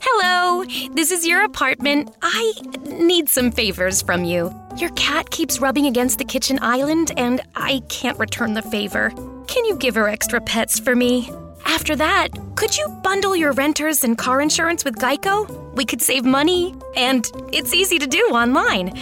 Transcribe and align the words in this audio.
Hello, 0.00 0.64
this 0.92 1.10
is 1.10 1.26
your 1.26 1.44
apartment. 1.44 2.14
I 2.22 2.52
need 2.86 3.28
some 3.28 3.50
favors 3.50 4.00
from 4.00 4.24
you. 4.24 4.54
Your 4.76 4.90
cat 4.90 5.30
keeps 5.30 5.60
rubbing 5.60 5.86
against 5.86 6.18
the 6.18 6.24
kitchen 6.24 6.58
island, 6.62 7.12
and 7.16 7.40
I 7.56 7.82
can't 7.88 8.18
return 8.18 8.54
the 8.54 8.62
favor. 8.62 9.10
Can 9.48 9.64
you 9.64 9.76
give 9.76 9.96
her 9.96 10.08
extra 10.08 10.40
pets 10.40 10.78
for 10.78 10.94
me? 10.94 11.30
After 11.64 11.96
that, 11.96 12.28
could 12.54 12.76
you 12.76 12.88
bundle 13.02 13.34
your 13.34 13.52
renters 13.52 14.04
and 14.04 14.16
car 14.16 14.40
insurance 14.40 14.84
with 14.84 14.96
Geico? 14.96 15.74
We 15.74 15.84
could 15.84 16.00
save 16.00 16.24
money, 16.24 16.74
and 16.96 17.28
it's 17.52 17.74
easy 17.74 17.98
to 17.98 18.06
do 18.06 18.20
online. 18.30 18.96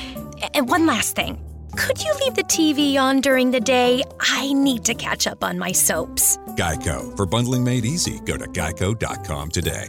And 0.54 0.68
one 0.68 0.86
last 0.86 1.14
thing 1.14 1.38
could 1.76 2.02
you 2.02 2.12
leave 2.20 2.34
the 2.34 2.44
TV 2.44 2.96
on 2.98 3.20
during 3.20 3.50
the 3.50 3.60
day? 3.60 4.02
I 4.18 4.52
need 4.54 4.84
to 4.86 4.94
catch 4.94 5.26
up 5.26 5.44
on 5.44 5.58
my 5.58 5.72
soaps. 5.72 6.38
Geico. 6.56 7.14
For 7.16 7.26
bundling 7.26 7.64
made 7.64 7.84
easy, 7.84 8.18
go 8.20 8.38
to 8.38 8.46
geico.com 8.46 9.50
today. 9.50 9.88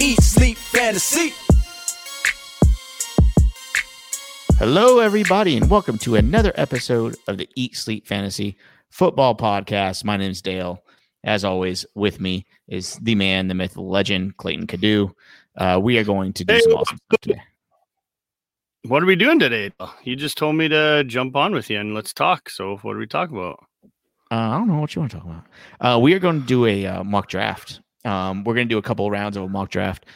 Eat, 0.00 0.22
sleep, 0.22 0.56
fantasy. 0.56 1.34
Hello, 4.56 5.00
everybody, 5.00 5.56
and 5.56 5.68
welcome 5.68 5.98
to 5.98 6.14
another 6.14 6.52
episode 6.54 7.16
of 7.26 7.36
the 7.36 7.48
Eat 7.56 7.74
Sleep 7.74 8.06
Fantasy 8.06 8.56
Football 8.90 9.36
Podcast. 9.36 10.04
My 10.04 10.16
name 10.16 10.30
is 10.30 10.40
Dale. 10.40 10.84
As 11.24 11.44
always, 11.44 11.84
with 11.96 12.20
me 12.20 12.46
is 12.68 12.94
the 13.02 13.16
man, 13.16 13.48
the 13.48 13.54
myth, 13.54 13.74
the 13.74 13.80
legend, 13.80 14.36
Clayton 14.36 14.68
Cadu. 14.68 15.12
Uh, 15.56 15.80
we 15.82 15.98
are 15.98 16.04
going 16.04 16.32
to 16.34 16.44
do 16.44 16.54
Hey, 16.54 16.60
some 16.60 16.74
awesome 16.74 16.98
stuff 17.10 17.20
today. 17.20 17.42
What 18.86 19.02
are 19.02 19.06
we 19.06 19.16
doing 19.16 19.40
today? 19.40 19.72
You 20.04 20.14
just 20.14 20.38
told 20.38 20.54
me 20.54 20.68
to 20.68 21.02
jump 21.08 21.34
on 21.34 21.52
with 21.52 21.70
you 21.70 21.80
and 21.80 21.92
let's 21.92 22.12
talk. 22.12 22.50
So, 22.50 22.76
what 22.82 22.94
are 22.94 23.00
we 23.00 23.08
talking 23.08 23.36
about? 23.36 23.64
Uh, 24.30 24.36
I 24.36 24.58
don't 24.58 24.68
know 24.68 24.78
what 24.78 24.94
you 24.94 25.00
want 25.00 25.10
to 25.10 25.18
talk 25.18 25.26
about. 25.26 25.44
Uh, 25.80 25.98
we 25.98 26.14
are 26.14 26.20
going 26.20 26.40
to 26.42 26.46
do 26.46 26.66
a 26.66 26.86
uh, 26.86 27.02
mock 27.02 27.28
draft. 27.28 27.80
Um, 28.04 28.44
we're 28.44 28.54
going 28.54 28.68
to 28.68 28.74
do 28.74 28.78
a 28.78 28.82
couple 28.82 29.10
rounds 29.10 29.36
of 29.36 29.42
a 29.42 29.48
mock 29.48 29.70
draft, 29.70 30.06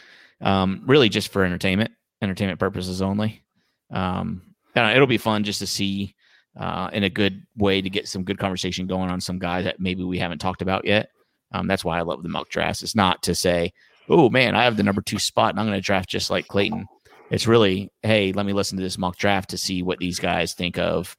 um, 0.41 0.83
really 0.87 1.09
just 1.09 1.29
for 1.29 1.45
entertainment, 1.45 1.91
entertainment 2.21 2.61
purposes 2.61 3.03
only. 3.03 3.43
Um, 3.91 4.43
it'll 4.75 5.07
be 5.07 5.19
fun 5.19 5.45
just 5.45 5.59
to 5.59 5.67
see 5.67 6.15
uh, 6.59 6.91
in 6.93 7.05
a 7.05 7.11
good 7.11 7.45
way 7.57 7.81
to 7.81 7.91
get 7.91 8.09
some 8.09 8.25
good 8.25 8.39
conversation 8.39 8.87
going 8.87 9.11
on 9.11 9.21
some 9.21 9.39
guys 9.39 9.65
that 9.65 9.81
maybe 9.81 10.03
we 10.03 10.19
haven't 10.19 10.39
talked 10.39 10.63
about 10.63 10.85
yet. 10.85 11.11
Um, 11.53 11.67
that's 11.67 11.85
why 11.85 11.99
I 11.99 12.03
love 12.03 12.23
the 12.23 12.29
mock 12.29 12.49
drafts. 12.49 12.83
It's 12.83 12.95
not 12.95 13.23
to 13.25 13.35
say, 13.35 13.73
oh 14.09 14.31
man, 14.31 14.55
I 14.55 14.65
have 14.65 14.77
the 14.77 14.83
number 14.83 15.03
two 15.03 15.19
spot 15.19 15.51
and 15.51 15.61
I'm 15.61 15.67
going 15.67 15.79
to 15.79 15.85
draft 15.85 16.09
just 16.09 16.31
like 16.31 16.49
Clayton. 16.49 16.87
It's 17.31 17.47
really, 17.47 17.91
hey, 18.03 18.33
let 18.33 18.47
me 18.47 18.53
listen 18.53 18.77
to 18.79 18.85
this 18.85 18.99
mock 18.99 19.17
draft 19.17 19.51
to 19.51 19.59
see 19.59 19.83
what 19.83 19.99
these 19.99 20.19
guys 20.19 20.55
think 20.55 20.79
of 20.79 21.17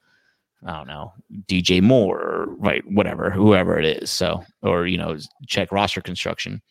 I 0.65 0.77
don't 0.77 0.87
know, 0.87 1.13
DJ 1.47 1.81
Moore 1.81 2.19
or 2.19 2.45
right, 2.57 2.83
whatever, 2.89 3.29
whoever 3.29 3.79
it 3.79 3.85
is. 3.85 4.11
So, 4.11 4.43
or 4.61 4.87
you 4.87 4.97
know, 4.97 5.17
check 5.47 5.71
roster 5.71 6.01
construction, 6.01 6.61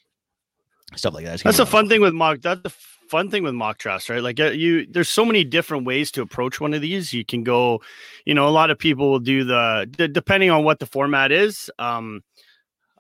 stuff 0.95 1.15
like 1.15 1.25
that. 1.25 1.41
That's 1.43 1.59
a 1.59 1.67
fun 1.67 1.89
thing 1.89 2.01
with 2.01 2.15
mock. 2.15 2.41
That's 2.41 2.63
the 2.63 2.71
fun 2.71 3.31
thing 3.31 3.43
with 3.43 3.55
mock 3.55 3.79
drafts, 3.79 4.09
right? 4.09 4.23
Like 4.23 4.41
uh, 4.41 4.51
you, 4.53 4.87
there's 4.87 5.09
so 5.09 5.25
many 5.25 5.45
different 5.45 5.85
ways 5.85 6.11
to 6.13 6.23
approach 6.23 6.61
one 6.61 6.73
of 6.73 6.81
these. 6.81 7.13
You 7.13 7.25
can 7.25 7.43
go, 7.43 7.83
you 8.25 8.35
know, 8.35 8.49
a 8.49 8.51
lot 8.51 8.71
of 8.71 8.79
people 8.79 9.11
will 9.11 9.21
do 9.21 9.45
the 9.45 9.87
d- 9.91 10.09
depending 10.09 10.51
on 10.51 10.65
what 10.65 10.79
the 10.79 10.87
format 10.87 11.31
is. 11.31 11.71
Um, 11.79 12.23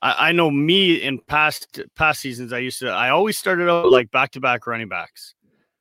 I, 0.02 0.28
I 0.28 0.32
know 0.32 0.50
me 0.50 0.96
in 0.96 1.18
past 1.18 1.80
past 1.96 2.20
seasons, 2.20 2.52
I 2.52 2.58
used 2.58 2.80
to, 2.80 2.90
I 2.90 3.08
always 3.10 3.38
started 3.38 3.70
out 3.70 3.90
like 3.90 4.10
back 4.10 4.32
to 4.32 4.40
back 4.40 4.66
running 4.66 4.88
backs. 4.88 5.34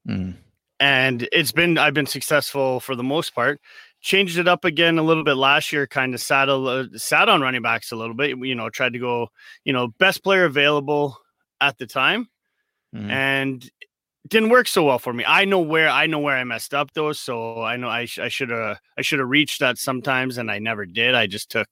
Mm. 0.07 0.35
and 0.79 1.29
it's 1.31 1.51
been 1.51 1.77
I've 1.77 1.93
been 1.93 2.07
successful 2.07 2.79
for 2.79 2.95
the 2.95 3.03
most 3.03 3.35
part. 3.35 3.61
Changed 4.01 4.37
it 4.39 4.47
up 4.47 4.65
again 4.65 4.97
a 4.97 5.03
little 5.03 5.23
bit 5.23 5.35
last 5.35 5.71
year. 5.71 5.85
Kind 5.87 6.13
of 6.15 6.21
sat 6.21 6.49
a, 6.49 6.89
sat 6.95 7.29
on 7.29 7.41
running 7.41 7.61
backs 7.61 7.91
a 7.91 7.95
little 7.95 8.15
bit. 8.15 8.37
You 8.37 8.55
know, 8.55 8.69
tried 8.69 8.93
to 8.93 8.99
go 8.99 9.29
you 9.63 9.73
know 9.73 9.89
best 9.99 10.23
player 10.23 10.45
available 10.45 11.17
at 11.61 11.77
the 11.77 11.85
time, 11.87 12.27
Mhm. 12.95 13.09
and 13.11 13.71
didn't 14.27 14.49
work 14.49 14.67
so 14.67 14.83
well 14.83 14.99
for 14.99 15.13
me. 15.13 15.23
I 15.27 15.45
know 15.45 15.59
where 15.59 15.89
I 15.89 16.07
know 16.07 16.19
where 16.19 16.37
I 16.37 16.43
messed 16.43 16.73
up 16.73 16.93
though, 16.93 17.11
so 17.13 17.61
I 17.63 17.77
know 17.77 17.89
I 17.89 18.05
should 18.05 18.49
have 18.51 18.79
I 18.97 19.01
should 19.01 19.19
have 19.19 19.29
reached 19.29 19.59
that 19.61 19.77
sometimes, 19.77 20.37
and 20.37 20.51
I 20.51 20.59
never 20.59 20.85
did. 20.85 21.15
I 21.15 21.27
just 21.27 21.49
took 21.51 21.69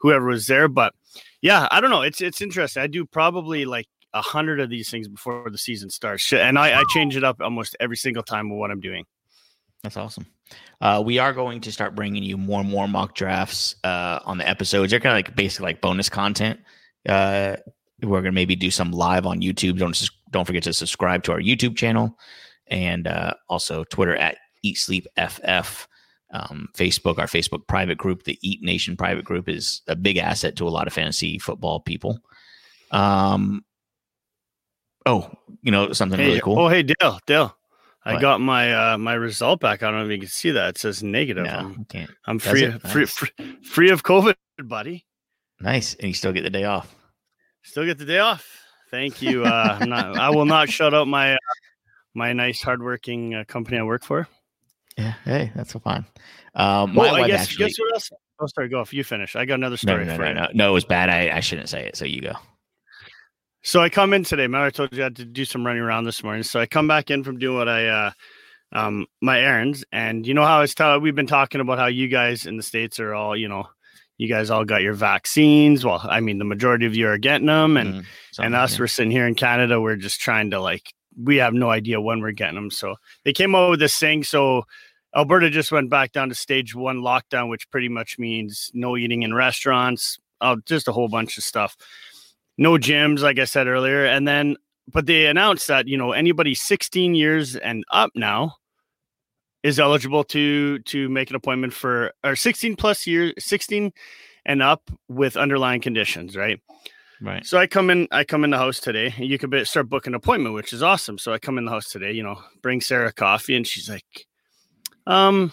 whoever 0.00 0.26
was 0.26 0.46
there. 0.46 0.68
But 0.68 0.94
yeah, 1.42 1.68
I 1.70 1.80
don't 1.80 1.90
know. 1.90 2.02
It's 2.02 2.20
it's 2.20 2.40
interesting. 2.42 2.82
I 2.82 2.86
do 2.86 3.06
probably 3.06 3.64
like 3.66 3.86
a 4.14 4.22
hundred 4.22 4.60
of 4.60 4.70
these 4.70 4.90
things 4.90 5.08
before 5.08 5.48
the 5.50 5.58
season 5.58 5.90
starts, 5.90 6.32
and 6.32 6.58
I, 6.58 6.80
I 6.80 6.84
change 6.90 7.16
it 7.16 7.24
up 7.24 7.40
almost 7.40 7.76
every 7.80 7.96
single 7.96 8.22
time 8.22 8.50
with 8.50 8.58
what 8.58 8.70
I'm 8.70 8.80
doing. 8.80 9.04
That's 9.82 9.96
awesome. 9.96 10.26
Uh, 10.80 11.02
we 11.04 11.18
are 11.18 11.32
going 11.32 11.60
to 11.62 11.72
start 11.72 11.94
bringing 11.94 12.22
you 12.22 12.36
more 12.36 12.60
and 12.60 12.70
more 12.70 12.86
mock 12.86 13.14
drafts 13.14 13.74
uh, 13.84 14.20
on 14.24 14.38
the 14.38 14.48
episodes. 14.48 14.90
They're 14.90 15.00
kind 15.00 15.12
of 15.12 15.18
like 15.18 15.34
basically 15.36 15.64
like 15.64 15.80
bonus 15.80 16.08
content. 16.08 16.60
Uh, 17.08 17.56
we're 18.00 18.20
gonna 18.20 18.32
maybe 18.32 18.56
do 18.56 18.70
some 18.70 18.92
live 18.92 19.26
on 19.26 19.40
YouTube. 19.40 19.78
Don't 19.78 20.00
don't 20.30 20.44
forget 20.44 20.62
to 20.64 20.72
subscribe 20.72 21.22
to 21.24 21.32
our 21.32 21.40
YouTube 21.40 21.76
channel 21.76 22.18
and 22.68 23.06
uh, 23.06 23.34
also 23.48 23.84
Twitter 23.84 24.16
at 24.16 24.38
Eat 24.62 24.78
Sleep 24.78 25.06
FF. 25.16 25.88
Um, 26.34 26.68
Facebook, 26.74 27.18
our 27.18 27.26
Facebook 27.26 27.66
private 27.66 27.98
group, 27.98 28.22
the 28.22 28.38
Eat 28.40 28.62
Nation 28.62 28.96
private 28.96 29.24
group, 29.24 29.50
is 29.50 29.82
a 29.86 29.94
big 29.94 30.16
asset 30.16 30.56
to 30.56 30.66
a 30.66 30.70
lot 30.70 30.86
of 30.86 30.92
fantasy 30.94 31.38
football 31.38 31.80
people. 31.80 32.18
Um, 32.90 33.64
oh, 35.04 35.30
you 35.60 35.70
know 35.70 35.92
something 35.92 36.18
Hey, 36.18 36.28
really 36.28 36.40
cool. 36.40 36.58
Oh, 36.58 36.68
hey, 36.68 36.84
Dale, 36.84 37.18
Dale. 37.26 37.56
I 38.04 38.14
What? 38.14 38.20
got 38.22 38.40
my 38.40 38.92
uh 38.94 38.98
my 38.98 39.14
result 39.14 39.60
back. 39.60 39.82
I 39.82 39.90
don't 39.90 40.00
know 40.00 40.06
if 40.06 40.10
you 40.10 40.18
can 40.18 40.28
see 40.28 40.50
that. 40.50 40.70
It 40.70 40.78
says 40.78 41.02
negative. 41.02 41.44
no, 41.44 41.50
I'm, 41.52 41.84
can't. 41.84 42.10
I'm 42.26 42.38
free, 42.38 42.64
it? 42.64 42.82
free, 42.82 43.06
free, 43.06 43.30
free 43.62 43.90
of 43.90 44.02
COVID, 44.02 44.34
buddy. 44.64 45.06
Nice, 45.60 45.94
and 45.94 46.08
you 46.08 46.14
still 46.14 46.32
get 46.32 46.42
the 46.42 46.50
day 46.50 46.64
off. 46.64 46.92
Still 47.62 47.84
get 47.84 47.98
the 47.98 48.04
day 48.04 48.18
off. 48.18 48.44
Thank 48.90 49.22
you. 49.22 49.44
Uh, 49.44 49.78
I'm 49.80 49.88
not. 49.88 50.16
I 50.18 50.30
will 50.30 50.44
not 50.46 50.68
shut 50.76 50.92
out 50.94 51.06
my 51.06 51.34
uh, 51.34 51.38
my 52.14 52.32
nice, 52.32 52.60
hardworking 52.60 53.34
uh, 53.36 53.44
company 53.46 53.78
I 53.78 53.82
work 53.84 54.02
for. 54.02 54.26
Yeah, 54.98 55.14
hey, 55.24 55.52
that's 55.54 55.72
so 55.72 55.78
fine. 55.78 56.04
Um, 56.54 56.94
Well, 56.94 57.12
my 57.14 57.22
I 57.22 57.26
guess 57.28 57.42
actually. 57.44 57.68
guess 57.68 57.78
what 57.78 57.94
else? 57.94 58.10
Oh, 58.40 58.46
sorry. 58.46 58.68
Go 58.68 58.80
off. 58.80 58.92
You 58.92 59.04
finish. 59.04 59.36
I 59.36 59.44
got 59.46 59.54
another 59.54 59.74
No, 59.74 59.76
story 59.76 60.04
no, 60.04 60.16
for 60.16 60.22
no, 60.22 60.28
you. 60.28 60.34
no, 60.34 60.48
no, 60.52 60.70
it 60.70 60.74
was 60.74 60.84
bad. 60.84 61.08
I, 61.08 61.34
I 61.36 61.40
shouldn't 61.40 61.68
say 61.70 61.86
it. 61.86 61.96
So 61.96 62.04
you 62.04 62.20
go. 62.20 62.32
So 63.62 63.80
I 63.80 63.88
come 63.88 64.12
in 64.12 64.24
today. 64.24 64.42
Remember 64.42 64.66
I 64.66 64.70
told 64.70 64.92
you 64.92 65.02
I 65.02 65.04
had 65.04 65.16
to 65.16 65.24
do 65.24 65.44
some 65.44 65.64
running 65.64 65.82
around 65.82 66.04
this 66.04 66.22
morning. 66.22 66.42
So 66.42 66.60
I 66.60 66.66
come 66.66 66.88
back 66.88 67.10
in 67.10 67.22
from 67.22 67.38
doing 67.38 67.56
what 67.56 67.68
I 67.68 67.86
uh 67.86 68.10
um 68.72 69.06
my 69.20 69.40
errands. 69.40 69.84
And 69.92 70.26
you 70.26 70.34
know 70.34 70.44
how 70.44 70.58
I 70.58 70.60
was 70.62 70.74
telling 70.74 71.02
we've 71.02 71.14
been 71.14 71.26
talking 71.26 71.60
about 71.60 71.78
how 71.78 71.86
you 71.86 72.08
guys 72.08 72.46
in 72.46 72.56
the 72.56 72.62
States 72.62 72.98
are 72.98 73.14
all, 73.14 73.36
you 73.36 73.48
know, 73.48 73.68
you 74.18 74.28
guys 74.28 74.50
all 74.50 74.64
got 74.64 74.82
your 74.82 74.94
vaccines. 74.94 75.84
Well, 75.84 76.00
I 76.04 76.20
mean 76.20 76.38
the 76.38 76.44
majority 76.44 76.86
of 76.86 76.96
you 76.96 77.08
are 77.08 77.18
getting 77.18 77.46
them 77.46 77.76
and 77.76 77.94
Mm, 77.94 78.06
and 78.40 78.54
us 78.54 78.72
yeah. 78.74 78.80
we're 78.80 78.86
sitting 78.88 79.12
here 79.12 79.26
in 79.26 79.34
Canada, 79.34 79.80
we're 79.80 79.96
just 79.96 80.20
trying 80.20 80.50
to 80.50 80.60
like 80.60 80.92
we 81.22 81.36
have 81.36 81.54
no 81.54 81.70
idea 81.70 82.00
when 82.00 82.20
we're 82.20 82.32
getting 82.32 82.54
them. 82.56 82.70
So 82.70 82.96
they 83.24 83.32
came 83.32 83.54
out 83.54 83.70
with 83.70 83.80
this 83.80 83.98
thing. 83.98 84.24
So 84.24 84.64
Alberta 85.14 85.50
just 85.50 85.70
went 85.70 85.90
back 85.90 86.12
down 86.12 86.30
to 86.30 86.34
stage 86.34 86.74
one 86.74 86.98
lockdown, 86.98 87.50
which 87.50 87.70
pretty 87.70 87.88
much 87.88 88.18
means 88.18 88.70
no 88.72 88.96
eating 88.96 89.22
in 89.22 89.34
restaurants, 89.34 90.18
uh, 90.40 90.56
just 90.64 90.88
a 90.88 90.92
whole 90.92 91.08
bunch 91.08 91.36
of 91.36 91.44
stuff. 91.44 91.76
No 92.58 92.72
gyms, 92.72 93.20
like 93.20 93.38
I 93.38 93.44
said 93.44 93.66
earlier. 93.66 94.04
And 94.04 94.26
then, 94.26 94.56
but 94.92 95.06
they 95.06 95.26
announced 95.26 95.68
that, 95.68 95.88
you 95.88 95.96
know, 95.96 96.12
anybody 96.12 96.54
16 96.54 97.14
years 97.14 97.56
and 97.56 97.84
up 97.90 98.10
now 98.14 98.56
is 99.62 99.78
eligible 99.78 100.24
to 100.24 100.80
to 100.80 101.08
make 101.08 101.30
an 101.30 101.36
appointment 101.36 101.72
for 101.72 102.12
or 102.24 102.36
16 102.36 102.76
plus 102.76 103.06
years, 103.06 103.32
16 103.38 103.92
and 104.44 104.62
up 104.62 104.90
with 105.08 105.36
underlying 105.36 105.80
conditions, 105.80 106.36
right? 106.36 106.60
Right. 107.20 107.46
So 107.46 107.56
I 107.56 107.68
come 107.68 107.88
in, 107.88 108.08
I 108.10 108.24
come 108.24 108.42
in 108.42 108.50
the 108.50 108.58
house 108.58 108.80
today. 108.80 109.14
You 109.16 109.38
could 109.38 109.50
be, 109.50 109.64
start 109.64 109.88
booking 109.88 110.10
an 110.10 110.16
appointment, 110.16 110.56
which 110.56 110.72
is 110.72 110.82
awesome. 110.82 111.18
So 111.18 111.32
I 111.32 111.38
come 111.38 111.56
in 111.56 111.64
the 111.64 111.70
house 111.70 111.88
today, 111.88 112.10
you 112.10 112.22
know, 112.24 112.42
bring 112.62 112.80
Sarah 112.80 113.12
coffee, 113.12 113.54
and 113.54 113.64
she's 113.64 113.88
like, 113.88 114.26
um, 115.06 115.52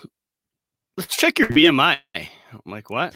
let's 0.98 1.16
check 1.16 1.38
your 1.38 1.48
BMI. 1.50 2.00
I'm 2.52 2.72
like, 2.72 2.90
what? 2.90 3.14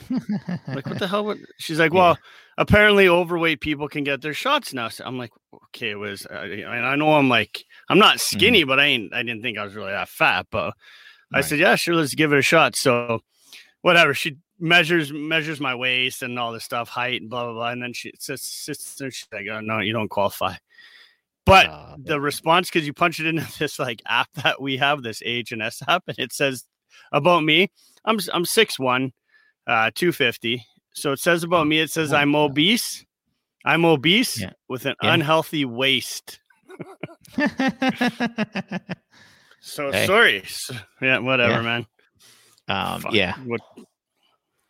like, 0.68 0.86
what 0.86 1.00
the 1.00 1.08
hell? 1.08 1.26
What? 1.26 1.38
She's 1.58 1.80
like, 1.80 1.94
well, 1.94 2.18
apparently 2.58 3.08
overweight 3.08 3.62
people 3.62 3.88
can 3.88 4.04
get 4.04 4.22
their 4.22 4.34
shots 4.34 4.74
now. 4.74 4.90
So 4.90 5.04
I'm 5.06 5.18
like, 5.18 5.32
okay, 5.68 5.92
it 5.92 6.00
was, 6.00 6.26
and 6.26 6.66
I 6.68 6.96
know 6.96 7.14
I'm 7.14 7.30
like, 7.30 7.66
I'm 7.90 8.00
not 8.00 8.20
skinny, 8.20 8.62
mm-hmm. 8.62 8.70
but 8.70 8.80
I 8.80 8.86
ain't, 8.86 9.14
I 9.14 9.24
didn't 9.24 9.42
think 9.42 9.58
I 9.58 9.64
was 9.64 9.76
really 9.76 9.92
that 9.92 10.10
fat. 10.10 10.48
But 10.52 10.74
right. 11.32 11.40
I 11.40 11.42
said, 11.42 11.60
yeah, 11.60 11.76
sure, 11.76 11.96
let's 11.96 12.16
give 12.16 12.32
it 12.32 12.40
a 12.40 12.44
shot. 12.44 12.76
So 12.76 13.22
whatever. 13.84 14.16
She 14.16 14.38
measures 14.60 15.14
measures 15.14 15.60
my 15.60 15.76
waist 15.76 16.24
and 16.24 16.40
all 16.40 16.52
this 16.52 16.64
stuff, 16.64 16.90
height 16.90 17.22
and 17.22 17.30
blah 17.30 17.44
blah 17.44 17.54
blah. 17.54 17.70
And 17.70 17.84
then 17.84 17.94
she 17.94 18.12
sits 18.18 18.96
there. 18.96 19.12
She's 19.12 19.28
like, 19.32 19.46
oh, 19.52 19.62
"No, 19.62 19.80
you 19.80 19.94
don't 19.94 20.10
qualify." 20.10 20.56
But 21.46 21.68
uh, 21.68 21.98
the 22.00 22.20
response, 22.20 22.70
because 22.70 22.88
you 22.88 22.94
punch 22.94 23.20
it 23.20 23.28
into 23.28 23.46
this 23.60 23.78
like 23.78 24.02
app 24.08 24.30
that 24.44 24.60
we 24.60 24.78
have, 24.78 25.04
this 25.04 25.22
HNS 25.22 25.84
app, 25.88 26.04
and 26.08 26.18
it 26.18 26.34
says 26.34 26.66
about 27.12 27.44
me. 27.44 27.70
I'm 28.04 28.18
I'm 28.34 28.46
six 28.46 28.80
one, 28.80 29.14
uh, 29.68 29.92
two 29.94 30.12
fifty. 30.12 30.66
So 30.94 31.12
it 31.12 31.20
says 31.20 31.44
about 31.44 31.68
me. 31.68 31.80
It 31.80 31.92
says 31.92 32.14
I'm 32.14 32.36
obese. 32.36 33.06
I'm 33.66 33.86
obese 33.86 34.42
yeah. 34.42 34.52
with 34.68 34.86
an 34.86 34.96
yeah. 35.02 35.14
unhealthy 35.14 35.66
waist. 35.66 36.40
so 39.62 39.92
hey. 39.92 40.06
sorry. 40.06 40.44
Yeah, 41.02 41.20
whatever, 41.20 41.54
yeah. 41.54 41.62
man. 41.62 41.88
Um, 42.68 43.02
Fuck. 43.02 43.14
yeah. 43.14 43.36
What 43.46 43.62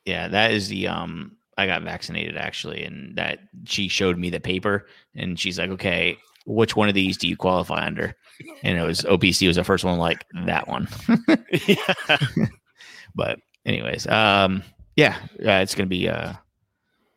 yeah, 0.06 0.28
that 0.28 0.52
is 0.52 0.68
the 0.68 0.88
um 0.88 1.38
I 1.58 1.68
got 1.68 1.84
vaccinated 1.84 2.38
actually, 2.38 2.84
and 2.84 3.16
that 3.16 3.40
she 3.66 3.88
showed 3.88 4.18
me 4.18 4.30
the 4.30 4.40
paper 4.40 4.88
and 5.16 5.40
she's 5.40 5.60
like, 5.60 5.70
Okay, 5.72 6.18
which 6.46 6.76
one 6.76 6.90
of 6.90 6.96
these 6.96 7.18
do 7.18 7.28
you 7.28 7.38
qualify 7.38 7.86
under? 7.86 8.16
And 8.64 8.78
it 8.78 8.84
was 8.84 9.06
obesity 9.06 9.48
was 9.48 9.56
the 9.56 9.64
first 9.64 9.84
one, 9.84 9.98
like 10.00 10.26
that 10.46 10.68
one. 10.68 10.88
yeah. 11.68 12.18
but 13.16 13.40
anyways, 13.66 14.08
um 14.08 14.64
yeah, 14.96 15.18
uh, 15.46 15.62
it's 15.62 15.76
gonna 15.76 15.88
be 15.88 16.10
uh 16.10 16.34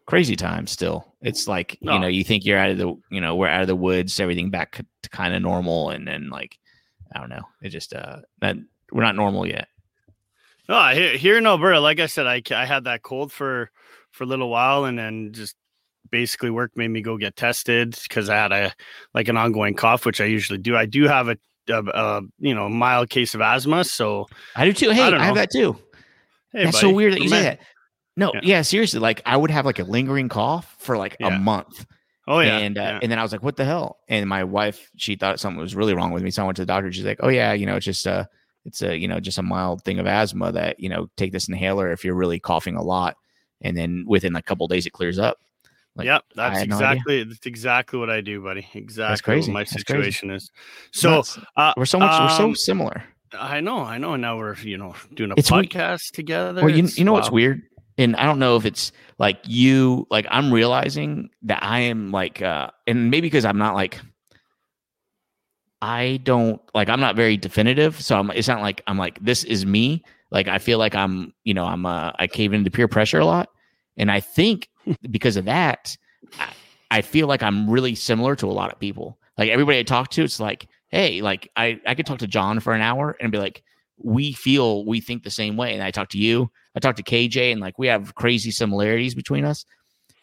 crazy 0.06 0.37
time 0.37 0.67
still. 0.67 1.14
It's 1.20 1.49
like, 1.49 1.76
you 1.81 1.99
know, 1.99 2.06
you 2.06 2.23
think 2.23 2.44
you're 2.44 2.58
out 2.58 2.70
of 2.70 2.78
the 2.78 2.94
you 3.11 3.20
know, 3.20 3.34
we're 3.34 3.49
out 3.49 3.62
of 3.62 3.69
the 3.69 3.76
woods, 3.76 4.20
everything 4.20 4.50
back 4.50 4.81
to 5.02 5.08
kind 5.11 5.34
of 5.34 5.43
normal, 5.43 5.90
and 5.90 6.06
then 6.06 6.31
like 6.31 6.56
I 7.14 7.19
don't 7.19 7.31
know. 7.31 7.43
It 7.62 7.70
just 7.70 7.93
uh 7.93 8.19
that 8.40 8.56
we're 8.93 9.02
not 9.02 9.17
normal 9.17 9.46
yet. 9.46 9.69
No, 10.69 10.88
here, 10.88 11.17
here 11.17 11.38
in 11.38 11.46
Alberta, 11.46 11.78
like 11.78 12.00
I 12.00 12.06
said, 12.06 12.26
I, 12.26 12.43
I 12.50 12.67
had 12.67 12.84
that 12.84 13.02
cold 13.02 13.32
for 13.32 13.70
for 14.11 14.25
a 14.25 14.26
little 14.26 14.49
while, 14.49 14.84
and 14.84 14.99
then 14.99 15.32
just 15.32 15.56
basically 16.11 16.50
work 16.50 16.76
made 16.76 16.88
me 16.88 17.02
go 17.02 17.17
get 17.17 17.37
tested 17.37 17.96
because 18.02 18.28
I 18.28 18.37
had 18.37 18.52
a 18.52 18.73
like 19.14 19.28
an 19.28 19.37
ongoing 19.37 19.75
cough, 19.75 20.06
which 20.06 20.20
I 20.20 20.25
usually 20.25 20.58
do. 20.58 20.76
I 20.76 20.87
do 20.87 21.06
have 21.06 21.28
a, 21.28 21.37
a, 21.69 21.82
a 21.82 22.23
you 22.38 22.55
know 22.55 22.69
mild 22.69 23.11
case 23.11 23.34
of 23.34 23.40
asthma, 23.40 23.84
so 23.84 24.26
I 24.55 24.64
do 24.64 24.73
too. 24.73 24.90
Hey, 24.90 25.02
I, 25.02 25.17
I 25.17 25.25
have 25.25 25.34
that 25.37 25.50
too. 25.52 25.76
Hey, 26.53 26.65
That's 26.65 26.77
buddy, 26.77 26.91
so 26.91 26.95
weird 26.95 27.13
that 27.15 27.23
you 27.23 27.29
say 27.29 27.43
that. 27.43 27.61
No, 28.17 28.33
yeah. 28.35 28.41
yeah. 28.43 28.63
seriously. 28.63 29.01
Like 29.01 29.23
I 29.27 29.37
would 29.37 29.51
have 29.51 29.67
like 29.67 29.79
a 29.79 29.85
lingering 29.85 30.29
cough 30.29 30.77
for 30.79 30.97
like 30.97 31.17
yeah. 31.21 31.37
a 31.37 31.39
month. 31.39 31.87
Oh 32.29 32.41
yeah, 32.41 32.59
and 32.59 32.77
uh, 32.77 32.81
yeah. 32.81 32.99
and 33.03 33.13
then 33.13 33.19
I 33.19 33.23
was 33.23 33.31
like, 33.31 33.43
"What 33.43 33.57
the 33.57 33.65
hell?" 33.65 33.99
And 34.09 34.29
my 34.29 34.43
wife, 34.43 34.91
she 34.97 35.15
thought 35.15 35.39
something 35.39 35.61
was 35.61 35.77
really 35.77 35.95
wrong 35.95 36.11
with 36.11 36.25
me, 36.25 36.31
so 36.31 36.43
I 36.43 36.47
went 36.47 36.57
to 36.57 36.63
the 36.63 36.67
doctor. 36.67 36.91
She's 36.93 37.05
like, 37.05 37.21
"Oh 37.23 37.29
yeah, 37.29 37.53
you 37.53 37.67
know, 37.67 37.77
it's 37.77 37.85
just 37.85 38.05
uh, 38.05 38.25
it's 38.67 38.83
a 38.83 38.97
you 38.97 39.09
know 39.09 39.21
just 39.21 39.39
a 39.39 39.43
mild 39.43 39.83
thing 39.85 39.99
of 39.99 40.07
asthma 40.07 40.53
that 40.53 40.79
you 40.79 40.89
know 40.89 41.09
take 41.17 41.33
this 41.33 41.49
inhaler 41.49 41.93
if 41.93 42.05
you're 42.05 42.15
really 42.15 42.41
coughing 42.41 42.77
a 42.77 42.83
lot 42.83 43.17
and 43.63 43.77
then 43.77 44.05
within 44.07 44.35
a 44.37 44.43
couple 44.43 44.67
days 44.67 44.87
it 44.87 44.93
clears 44.93 45.19
up 45.19 45.39
like, 45.95 46.07
yep 46.07 46.25
that's 46.35 46.61
exactly 46.61 47.25
no 47.25 47.31
that's 47.31 47.47
exactly 47.47 47.99
what 47.99 48.11
i 48.11 48.21
do 48.21 48.43
buddy 48.43 48.67
exactly 48.75 49.09
that's 49.09 49.21
crazy. 49.21 49.53
my 49.53 49.65
situation 49.65 50.31
is 50.31 50.51
so 50.91 51.23
uh, 51.57 51.73
we're 51.77 51.87
so 51.87 51.99
much 51.99 52.13
um, 52.13 52.25
we're 52.25 52.37
so 52.37 52.45
um, 52.45 52.55
similar 52.57 53.05
i 53.38 53.61
know 53.61 53.79
i 53.79 53.99
know 53.99 54.15
and 54.15 54.23
now 54.23 54.37
we're 54.37 54.56
you 54.56 54.77
know 54.77 54.94
doing 55.15 55.31
a 55.31 55.35
it's 55.37 55.50
podcast 55.50 56.11
together 56.12 56.62
well 56.62 56.71
you, 56.71 56.85
you 56.94 57.05
know 57.05 57.12
wow. 57.12 57.19
what's 57.19 57.31
weird 57.31 57.62
and 57.99 58.17
i 58.17 58.25
don't 58.25 58.38
know 58.38 58.56
if 58.56 58.65
it's 58.65 58.93
like 59.19 59.38
you 59.44 60.06
like 60.11 60.27
i'm 60.31 60.53
realizing 60.53 61.29
that 61.43 61.62
i 61.62 61.81
am 61.81 62.11
like 62.11 62.43
uh 62.43 62.69
and 62.87 63.11
maybe 63.11 63.27
because 63.27 63.44
i'm 63.44 63.59
not 63.59 63.75
like 63.75 64.00
I 65.83 66.21
don't 66.25 66.61
like 66.75 66.88
I'm 66.88 67.00
not 67.00 67.17
very 67.17 67.37
definitive, 67.37 68.00
so 68.00 68.19
I'm, 68.19 68.31
it's 68.31 68.49
not 68.49 68.61
like 68.61 68.83
I'm 68.87 68.99
like 68.99 69.23
this 69.23 69.44
is 69.44 69.67
me. 69.67 70.03
Like 70.31 70.49
I 70.49 70.59
feel 70.59 70.79
like 70.79 70.94
I'm, 70.94 71.33
you 71.44 71.55
know, 71.55 71.65
I'm 71.65 71.85
uh, 71.87 72.12
I 72.19 72.27
cave 72.27 72.53
into 72.53 72.71
peer 72.71 72.88
pressure 72.88 73.19
a 73.19 73.27
lot, 73.27 73.50
and 73.97 74.11
I 74.11 74.21
think 74.21 74.69
because 75.11 75.37
of 75.37 75.44
that, 75.44 75.97
I, 76.38 76.53
I 76.91 77.03
feel 77.03 77.27
like 77.27 77.43
I'm 77.43 77.69
really 77.69 77.94
similar 77.94 78.35
to 78.37 78.47
a 78.47 78.53
lot 78.53 78.73
of 78.73 78.81
people. 78.81 79.19
Like 79.38 79.50
everybody 79.50 79.79
I 79.79 79.83
talk 79.83 80.11
to, 80.12 80.25
it's 80.25 80.41
like, 80.41 80.67
hey, 80.88 81.21
like 81.23 81.50
I 81.56 81.81
I 81.87 81.94
could 81.94 82.06
talk 82.06 82.19
to 82.19 82.27
John 82.27 82.61
for 82.61 82.73
an 82.73 82.83
hour 82.83 83.17
and 83.21 83.33
be 83.33 83.38
like, 83.38 83.62
we 83.99 84.33
feel 84.33 84.85
we 84.85 85.00
think 85.00 85.23
the 85.23 85.31
same 85.31 85.56
way, 85.56 85.75
and 85.75 85.83
I 85.83 85.91
talk 85.91 86.09
to 86.11 86.19
you, 86.19 86.50
I 86.75 86.81
talk 86.81 86.97
to 86.97 87.03
KJ, 87.03 87.53
and 87.53 87.61
like 87.61 87.79
we 87.79 87.87
have 87.88 88.15
crazy 88.15 88.50
similarities 88.50 89.15
between 89.15 89.44
us. 89.44 89.65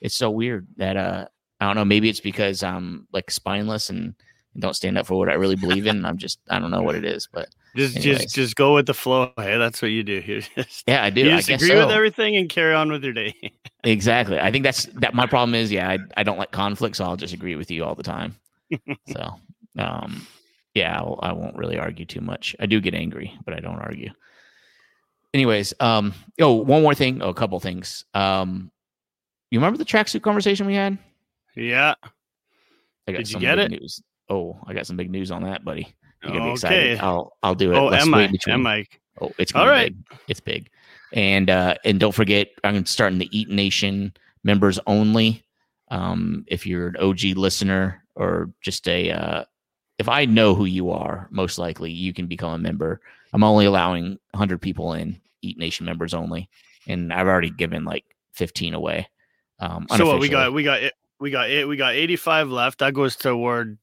It's 0.01 0.15
so 0.15 0.29
weird 0.29 0.67
that 0.77 0.97
uh 0.97 1.27
I 1.59 1.67
don't 1.67 1.75
know, 1.75 1.85
maybe 1.85 2.09
it's 2.09 2.19
because 2.19 2.63
I'm 2.63 3.07
like 3.13 3.31
spineless 3.31 3.89
and 3.89 4.15
don't 4.59 4.75
stand 4.75 4.97
up 4.97 5.07
for 5.07 5.17
what 5.17 5.29
I 5.29 5.33
really 5.33 5.55
believe 5.55 5.87
in. 5.87 6.05
I'm 6.05 6.17
just 6.17 6.39
I 6.49 6.59
don't 6.59 6.71
know 6.71 6.83
what 6.83 6.95
it 6.95 7.05
is, 7.05 7.27
but 7.31 7.49
just 7.75 7.97
anyways. 7.97 8.19
just 8.19 8.35
just 8.35 8.55
go 8.55 8.75
with 8.75 8.85
the 8.85 8.93
flow. 8.93 9.31
Hey, 9.37 9.57
that's 9.57 9.81
what 9.81 9.91
you 9.91 10.03
do. 10.03 10.21
You 10.27 10.41
just, 10.55 10.83
yeah, 10.87 11.03
I 11.03 11.09
do. 11.09 11.21
You 11.21 11.31
just 11.31 11.49
agree 11.49 11.69
so. 11.69 11.85
with 11.85 11.95
everything 11.95 12.35
and 12.35 12.49
carry 12.49 12.73
on 12.73 12.91
with 12.91 13.03
your 13.03 13.13
day. 13.13 13.33
exactly. 13.83 14.39
I 14.39 14.51
think 14.51 14.63
that's 14.63 14.85
that. 14.95 15.13
My 15.13 15.25
problem 15.25 15.55
is, 15.55 15.71
yeah, 15.71 15.89
I, 15.89 15.99
I 16.17 16.23
don't 16.23 16.37
like 16.37 16.51
conflict, 16.51 16.97
so 16.97 17.05
I'll 17.05 17.17
just 17.17 17.33
agree 17.33 17.55
with 17.55 17.71
you 17.71 17.83
all 17.83 17.95
the 17.95 18.03
time. 18.03 18.35
so, 19.07 19.35
um, 19.77 20.27
yeah, 20.73 20.97
I'll, 20.97 21.19
I 21.21 21.31
will 21.33 21.43
not 21.43 21.55
really 21.55 21.77
argue 21.77 22.05
too 22.05 22.21
much. 22.21 22.55
I 22.59 22.65
do 22.65 22.81
get 22.81 22.93
angry, 22.93 23.37
but 23.45 23.53
I 23.53 23.59
don't 23.59 23.79
argue. 23.79 24.09
Anyways, 25.33 25.73
um, 25.79 26.13
oh, 26.39 26.53
one 26.53 26.83
more 26.83 26.95
thing. 26.95 27.21
Oh, 27.21 27.29
a 27.29 27.33
couple 27.33 27.59
things. 27.59 28.05
Um, 28.13 28.71
you 29.49 29.59
remember 29.59 29.77
the 29.77 29.85
tracksuit 29.85 30.21
conversation 30.21 30.65
we 30.65 30.75
had? 30.75 30.97
Yeah. 31.55 31.95
I 33.07 33.11
got 33.11 33.17
Did 33.19 33.31
you 33.31 33.39
get 33.39 33.59
it? 33.59 33.71
News. 33.71 34.01
Oh, 34.29 34.57
I 34.65 34.73
got 34.73 34.87
some 34.87 34.97
big 34.97 35.11
news 35.11 35.31
on 35.31 35.43
that, 35.43 35.65
buddy. 35.65 35.95
You're 36.23 36.31
gonna 36.31 36.45
be 36.45 36.49
okay. 36.51 36.53
excited. 36.53 36.99
I'll 36.99 37.37
I'll 37.43 37.55
do 37.55 37.73
it. 37.73 37.77
Oh, 37.77 37.87
Let's 37.87 38.05
am 38.05 38.13
I? 38.13 38.31
Am 38.47 38.65
I? 38.65 38.85
Oh, 39.21 39.31
it's 39.37 39.53
all 39.53 39.67
right. 39.67 39.93
Big. 40.09 40.19
It's 40.29 40.39
big, 40.39 40.69
and 41.11 41.49
uh, 41.49 41.75
and 41.83 41.99
don't 41.99 42.15
forget, 42.15 42.49
I'm 42.63 42.85
starting 42.85 43.19
the 43.19 43.29
Eat 43.37 43.49
Nation 43.49 44.13
members 44.43 44.79
only. 44.87 45.43
Um, 45.91 46.45
if 46.47 46.65
you're 46.65 46.87
an 46.87 46.97
OG 46.97 47.35
listener 47.35 48.03
or 48.15 48.51
just 48.61 48.87
a, 48.87 49.11
uh, 49.11 49.43
if 49.97 50.09
I 50.09 50.25
know 50.25 50.55
who 50.55 50.65
you 50.65 50.91
are, 50.91 51.27
most 51.31 51.57
likely 51.57 51.91
you 51.91 52.13
can 52.13 52.27
become 52.27 52.53
a 52.53 52.57
member. 52.57 53.01
I'm 53.31 53.43
only 53.43 53.65
allowing 53.65 54.19
100 54.31 54.61
people 54.61 54.93
in, 54.93 55.19
Eat 55.41 55.57
Nation 55.57 55.85
members 55.85 56.13
only, 56.13 56.49
and 56.87 57.11
I've 57.11 57.27
already 57.27 57.49
given 57.49 57.85
like 57.85 58.05
15 58.33 58.73
away. 58.73 59.07
Um, 59.59 59.87
so 59.95 60.05
what 60.05 60.19
we 60.19 60.29
got, 60.29 60.53
we 60.53 60.63
got 60.63 60.81
it, 60.83 60.93
we 61.19 61.31
got 61.31 61.49
it, 61.49 61.67
we 61.67 61.77
got 61.77 61.93
85 61.93 62.49
left. 62.49 62.79
That 62.79 62.93
goes 62.93 63.15
toward 63.15 63.77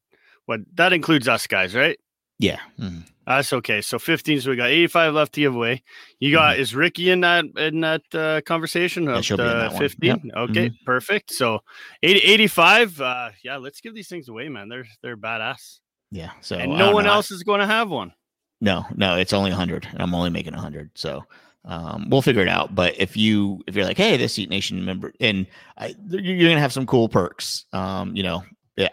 what 0.45 0.59
that 0.75 0.93
includes 0.93 1.27
us 1.27 1.47
guys, 1.47 1.73
right? 1.73 1.97
Yeah. 2.39 2.59
Mm-hmm. 2.79 3.01
That's 3.27 3.53
okay. 3.53 3.81
So 3.81 3.99
15. 3.99 4.41
So 4.41 4.49
we 4.49 4.55
got 4.55 4.69
85 4.69 5.13
left 5.13 5.33
to 5.33 5.41
give 5.41 5.55
away. 5.55 5.83
You 6.19 6.31
got 6.31 6.53
mm-hmm. 6.53 6.61
is 6.61 6.75
Ricky 6.75 7.11
in 7.11 7.21
that 7.21 7.45
in 7.55 7.81
that 7.81 8.01
uh, 8.13 8.41
conversation 8.41 9.07
of 9.07 9.29
yeah, 9.29 9.35
the 9.35 9.75
15? 9.77 10.09
Yep. 10.09 10.19
Okay, 10.35 10.69
mm-hmm. 10.69 10.85
perfect. 10.85 11.31
So 11.31 11.59
80, 12.01 12.19
85. 12.19 13.01
Uh, 13.01 13.29
yeah, 13.43 13.57
let's 13.57 13.79
give 13.79 13.93
these 13.93 14.09
things 14.09 14.27
away, 14.27 14.49
man. 14.49 14.69
They're 14.69 14.87
they're 15.01 15.17
badass. 15.17 15.79
Yeah. 16.11 16.31
So 16.41 16.57
and 16.57 16.77
no 16.77 16.91
one 16.91 17.05
know. 17.05 17.13
else 17.13 17.31
is 17.31 17.43
going 17.43 17.61
to 17.61 17.67
have 17.67 17.89
one. 17.89 18.13
No, 18.59 18.85
no, 18.95 19.17
it's 19.17 19.33
only 19.33 19.49
100. 19.49 19.87
and 19.91 20.01
I'm 20.01 20.13
only 20.13 20.29
making 20.29 20.53
100. 20.53 20.91
So 20.93 21.23
um, 21.65 22.09
we'll 22.09 22.21
figure 22.21 22.41
it 22.41 22.47
out. 22.47 22.75
But 22.75 22.99
if 22.99 23.17
you 23.17 23.63
if 23.67 23.75
you're 23.75 23.85
like, 23.85 23.97
hey, 23.97 24.17
this 24.17 24.37
Eat 24.37 24.49
Nation 24.49 24.83
member, 24.83 25.13
and 25.19 25.47
I, 25.77 25.95
you're 26.09 26.49
gonna 26.49 26.59
have 26.61 26.73
some 26.73 26.85
cool 26.85 27.09
perks. 27.09 27.65
Um, 27.73 28.15
you 28.15 28.23
know, 28.23 28.43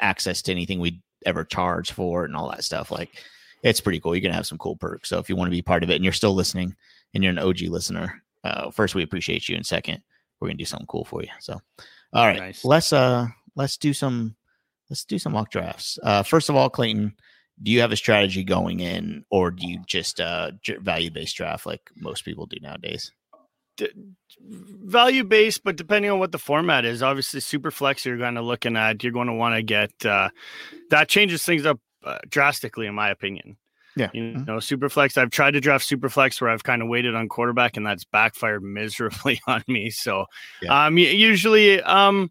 access 0.01 0.43
to 0.43 0.53
anything 0.53 0.81
we 0.81 1.01
ever 1.27 1.45
charge 1.45 1.93
for 1.93 2.25
and 2.25 2.37
all 2.37 2.51
that 2.51 2.65
stuff. 2.65 2.91
Like 2.91 3.11
it's 3.63 3.81
pretty 3.81 4.01
cool. 4.01 4.15
You're 4.15 4.23
gonna 4.23 4.35
have 4.35 4.47
some 4.47 4.59
cool 4.59 4.77
perks. 4.77 5.09
So 5.09 5.19
if 5.19 5.29
you 5.29 5.37
want 5.37 5.49
to 5.49 5.57
be 5.57 5.63
part 5.63 5.83
of 5.83 5.91
it 5.91 5.97
and 5.97 6.05
you're 6.05 6.13
still 6.13 6.35
listening 6.35 6.75
and 7.15 7.25
you're 7.25 7.33
an 7.33 7.39
OG 7.39 7.63
listener, 7.63 8.23
uh, 8.45 8.71
first 8.71 8.95
we 8.95 9.03
appreciate 9.03 9.49
you, 9.49 9.57
and 9.57 9.67
second 9.67 10.03
we're 10.41 10.49
gonna 10.49 10.59
do 10.59 10.65
something 10.65 10.87
cool 10.87 11.05
for 11.05 11.23
you. 11.23 11.31
So 11.41 11.61
all 12.13 12.27
right, 12.27 12.39
nice. 12.39 12.65
let's 12.65 12.93
uh 12.93 13.27
let's 13.55 13.77
do 13.77 13.93
some 13.93 14.37
let's 14.91 15.05
do 15.05 15.19
some 15.19 15.33
mock 15.33 15.51
drafts. 15.51 15.99
Uh, 16.03 16.23
first 16.23 16.49
of 16.49 16.57
all, 16.57 16.71
Clayton, 16.71 17.15
do 17.63 17.71
you 17.71 17.81
have 17.81 17.93
a 17.93 17.97
strategy 17.97 18.45
going 18.45 18.81
in, 18.81 19.25
or 19.31 19.51
do 19.51 19.67
you 19.67 19.83
just 19.87 20.21
uh 20.21 20.53
value 20.81 21.11
based 21.11 21.37
draft 21.37 21.67
like 21.67 21.83
most 21.97 22.25
people 22.25 22.47
do 22.47 22.59
nowadays? 22.61 23.11
value 24.41 25.25
based, 25.25 25.63
but 25.65 25.77
depending 25.77 26.11
on 26.11 26.19
what 26.19 26.33
the 26.33 26.39
format 26.39 26.85
is, 26.85 27.03
obviously 27.03 27.41
super 27.41 27.71
flex 27.71 28.05
you're 28.05 28.17
going 28.17 28.35
to 28.35 28.43
looking 28.43 28.77
at, 28.77 29.03
you're 29.03 29.13
going 29.13 29.29
to 29.29 29.33
want 29.33 29.55
to 29.55 29.63
get 29.63 29.93
uh, 30.05 30.31
that 30.91 31.09
changes 31.09 31.45
things 31.45 31.67
up 31.67 31.79
uh, 32.05 32.19
drastically, 32.29 32.87
in 32.87 32.95
my 32.95 33.11
opinion. 33.11 33.57
Yeah, 33.97 34.11
you 34.13 34.23
mm-hmm. 34.23 34.45
know, 34.45 34.61
super 34.61 34.89
flex. 34.89 35.17
I've 35.17 35.31
tried 35.31 35.53
to 35.53 35.61
draft 35.61 35.85
super 35.85 36.09
flex 36.09 36.41
where 36.41 36.51
I've 36.51 36.63
kind 36.63 36.83
of 36.83 36.89
waited 36.89 37.15
on 37.15 37.29
quarterback, 37.29 37.77
and 37.77 37.85
that's 37.87 38.05
backfired 38.05 38.63
miserably 38.63 39.41
on 39.47 39.65
me. 39.67 39.91
So, 39.91 40.27
yeah. 40.63 40.87
um, 40.87 40.99
usually, 40.99 41.83
um, 41.83 42.31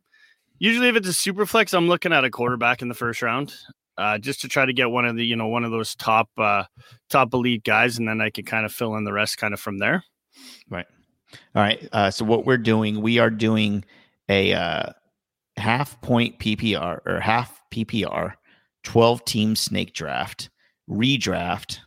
Usually, 0.60 0.90
if 0.90 0.96
it's 0.96 1.08
a 1.08 1.14
super 1.14 1.46
flex, 1.46 1.74
I'm 1.74 1.88
looking 1.88 2.14
at 2.14 2.24
a 2.24 2.30
quarterback 2.30 2.82
in 2.82 2.88
the 2.88 2.96
first 2.96 3.22
round, 3.22 3.54
uh, 3.98 4.18
just 4.18 4.42
to 4.42 4.48
try 4.48 4.66
to 4.66 4.74
get 4.74 4.90
one 4.90 5.06
of 5.06 5.16
the 5.16 5.26
you 5.26 5.36
know 5.36 5.48
one 5.48 5.64
of 5.64 5.72
those 5.72 5.96
top 5.96 6.30
uh, 6.38 6.64
top 7.10 7.34
elite 7.34 7.64
guys, 7.64 7.98
and 7.98 8.08
then 8.08 8.22
I 8.22 8.30
can 8.30 8.46
kind 8.46 8.66
of 8.66 8.72
fill 8.72 8.96
in 8.96 9.04
the 9.04 9.14
rest 9.14 9.38
kind 9.38 9.54
of 9.54 9.60
from 9.60 9.78
there. 9.78 10.04
Right. 10.70 10.86
All 11.56 11.62
right. 11.62 11.88
Uh, 11.92 12.12
so 12.12 12.26
what 12.26 12.46
we're 12.46 12.58
doing, 12.58 13.02
we 13.02 13.20
are 13.20 13.30
doing 13.30 13.84
a 14.30 14.54
uh, 14.54 14.92
half 15.58 16.00
point 16.02 16.40
PPR 16.40 17.00
or 17.06 17.20
half 17.20 17.62
PPR, 17.72 18.34
twelve 18.84 19.26
team 19.26 19.56
snake 19.56 19.94
draft, 19.94 20.50
redraft. 20.90 21.80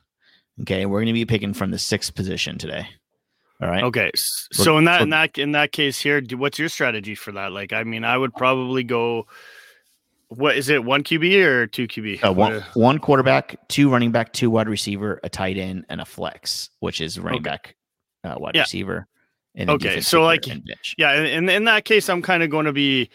Okay, 0.62 0.87
we're 0.87 0.99
going 0.99 1.07
to 1.07 1.12
be 1.12 1.25
picking 1.25 1.55
from 1.55 1.71
the 1.71 1.79
sixth 1.79 2.15
position 2.15 2.59
today. 2.59 2.87
All 3.62 3.69
right. 3.69 3.85
Okay. 3.85 4.11
s- 4.14 4.49
So 4.52 4.79
in 4.79 4.85
that 4.85 5.02
in 5.02 5.11
that 5.11 5.37
in 5.38 5.52
that 5.52 5.73
case 5.73 5.99
here, 6.00 6.21
do, 6.21 6.37
what's 6.38 6.59
your 6.59 6.69
strategy 6.69 7.14
for 7.14 7.33
that? 7.33 7.52
Like, 7.52 7.73
I 7.73 7.85
mean, 7.85 8.05
I 8.05 8.17
would 8.17 8.33
probably 8.35 8.85
go. 8.85 9.26
What 10.29 10.57
is 10.57 10.69
it? 10.69 10.85
One 10.85 11.02
QB 11.02 11.45
or 11.45 11.67
two 11.67 11.88
QB? 11.88 12.25
Uh, 12.25 12.33
one, 12.33 12.64
one 12.75 12.99
quarterback, 13.00 13.57
two 13.69 13.90
running 13.90 14.12
back, 14.12 14.33
two 14.33 14.49
wide 14.49 14.69
receiver, 14.69 15.19
a 15.25 15.29
tight 15.29 15.57
end, 15.59 15.87
and 15.88 16.00
a 16.00 16.05
flex, 16.05 16.71
which 16.79 17.00
is 17.00 17.19
running 17.19 17.40
Okay. 17.40 17.50
back, 17.50 17.75
uh, 18.23 18.37
wide 18.38 18.55
Yeah. 18.55 18.61
receiver. 18.62 19.09
And 19.57 19.69
Okay, 19.69 20.00
so, 20.00 20.23
like, 20.23 20.47
and. 20.47 20.62
Yeah, 20.97 21.21
in 21.25 21.49
in 21.49 21.64
that 21.64 21.85
case, 21.85 22.09
I'm 22.09 22.23
kind 22.23 22.45
of 22.45 22.50
going 22.50 22.67
to 22.67 22.73
be. 22.73 23.11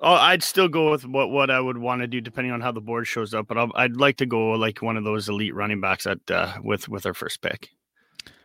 Oh, 0.00 0.12
I'd 0.14 0.44
still 0.44 0.68
go 0.68 0.92
with 0.92 1.04
what 1.04 1.30
what 1.30 1.50
I 1.50 1.58
would 1.58 1.78
want 1.78 2.02
to 2.02 2.06
do 2.06 2.20
depending 2.20 2.52
on 2.52 2.60
how 2.60 2.70
the 2.70 2.80
board 2.80 3.08
shows 3.08 3.34
up, 3.34 3.48
but 3.48 3.58
I'll, 3.58 3.72
I'd 3.74 3.96
like 3.96 4.18
to 4.18 4.26
go 4.26 4.50
like 4.52 4.80
one 4.80 4.96
of 4.96 5.02
those 5.02 5.28
elite 5.28 5.54
running 5.56 5.80
backs 5.80 6.06
at 6.06 6.18
uh, 6.30 6.52
with 6.62 6.88
with 6.88 7.04
our 7.04 7.14
first 7.14 7.42
pick. 7.42 7.70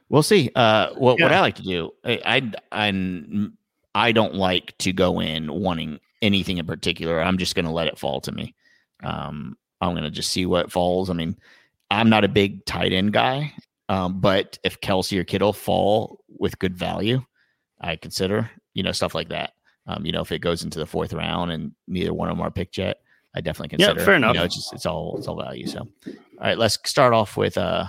We'll 0.09 0.23
see. 0.23 0.49
Uh, 0.55 0.93
what 0.95 1.19
what 1.19 1.31
I 1.31 1.39
like 1.39 1.55
to 1.55 1.63
do, 1.63 1.91
I, 2.03 2.51
I 2.73 2.91
I 3.95 4.11
don't 4.11 4.35
like 4.35 4.77
to 4.79 4.93
go 4.93 5.19
in 5.21 5.51
wanting 5.51 5.99
anything 6.21 6.57
in 6.57 6.65
particular. 6.65 7.21
I'm 7.21 7.37
just 7.37 7.55
going 7.55 7.65
to 7.65 7.71
let 7.71 7.87
it 7.87 7.99
fall 7.99 8.19
to 8.21 8.31
me. 8.31 8.55
Um, 9.03 9.55
I'm 9.81 9.91
going 9.91 10.03
to 10.03 10.11
just 10.11 10.31
see 10.31 10.45
what 10.45 10.71
falls. 10.71 11.09
I 11.09 11.13
mean, 11.13 11.37
I'm 11.91 12.09
not 12.09 12.23
a 12.23 12.27
big 12.27 12.65
tight 12.65 12.91
end 12.91 13.13
guy, 13.13 13.53
um, 13.87 14.19
but 14.19 14.57
if 14.63 14.81
Kelce 14.81 15.17
or 15.17 15.23
Kittle 15.23 15.53
fall 15.53 16.19
with 16.27 16.59
good 16.59 16.75
value, 16.75 17.23
I 17.81 17.95
consider 17.95 18.49
you 18.73 18.83
know 18.83 18.91
stuff 18.91 19.15
like 19.15 19.29
that. 19.29 19.53
Um, 19.87 20.05
you 20.05 20.11
know, 20.11 20.21
if 20.21 20.31
it 20.31 20.39
goes 20.39 20.63
into 20.63 20.79
the 20.79 20.85
fourth 20.85 21.13
round 21.13 21.51
and 21.51 21.71
neither 21.87 22.13
one 22.13 22.29
of 22.29 22.37
them 22.37 22.45
are 22.45 22.51
picked 22.51 22.77
yet, 22.77 23.01
I 23.35 23.41
definitely 23.41 23.69
consider. 23.69 23.99
Yeah, 23.99 24.05
fair 24.05 24.13
You 24.15 24.19
know, 24.19 24.31
enough. 24.31 24.45
it's 24.45 24.55
just 24.55 24.73
it's 24.73 24.85
all 24.85 25.17
it's 25.17 25.27
all 25.27 25.39
value. 25.39 25.67
So, 25.67 25.79
all 25.79 26.13
right, 26.39 26.57
let's 26.57 26.77
start 26.85 27.13
off 27.13 27.37
with 27.37 27.57
uh 27.57 27.85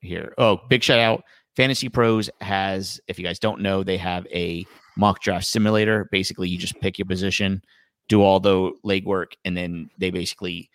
here. 0.00 0.32
Oh, 0.38 0.60
big 0.68 0.82
shout 0.82 0.98
out. 0.98 1.24
Fantasy 1.56 1.88
Pros 1.88 2.30
has, 2.40 3.00
if 3.08 3.18
you 3.18 3.24
guys 3.24 3.38
don't 3.38 3.60
know, 3.60 3.82
they 3.82 3.98
have 3.98 4.26
a 4.32 4.64
mock 4.96 5.20
draft 5.20 5.46
simulator. 5.46 6.08
Basically, 6.10 6.48
you 6.48 6.58
just 6.58 6.80
pick 6.80 6.98
your 6.98 7.06
position, 7.06 7.62
do 8.08 8.22
all 8.22 8.40
the 8.40 8.72
legwork, 8.84 9.32
and 9.44 9.56
then 9.56 9.90
they 9.98 10.10
basically 10.10 10.70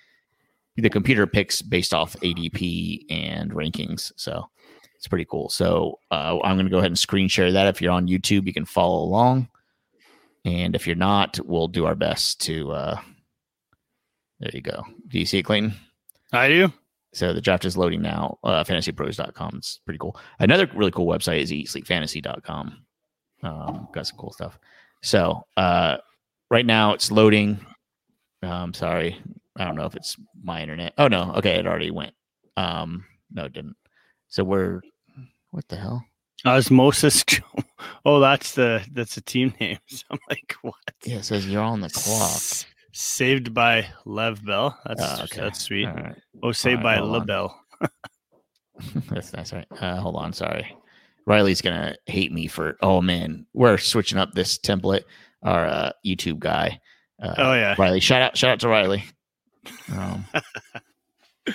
the 0.76 0.90
computer 0.90 1.26
picks 1.26 1.62
based 1.62 1.94
off 1.94 2.16
ADP 2.18 3.06
and 3.10 3.52
rankings. 3.52 4.12
So 4.16 4.48
it's 4.96 5.08
pretty 5.08 5.26
cool. 5.26 5.50
So 5.50 6.00
uh, 6.12 6.38
I'm 6.44 6.56
going 6.56 6.68
to 6.68 6.72
go 6.72 6.78
ahead 6.78 6.92
and 6.92 7.00
screen 7.00 7.28
share 7.28 7.52
that. 7.52 7.68
If 7.68 7.82
you're 7.82 7.92
on 7.92 8.08
YouTube, 8.08 8.46
you 8.46 8.54
can 8.54 8.66
follow 8.66 9.04
along. 9.04 9.50
And 10.46 10.76
if 10.76 10.86
you're 10.88 10.96
not, 10.96 11.40
we'll 11.44 11.68
do 11.68 11.86
our 11.86 11.96
best 11.96 12.42
to. 12.42 12.72
Uh, 12.72 13.00
there 14.40 14.52
you 14.54 14.62
go. 14.62 14.84
Do 15.08 15.20
you 15.20 15.26
see 15.26 15.40
it, 15.40 15.44
Clayton? 15.44 15.74
I 16.32 16.48
do. 16.48 16.72
So 17.18 17.34
the 17.34 17.42
draft 17.42 17.66
is 17.66 17.76
loading 17.76 18.02
now. 18.02 18.38
Uh, 18.44 18.64
fantasypros.com. 18.64 19.56
It's 19.58 19.80
pretty 19.86 19.98
cool. 19.98 20.16
Another 20.40 20.70
really 20.76 20.92
cool 20.92 21.08
website 21.08 21.42
is 21.42 21.52
eatsleepfantasy.com. 21.52 22.78
Um, 23.42 23.88
got 23.92 24.06
some 24.06 24.18
cool 24.18 24.32
stuff. 24.32 24.60
So 25.02 25.44
uh, 25.58 25.98
right 26.52 26.66
now 26.66 26.94
it's 26.94 27.12
loading. 27.12 27.60
Um, 28.44 28.74
sorry. 28.74 29.20
I 29.58 29.66
don't 29.66 29.76
know 29.76 29.86
if 29.86 29.96
it's 29.96 30.16
my 30.44 30.62
internet. 30.62 30.94
Oh, 31.00 31.08
no. 31.08 31.34
Okay. 31.38 31.56
It 31.56 31.66
already 31.66 31.90
went. 31.90 32.14
Um, 32.56 33.04
no, 33.32 33.46
it 33.46 33.54
didn't. 33.54 33.78
So 34.28 34.44
we're, 34.44 34.82
what 35.50 35.68
the 35.70 35.78
hell? 35.78 36.06
Osmosis. 36.46 37.26
Oh, 38.06 38.20
that's 38.20 38.54
the 38.54 38.84
that's 38.94 39.16
the 39.16 39.22
team 39.22 39.54
name. 39.60 39.78
So 39.88 40.04
I'm 40.10 40.20
like, 40.30 40.56
what? 40.62 40.76
Yeah, 41.04 41.18
it 41.18 41.26
says 41.26 41.48
you're 41.48 41.62
on 41.62 41.82
the 41.82 41.90
clock. 41.90 42.42
Saved 43.00 43.54
by 43.54 43.88
Le'Veon 44.08 44.44
Bell. 44.46 44.80
That's 44.86 45.02
Oh, 45.04 45.24
okay. 45.26 45.42
that's 45.42 45.62
sweet. 45.62 45.86
Right. 45.86 46.16
Oh, 46.42 46.52
saved 46.52 46.80
Alright, 46.84 47.00
by. 47.00 47.06
LaBelle. 47.06 47.56
that's 49.12 49.30
that's 49.30 49.54
right. 49.54 49.68
Uh, 49.80 49.98
hold 49.98 50.16
on, 50.16 50.34
sorry. 50.34 50.76
Riley's 51.28 51.62
gonna 51.62 51.96
hate 52.08 52.32
me 52.32 52.48
for. 52.48 52.76
Oh 52.82 53.02
man, 53.02 53.46
we're 53.54 53.78
switching 53.78 54.18
up 54.18 54.32
this 54.34 54.58
template. 54.58 55.04
Our 55.44 55.68
uh, 55.68 55.92
YouTube 56.04 56.40
guy. 56.40 56.80
Uh, 57.22 57.36
Oh, 57.38 57.54
yeah. 57.54 57.76
Riley. 57.78 58.00
Shout 58.00 58.22
out, 58.24 58.36
shout 58.36 58.50
out 58.52 58.60
to 58.62 58.68
Riley. 58.68 59.04
Um, 59.96 60.26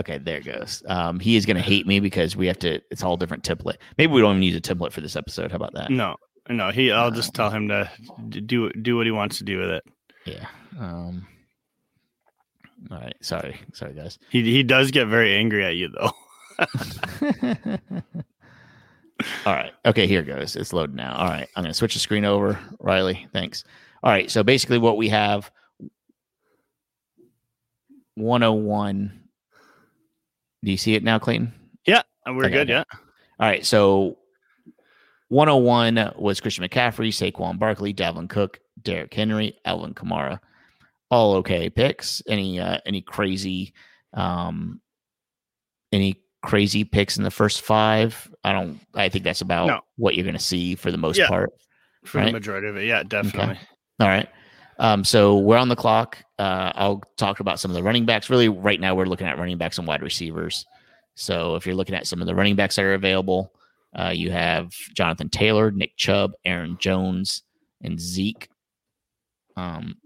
okay, 0.00 0.18
there 0.18 0.38
it 0.38 0.44
goes. 0.44 0.82
Um, 0.88 1.20
he 1.20 1.36
is 1.36 1.46
gonna 1.46 1.60
hate 1.60 1.86
me 1.86 2.00
because 2.00 2.34
we 2.36 2.48
have 2.48 2.58
to. 2.60 2.80
It's 2.90 3.04
all 3.04 3.16
different 3.16 3.44
template. 3.44 3.76
Maybe 3.98 4.12
we 4.12 4.20
don't 4.20 4.32
even 4.36 4.42
use 4.42 4.56
a 4.56 4.60
template 4.60 4.92
for 4.92 5.00
this 5.00 5.14
episode. 5.14 5.52
How 5.52 5.56
about 5.56 5.74
that? 5.74 5.90
No, 5.90 6.16
no. 6.48 6.70
He. 6.70 6.90
I'll 6.90 7.06
Uh, 7.06 7.10
just 7.12 7.34
tell 7.34 7.50
him 7.50 7.68
to 7.68 7.88
do 8.28 8.70
do 8.72 8.96
what 8.96 9.06
he 9.06 9.12
wants 9.12 9.38
to 9.38 9.44
do 9.44 9.58
with 9.60 9.70
it. 9.70 9.84
Yeah. 10.24 10.46
Um, 10.78 11.26
all 12.90 12.98
right. 12.98 13.14
Sorry. 13.20 13.56
Sorry, 13.74 13.94
guys. 13.94 14.18
He 14.30 14.42
he 14.42 14.62
does 14.62 14.90
get 14.90 15.06
very 15.08 15.34
angry 15.34 15.64
at 15.64 15.76
you 15.76 15.88
though. 15.88 16.10
All 19.46 19.52
right. 19.54 19.72
Okay, 19.86 20.06
here 20.08 20.22
goes. 20.22 20.56
It's 20.56 20.72
loading 20.72 20.96
now. 20.96 21.14
All 21.14 21.28
right. 21.28 21.48
I'm 21.54 21.62
going 21.62 21.70
to 21.72 21.76
switch 21.78 21.94
the 21.94 22.00
screen 22.00 22.24
over. 22.24 22.58
Riley, 22.80 23.28
thanks. 23.32 23.62
All 24.02 24.10
right. 24.10 24.28
So 24.30 24.42
basically, 24.42 24.78
what 24.78 24.96
we 24.96 25.08
have 25.10 25.48
101. 28.16 29.20
Do 30.64 30.70
you 30.70 30.76
see 30.76 30.94
it 30.94 31.02
now, 31.04 31.18
Clayton? 31.18 31.52
Yeah, 31.86 32.02
and 32.26 32.36
we're 32.36 32.44
Okay, 32.44 32.52
good. 32.54 32.70
okay. 32.70 32.72
Yeah. 32.92 32.98
All 33.40 33.48
right. 33.48 33.64
So 33.64 34.18
101 35.28 36.14
was 36.16 36.40
Christian 36.40 36.64
McCaffrey, 36.64 37.08
Saquon 37.08 37.58
Barkley, 37.58 37.94
Dalvin 37.94 38.28
Cook, 38.28 38.60
Derrick 38.82 39.12
Henry, 39.14 39.56
Alvin 39.64 39.94
Kamara. 39.94 40.40
All 41.12 41.34
okay 41.36 41.68
picks. 41.70 42.22
Any 42.26 42.58
uh, 42.58 42.78
any 42.86 43.02
crazy 43.02 43.74
um 44.14 44.80
any 45.92 46.16
crazy 46.42 46.82
picks 46.84 47.18
in 47.18 47.22
the 47.22 47.30
first 47.30 47.60
five? 47.60 48.28
I 48.42 48.52
don't 48.52 48.80
I 48.94 49.08
think 49.10 49.22
that's 49.22 49.42
about 49.42 49.66
No. 49.66 49.80
what 49.96 50.14
you're 50.16 50.24
gonna 50.24 50.38
see 50.38 50.74
for 50.74 50.90
the 50.90 50.96
most 50.98 51.18
Yeah. 51.18 51.28
part. 51.28 51.50
For 52.04 52.18
Right. 52.18 52.26
the 52.26 52.32
majority 52.32 52.66
of 52.66 52.76
it, 52.76 52.86
yeah, 52.86 53.02
definitely. 53.04 53.58
All 54.00 54.08
right. 54.08 54.28
Um, 54.78 55.04
so 55.04 55.36
we're 55.38 55.58
on 55.58 55.68
the 55.68 55.76
clock. 55.76 56.18
Uh, 56.38 56.72
I'll 56.74 57.02
talk 57.16 57.38
about 57.40 57.60
some 57.60 57.70
of 57.70 57.76
the 57.76 57.82
running 57.82 58.06
backs. 58.06 58.28
Really, 58.30 58.48
right 58.48 58.80
now 58.80 58.94
we're 58.96 59.04
looking 59.06 59.28
at 59.28 59.38
running 59.38 59.58
backs 59.58 59.78
and 59.78 59.86
wide 59.86 60.02
receivers. 60.02 60.64
So 61.14 61.54
if 61.56 61.66
you're 61.66 61.76
looking 61.76 61.94
at 61.94 62.06
some 62.06 62.20
of 62.20 62.26
the 62.26 62.34
running 62.34 62.56
backs 62.56 62.74
that 62.76 62.84
are 62.86 62.94
available, 62.94 63.52
uh, 63.94 64.08
you 64.14 64.30
have 64.32 64.72
Jonathan 64.96 65.28
Taylor, 65.28 65.70
Nick 65.70 65.96
Chubb, 65.96 66.32
Aaron 66.44 66.78
Jones, 66.80 67.42
and 67.82 68.00
Zeke. 68.00 68.48
Um, 69.56 69.98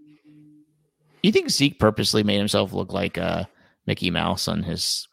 you 1.27 1.33
think 1.33 1.49
Zeke 1.49 1.79
purposely 1.79 2.23
made 2.23 2.37
himself 2.37 2.73
look 2.73 2.93
like 2.93 3.17
uh, 3.17 3.43
Mickey 3.85 4.09
Mouse 4.11 4.47
on 4.47 4.63
his 4.63 5.07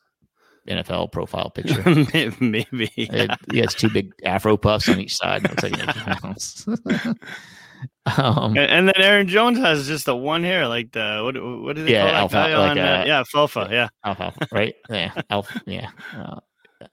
NFL 0.69 1.13
profile 1.13 1.51
picture? 1.51 1.83
Maybe. 2.41 2.91
It- 2.97 3.31
he 3.53 3.59
has 3.59 3.75
two 3.75 3.91
big 3.91 4.13
Afro 4.25 4.57
puffs 4.57 4.89
on 4.89 4.99
each 5.01 5.15
side. 5.17 5.43
Looks 5.43 5.63
like 5.63 5.77
Mickey 5.77 6.01
Mouse. 6.23 6.67
um, 8.19 8.57
And, 8.57 8.59
and 8.59 8.89
then 8.89 8.95
Aaron 8.99 9.29
Jones 9.29 9.59
has 9.59 9.87
just 9.87 10.07
the 10.07 10.17
one 10.17 10.43
hair, 10.43 10.67
like 10.69 10.93
the 10.93 11.21
what? 11.25 11.35
What 11.63 11.77
do 11.77 11.85
they 11.85 11.93
Yeah, 11.93 12.07
call 12.11 12.15
alpha- 12.21 12.35
guy 12.35 12.59
like 12.59 12.71
on? 12.73 12.79
a- 12.79 12.81
uh, 12.83 13.05
yeah, 13.07 13.19
alfalfa. 13.19 13.69
Yeah. 13.71 13.89
alfalfa, 14.05 14.47
right? 14.53 14.75
Yeah, 14.91 15.13
alpha, 15.31 15.61
yeah. 15.67 15.91
Uh, 16.17 16.41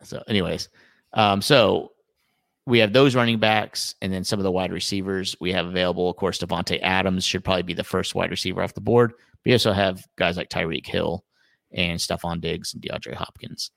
so, 0.03 0.23
anyways, 0.27 0.69
um, 1.13 1.41
so 1.41 1.91
we 2.65 2.79
have 2.79 2.93
those 2.93 3.15
running 3.15 3.39
backs, 3.39 3.95
and 4.01 4.13
then 4.13 4.23
some 4.23 4.39
of 4.39 4.43
the 4.43 4.51
wide 4.51 4.71
receivers 4.71 5.35
we 5.39 5.51
have 5.51 5.65
available. 5.65 6.09
Of 6.09 6.15
course, 6.17 6.39
Davante 6.39 6.79
Adams 6.81 7.25
should 7.25 7.43
probably 7.43 7.63
be 7.63 7.73
the 7.73 7.83
first 7.83 8.15
wide 8.15 8.31
receiver 8.31 8.61
off 8.61 8.73
the 8.73 8.81
board. 8.81 9.13
We 9.45 9.53
also 9.53 9.71
have 9.73 10.05
guys 10.17 10.37
like 10.37 10.49
Tyreek 10.49 10.85
Hill 10.85 11.23
and 11.71 11.99
Stefon 11.99 12.41
Diggs 12.41 12.73
and 12.73 12.83
DeAndre 12.83 13.15
Hopkins. 13.15 13.71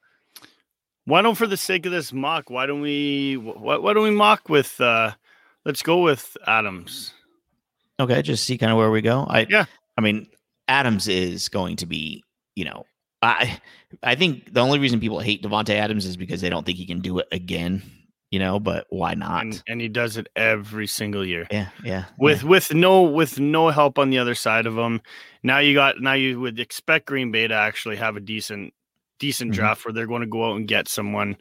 Why 1.07 1.23
don't, 1.23 1.35
for 1.35 1.47
the 1.47 1.57
sake 1.57 1.87
of 1.87 1.93
this 1.93 2.13
mock, 2.13 2.51
why 2.51 2.67
don't 2.67 2.81
we? 2.81 3.37
Why, 3.37 3.77
why 3.77 3.93
don't 3.93 4.05
we 4.05 4.11
mock 4.11 4.49
with? 4.49 4.81
uh 4.81 5.13
Let's 5.65 5.83
go 5.83 6.03
with 6.03 6.37
Adams. 6.47 7.13
Okay, 7.99 8.21
just 8.23 8.45
see 8.45 8.59
kind 8.59 8.71
of 8.71 8.77
where 8.77 8.91
we 8.91 9.01
go. 9.01 9.25
I 9.29 9.47
Yeah. 9.49 9.65
I 9.97 10.01
mean, 10.03 10.27
Adams 10.69 11.09
is 11.09 11.49
going 11.49 11.77
to 11.77 11.87
be, 11.87 12.23
you 12.55 12.65
know, 12.65 12.85
I 13.23 13.59
I 14.03 14.15
think 14.15 14.53
the 14.53 14.61
only 14.61 14.79
reason 14.79 15.01
people 15.01 15.21
hate 15.21 15.43
Davante 15.43 15.71
Adams 15.71 16.05
is 16.05 16.17
because 16.17 16.41
they 16.41 16.51
don't 16.51 16.67
think 16.67 16.77
he 16.77 16.87
can 16.87 17.01
do 17.01 17.19
it 17.19 17.29
again. 17.33 17.83
You 18.35 18.41
know, 18.41 18.59
but 18.59 18.87
why 18.91 19.15
not? 19.15 19.43
and, 19.45 19.63
and 19.69 19.81
he 19.81 19.87
does 19.89 20.17
it 20.17 20.27
every 20.35 20.89
single 20.89 21.25
year 21.25 21.47
yeah, 21.53 21.69
yeah. 21.85 22.05
with 22.19 22.43
with 22.43 22.75
no 22.75 23.03
with 23.03 23.39
no 23.39 23.69
help 23.69 23.97
on 23.97 24.11
the 24.11 24.19
other 24.19 24.35
side 24.35 24.67
of 24.67 24.77
him. 24.77 25.01
Now 25.45 25.59
you 25.61 25.73
got 25.73 26.01
now 26.01 26.15
you 26.15 26.41
would 26.41 26.59
expect 26.59 27.07
Green 27.07 27.31
Bay 27.31 27.47
to 27.47 27.55
actually 27.55 27.95
have 27.97 28.17
a 28.17 28.21
decent 28.21 28.75
decent 29.21 29.53
Mhm. 29.53 29.55
draft 29.55 29.85
where 29.85 29.93
they're 29.93 30.09
going 30.09 30.23
to 30.23 30.27
go 30.27 30.51
out 30.51 30.57
and 30.57 30.67
get 30.67 30.89
someone 30.89 31.37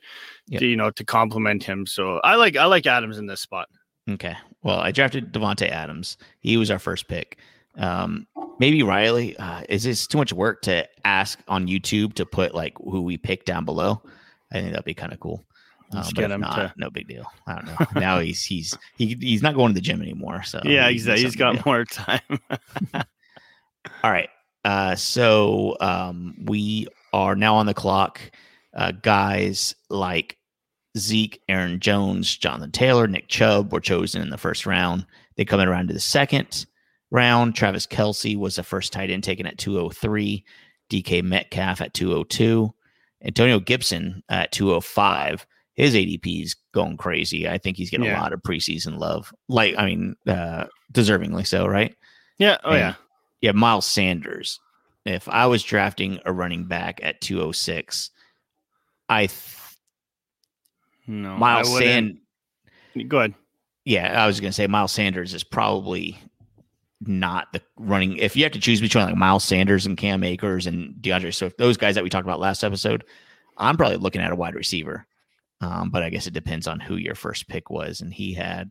Yep. 0.50 0.60
to 0.60 0.66
you 0.68 0.76
know 0.76 0.92
to 0.92 1.04
complement 1.04 1.64
him. 1.64 1.88
So 1.88 2.20
I 2.24 2.36
like 2.36 2.56
I 2.58 2.66
like 2.66 2.86
Adams 2.86 3.18
in 3.18 3.26
this 3.26 3.42
spot. 3.42 3.70
Okay. 4.08 4.36
Well, 4.62 4.78
I 4.80 4.92
drafted 4.92 5.34
Davante 5.34 5.68
Adams. 5.70 6.18
He 6.42 6.58
was 6.58 6.70
our 6.70 6.78
first 6.80 7.08
pick. 7.08 7.40
Um, 7.76 8.28
maybe 8.60 8.84
Riley. 8.84 9.36
Uh, 9.38 9.64
is 9.68 9.84
this 9.84 10.06
too 10.06 10.20
much 10.20 10.32
work 10.32 10.62
to 10.64 10.88
ask 11.06 11.40
on 11.48 11.66
YouTube 11.68 12.14
to 12.16 12.26
put 12.28 12.54
like 12.54 12.74
who 12.78 13.02
we 13.02 13.18
pick 13.18 13.46
down 13.46 13.66
below? 13.66 14.04
I 14.52 14.60
think 14.60 14.70
that'd 14.74 14.86
be 14.86 14.94
kind 14.94 15.12
of 15.14 15.20
cool. 15.20 15.44
Uh, 15.94 16.10
get 16.14 16.32
him 16.32 16.42
not, 16.42 16.56
to- 16.56 16.74
no 16.78 16.90
big 16.90 17.08
deal. 17.08 17.26
I 17.48 17.56
don't 17.56 17.66
know. 17.66 18.00
now 18.00 18.20
he's 18.20 18.44
he's 18.44 18.78
he, 18.98 19.18
he's 19.20 19.42
not 19.42 19.56
going 19.56 19.70
to 19.70 19.74
the 19.74 19.82
gym 19.82 20.02
anymore. 20.02 20.44
So 20.44 20.62
yeah, 20.66 20.88
he 20.88 20.94
he's 20.94 21.06
he's 21.06 21.36
got 21.36 21.66
more 21.66 21.86
time. 21.86 22.22
All 22.94 24.12
right. 24.12 24.30
Uh, 24.66 24.96
so 24.96 25.76
um, 25.82 26.36
we 26.46 26.88
are 27.12 27.36
now 27.36 27.56
on 27.56 27.66
the 27.66 27.74
clock. 27.74 28.20
Uh, 28.74 28.92
guys 28.92 29.76
like 29.90 30.38
Zeke, 30.98 31.42
Aaron 31.50 31.80
Jones, 31.80 32.36
Jonathan 32.36 32.72
Taylor, 32.72 33.08
Nick 33.08 33.28
Chubb 33.28 33.72
were 33.74 33.82
chosen 33.82 34.22
in 34.22 34.30
the 34.30 34.38
first 34.38 34.66
round. 34.66 35.06
They 35.36 35.46
come 35.46 35.60
in 35.60 35.68
around 35.68 35.88
to 35.88 35.94
the 35.94 36.00
second 36.00 36.66
round. 37.12 37.56
Travis 37.56 37.86
Kelce 37.86 38.38
was 38.38 38.56
the 38.56 38.64
first 38.64 38.94
tight 38.94 39.10
end 39.10 39.24
taken 39.24 39.46
at 39.46 39.58
203. 39.58 40.44
DK 40.90 41.24
Metcalf 41.24 41.82
at 41.82 41.94
202. 41.94 42.74
Antonio 43.24 43.60
Gibson 43.60 44.24
at 44.30 44.52
205. 44.52 45.46
His 45.76 45.96
ADP 45.96 46.44
is 46.44 46.56
going 46.74 46.98
crazy. 46.98 47.48
I 47.50 47.58
think 47.58 47.78
he's 47.78 47.90
getting 47.90 48.06
Yeah. 48.06 48.20
a 48.20 48.22
lot 48.22 48.34
of 48.34 48.42
preseason 48.44 48.98
love. 49.00 49.34
Like, 49.48 49.76
I 49.78 49.86
mean, 49.88 50.16
uh, 50.28 50.66
deservingly 50.92 51.48
so, 51.48 51.66
right? 51.68 51.96
yeah. 52.38 52.58
Oh 52.64 52.72
And- 52.72 52.80
yeah. 52.80 52.94
yeah, 53.42 53.52
Miles 53.54 53.86
Sanders. 53.86 54.60
If 55.06 55.28
I 55.28 55.48
was 55.48 55.64
drafting 55.64 56.20
a 56.26 56.32
running 56.32 56.66
back 56.66 57.00
at 57.04 57.20
206, 57.22 58.12
I 59.10 59.26
th- 59.28 59.40
No. 61.08 61.38
Miles 61.38 61.70
I 61.70 61.74
wouldn't- 61.74 62.20
Sand 62.96 63.10
Go 63.10 63.20
ahead. 63.20 63.34
yeah, 63.86 64.24
I 64.24 64.28
was 64.28 64.40
going 64.40 64.50
to 64.52 64.56
say 64.56 64.68
Miles 64.68 64.92
Sanders 64.92 65.34
is 65.34 65.44
probably 65.44 66.18
not 67.02 67.52
the 67.52 67.62
running. 67.76 68.18
If 68.18 68.36
you 68.38 68.44
have 68.44 68.54
to 68.54 68.60
choose 68.60 68.80
between 68.80 69.06
like 69.06 69.16
Miles 69.16 69.44
Sanders 69.44 69.86
and 69.86 69.98
Cam 69.98 70.24
Akers 70.24 70.66
and 70.68 70.96
DeAndre 71.02 71.34
Swift, 71.36 71.58
those 71.58 71.76
guys 71.76 71.96
that 71.96 72.04
we 72.04 72.10
talked 72.10 72.26
about 72.26 72.40
last 72.40 72.64
episode, 72.64 73.04
I'm 73.58 73.76
probably 73.76 73.98
looking 73.98 74.22
at 74.22 74.32
a 74.32 74.36
wide 74.36 74.56
receiver. 74.56 75.06
Um, 75.64 75.90
but 75.90 76.04
I 76.04 76.10
guess 76.10 76.28
it 76.28 76.34
depends 76.34 76.68
on 76.68 76.82
who 76.82 76.98
your 76.98 77.16
first 77.16 77.48
pick 77.48 77.70
was. 77.70 78.02
And 78.02 78.14
he 78.14 78.34
had, 78.34 78.70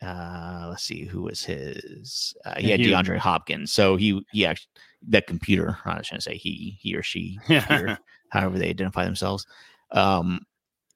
uh, 0.00 0.68
let's 0.70 0.82
see, 0.82 1.04
who 1.04 1.22
was 1.22 1.44
his? 1.44 2.34
Uh, 2.44 2.54
he 2.56 2.70
had 2.70 2.80
he- 2.80 2.86
DeAndre 2.86 3.18
Hopkins. 3.18 3.70
So 3.70 3.96
he, 3.96 4.24
he 4.32 4.46
actually, 4.46 4.70
that 5.08 5.26
computer, 5.26 5.76
I 5.84 5.98
was 5.98 6.08
going 6.08 6.18
to 6.18 6.22
say 6.22 6.36
he, 6.38 6.78
he 6.80 6.96
or 6.96 7.02
she, 7.02 7.38
computer, 7.46 7.98
however 8.30 8.58
they 8.58 8.70
identify 8.70 9.04
themselves, 9.04 9.46
um, 9.90 10.46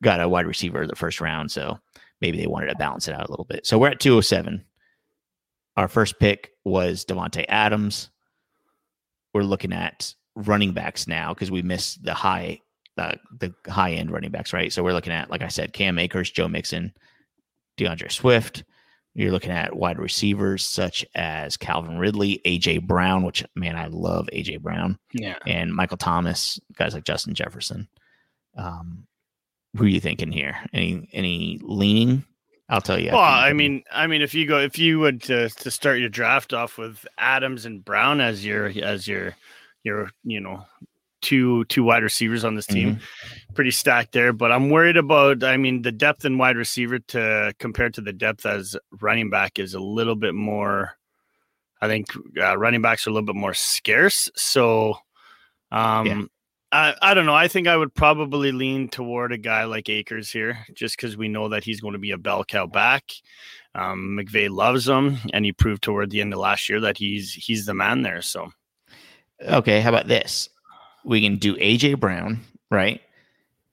got 0.02 0.21
a 0.21 0.28
wide 0.28 0.47
receiver 0.47 0.87
the 0.87 0.97
first 0.97 1.21
round. 1.21 1.50
So 1.50 1.78
maybe 2.23 2.38
they 2.38 2.47
wanted 2.47 2.69
to 2.69 2.76
balance 2.76 3.07
it 3.07 3.14
out 3.14 3.26
a 3.26 3.31
little 3.31 3.45
bit. 3.45 3.66
So 3.66 3.78
we're 3.78 3.90
at 3.90 4.00
207. 4.00 4.64
Our 5.76 5.88
first 5.88 6.19
pick 6.19 6.52
was 6.64 7.05
Davante 7.05 7.45
Adams. 7.47 8.09
We're 9.35 9.43
looking 9.43 9.75
at 9.75 10.14
running 10.35 10.73
backs 10.73 11.07
now 11.07 11.35
because 11.35 11.50
we 11.50 11.61
missed 11.61 12.02
the 12.02 12.14
high 12.14 12.61
the, 12.96 13.18
the 13.38 13.54
high 13.70 13.92
end 13.92 14.10
running 14.10 14.30
backs, 14.30 14.52
right? 14.52 14.72
So 14.72 14.82
we're 14.82 14.92
looking 14.92 15.12
at, 15.12 15.30
like 15.30 15.42
I 15.42 15.48
said, 15.48 15.72
Cam 15.72 15.98
Akers, 15.98 16.30
Joe 16.30 16.48
Mixon, 16.48 16.92
DeAndre 17.78 18.10
Swift. 18.10 18.64
You're 19.14 19.32
looking 19.32 19.50
at 19.50 19.74
wide 19.74 19.98
receivers 19.98 20.62
such 20.64 21.04
as 21.14 21.56
Calvin 21.56 21.96
Ridley, 21.98 22.40
AJ 22.44 22.86
Brown, 22.86 23.22
which 23.22 23.42
man, 23.54 23.76
I 23.76 23.86
love 23.86 24.28
AJ 24.32 24.60
Brown 24.60 24.98
Yeah. 25.14 25.38
and 25.46 25.74
Michael 25.74 25.96
Thomas, 25.96 26.60
guys 26.76 26.92
like 26.92 27.04
Justin 27.04 27.34
Jefferson. 27.34 27.88
Um, 28.56 29.06
who 29.76 29.84
are 29.84 29.88
you 29.88 30.00
thinking 30.00 30.32
here? 30.32 30.56
Any 30.72 31.08
any 31.12 31.58
leaning? 31.62 32.24
I'll 32.68 32.80
tell 32.80 32.98
you. 32.98 33.10
Well, 33.12 33.20
you 33.20 33.46
I 33.46 33.52
mean, 33.52 33.84
I 33.92 34.06
mean, 34.06 34.22
if 34.22 34.34
you 34.34 34.46
go, 34.46 34.58
if 34.58 34.78
you 34.78 34.98
would 34.98 35.22
to, 35.24 35.48
to 35.50 35.70
start 35.70 35.98
your 35.98 36.08
draft 36.08 36.52
off 36.52 36.76
with 36.78 37.06
Adams 37.16 37.64
and 37.64 37.84
Brown 37.84 38.20
as 38.20 38.44
your 38.44 38.66
as 38.82 39.06
your 39.06 39.34
your 39.82 40.10
you 40.24 40.40
know 40.40 40.64
two 41.26 41.64
two 41.66 41.83
wide 41.85 42.02
receivers 42.02 42.45
on 42.45 42.54
this 42.54 42.66
team, 42.66 42.97
Mm-hmm. 42.97 43.54
pretty 43.54 43.71
stacked 43.73 44.12
there. 44.12 44.33
But 44.33 44.53
I'm 44.53 44.70
worried 44.70 44.96
about. 44.96 45.42
I 45.44 45.57
mean, 45.57 45.83
the 45.83 45.92
depth 45.92 46.24
in 46.24 46.38
wide 46.38 46.57
receiver 46.57 46.98
to 46.98 47.53
compared 47.59 47.94
to 47.94 48.00
the 48.00 48.12
depth 48.12 48.46
as 48.46 48.77
running 49.00 49.29
back 49.31 49.59
is 49.59 49.74
a 49.74 49.81
little 49.81 50.16
bit 50.16 50.35
more. 50.35 50.92
I 51.81 51.88
think 51.88 52.07
uh, 52.40 52.57
running 52.57 52.81
backs 52.83 53.07
are 53.07 53.11
a 53.11 53.12
little 53.12 53.27
bit 53.27 53.37
more 53.37 53.55
scarce. 53.55 54.31
So, 54.37 54.98
um, 55.70 56.07
Yeah. 56.07 56.22
I, 56.72 56.94
I 57.00 57.14
don't 57.14 57.27
know. 57.27 57.35
I 57.35 57.48
think 57.48 57.68
I 57.68 57.77
would 57.77 57.94
probably 57.94 58.50
lean 58.50 58.88
toward 58.88 59.33
a 59.33 59.38
guy 59.38 59.64
like 59.64 59.88
Akers 59.88 60.31
here, 60.33 60.59
just 60.74 60.96
because 60.96 61.16
we 61.16 61.29
know 61.29 61.48
that 61.50 61.62
he's 61.64 61.81
going 61.81 61.92
to 61.92 61.98
be 61.98 62.11
a 62.11 62.18
bell 62.18 62.44
cow 62.44 62.66
back. 62.66 63.05
Um, 63.74 64.18
McVay 64.18 64.50
loves 64.50 64.88
him, 64.88 65.18
and 65.33 65.44
he 65.44 65.53
proved 65.53 65.83
toward 65.83 66.11
the 66.11 66.20
end 66.20 66.33
of 66.33 66.40
last 66.40 66.68
year 66.68 66.81
that 66.81 66.98
he's 66.98 67.33
he's 67.33 67.66
the 67.66 67.74
man 67.74 68.03
there. 68.03 68.20
So 68.22 68.50
Okay, 69.40 69.81
how 69.81 69.90
about 69.90 70.09
this? 70.09 70.48
We 71.07 71.21
can 71.21 71.37
do 71.37 71.57
AJ 71.57 72.01
Brown, 72.01 72.40
right? 72.71 73.01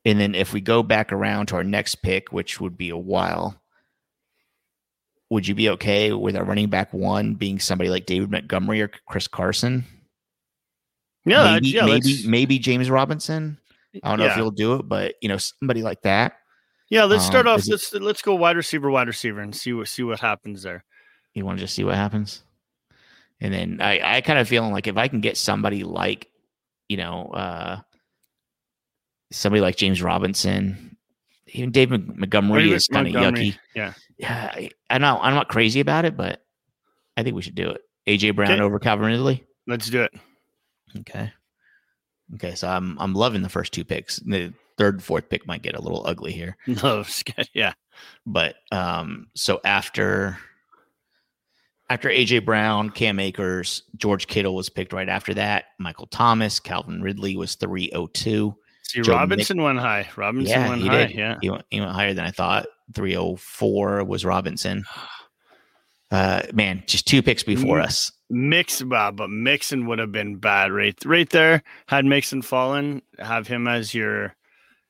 And 0.06 0.20
then 0.20 0.36
if 0.36 0.54
we 0.54 0.62
go 0.62 0.84
back 0.84 1.12
around 1.12 1.48
to 1.48 1.56
our 1.56 1.64
next 1.64 1.96
pick, 1.96 2.32
which 2.32 2.62
would 2.62 2.78
be 2.78 2.90
a 2.90 2.98
while, 2.98 3.60
would 5.30 5.48
you 5.48 5.56
be 5.56 5.70
okay 5.70 6.12
with 6.14 6.36
our 6.36 6.44
running 6.44 6.70
back 6.70 6.94
one 6.94 7.34
being 7.34 7.60
somebody 7.60 7.90
like 7.90 8.06
David 8.06 8.30
Montgomery 8.30 8.82
or 8.82 8.92
Chris 9.08 9.28
Carson? 9.28 9.86
yeah, 11.26 11.54
maybe, 11.54 11.68
yeah, 11.70 11.86
maybe, 11.86 12.28
maybe 12.28 12.60
James 12.60 12.90
Robinson. 12.90 13.58
I 14.04 14.10
don't 14.10 14.20
know 14.20 14.26
if 14.26 14.32
yeah. 14.32 14.36
he'll 14.36 14.52
do 14.52 14.76
it, 14.76 14.90
but 14.90 15.16
you 15.22 15.30
know, 15.30 15.38
somebody 15.38 15.84
like 15.84 16.02
that. 16.02 16.34
yeah. 16.90 17.04
Let's 17.04 17.26
start 17.26 17.48
um, 17.48 17.56
off. 17.56 17.68
Let's 17.68 17.94
let's 17.94 18.22
go 18.22 18.36
wide 18.36 18.58
receiver, 18.58 18.90
wide 18.90 19.08
receiver, 19.08 19.40
and 19.42 19.56
see 19.56 19.74
what 19.74 19.88
see 19.88 20.04
what 20.04 20.20
happens 20.20 20.64
there. 20.64 20.84
You 21.34 21.46
want 21.46 21.60
to 21.60 21.64
just 21.64 21.76
see 21.76 21.84
what 21.84 21.96
happens. 21.96 22.44
And 23.40 23.54
then 23.54 23.82
I, 23.82 24.18
I 24.18 24.22
kind 24.22 24.40
of 24.40 24.48
feeling 24.48 24.72
like 24.72 24.88
if 24.88 24.98
I 24.98 25.08
can 25.08 25.20
get 25.20 25.38
somebody 25.38 25.84
like, 25.84 26.30
you 26.94 26.98
know, 26.98 27.26
uh 27.34 27.80
somebody 29.32 29.62
like 29.62 29.76
James 29.78 30.00
Robinson, 30.00 30.96
even 31.48 31.72
David 31.72 32.08
Montgomery 32.20 32.72
is 32.72 32.88
kind 32.88 33.08
of 33.08 33.14
yucky. 33.14 33.58
Yeah, 33.74 33.94
Yeah, 34.20 34.52
I, 34.54 34.70
I 34.92 35.00
know 35.00 35.18
I'm 35.20 35.34
not 35.34 35.50
crazy 35.50 35.80
about 35.80 36.06
it, 36.06 36.16
but 36.16 36.46
I 37.18 37.24
think 37.24 37.36
we 37.36 37.42
should 37.42 37.56
do 37.56 37.72
it. 37.72 37.82
AJ 38.08 38.36
Brown 38.36 38.52
Okay. 38.52 38.62
over 38.62 38.78
Calvin 38.78 39.08
Ridley. 39.08 39.44
let's 39.66 39.90
do 39.90 40.04
it. 40.04 40.14
Okay. 41.00 41.32
Okay, 42.36 42.54
so 42.54 42.68
I'm 42.68 42.96
I'm 43.00 43.14
loving 43.16 43.42
the 43.42 43.50
first 43.50 43.74
two 43.74 43.84
picks. 43.84 44.18
The 44.18 44.54
third, 44.78 44.96
and 44.96 45.04
fourth 45.04 45.30
pick 45.30 45.48
might 45.48 45.64
get 45.64 45.76
a 45.76 45.82
little 45.82 46.06
ugly 46.06 46.32
here. 46.32 46.58
No, 46.68 47.04
yeah, 47.54 47.74
But 48.28 48.56
um, 48.72 49.28
so 49.36 49.60
after 49.66 50.38
after 51.90 52.10
AJ 52.10 52.46
Brown, 52.46 52.90
Cam 52.90 53.20
Akers, 53.20 53.84
George 53.98 54.28
Kittle 54.28 54.56
was 54.56 54.70
picked 54.70 54.94
right 54.94 55.10
after 55.10 55.34
that. 55.36 55.66
Michael 55.80 56.08
Thomas, 56.08 56.60
Calvin 56.60 57.02
Ridley 57.02 57.36
was 57.36 57.56
302. 57.56 58.56
see, 58.84 59.02
Joe 59.02 59.12
Robinson 59.14 59.62
went 59.62 59.80
high. 59.80 60.10
Robinson 60.16 60.62
Yeah, 60.62 60.70
went 60.70 60.82
high. 60.84 61.06
did. 61.08 61.16
Yeah, 61.16 61.38
He 61.42 61.50
went, 61.50 61.66
he 61.70 61.80
went 61.80 61.92
higher 61.92 62.14
than 62.14 62.26
I 62.26 62.32
thought. 62.32 62.68
304 62.96 64.04
was 64.04 64.26
Robinson. 64.26 64.86
Uh, 66.12 66.44
man, 66.54 66.84
just 66.86 67.08
two 67.08 67.24
picks 67.24 67.44
before 67.44 67.80
us. 67.80 68.12
Mix, 68.30 68.82
uh, 68.82 69.12
but 69.12 69.30
Mixon 69.30 69.88
would 69.88 70.00
have 70.00 70.12
been 70.12 70.36
bad 70.38 70.72
right 70.72 70.96
right 71.06 71.30
there. 71.30 71.64
Had 71.88 72.06
Mixon 72.06 72.42
fallen, 72.42 73.02
have 73.20 73.48
him 73.48 73.68
as 73.68 73.94
your 73.94 74.36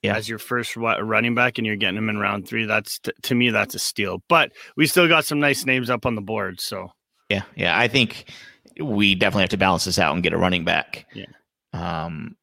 Yeah. 0.03 0.15
as 0.15 0.27
your 0.27 0.37
first 0.39 0.75
running 0.75 1.33
back, 1.33 1.57
and 1.57 1.65
you're 1.65 1.77
getting 1.77 1.97
him 1.97 2.09
in 2.09 2.17
round 2.17 2.47
three. 2.47 2.65
That's 2.65 2.99
t- 2.99 3.13
to 3.23 3.35
me, 3.35 3.49
that's 3.49 3.73
a 3.73 3.79
steal. 3.79 4.21
But 4.27 4.51
we 4.75 4.85
still 4.85 5.07
got 5.07 5.25
some 5.25 5.39
nice 5.39 5.65
names 5.65 5.89
up 5.89 6.05
on 6.05 6.15
the 6.15 6.21
board. 6.21 6.59
So 6.61 6.89
Yeah, 7.29 7.43
yeah. 7.55 7.77
I 7.77 7.87
think 7.87 8.29
we 8.79 9.15
definitely 9.15 9.43
have 9.43 9.49
to 9.51 9.57
balance 9.57 9.85
this 9.85 9.99
out 9.99 10.13
and 10.13 10.21
get 10.21 10.33
a 10.33 10.37
running 10.37 10.65
back. 10.65 11.05
Yeah. 11.13 11.25
Um, 11.73 12.35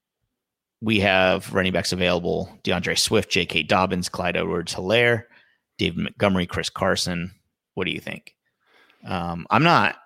we 0.81 1.01
have 1.01 1.53
running 1.53 1.73
backs 1.73 1.93
available: 1.93 2.51
DeAndre 2.65 2.99
Swift, 2.99 3.31
J.K. 3.31 3.65
Dobbins, 3.65 4.09
Clyde 4.09 4.37
Edwards-Hilaire, 4.39 5.29
David 5.77 5.99
Montgomery, 5.99 6.47
Chris 6.47 6.71
Carson. 6.71 7.33
What 7.75 7.85
do 7.85 7.91
you 7.93 8.01
think? 8.01 8.35
Um, 9.05 9.47
I'm 9.51 9.63
not. 9.63 9.97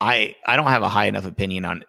I 0.00 0.34
I 0.44 0.56
don't 0.56 0.66
have 0.66 0.82
a 0.82 0.88
high 0.88 1.06
enough 1.06 1.24
opinion 1.24 1.64
on 1.64 1.84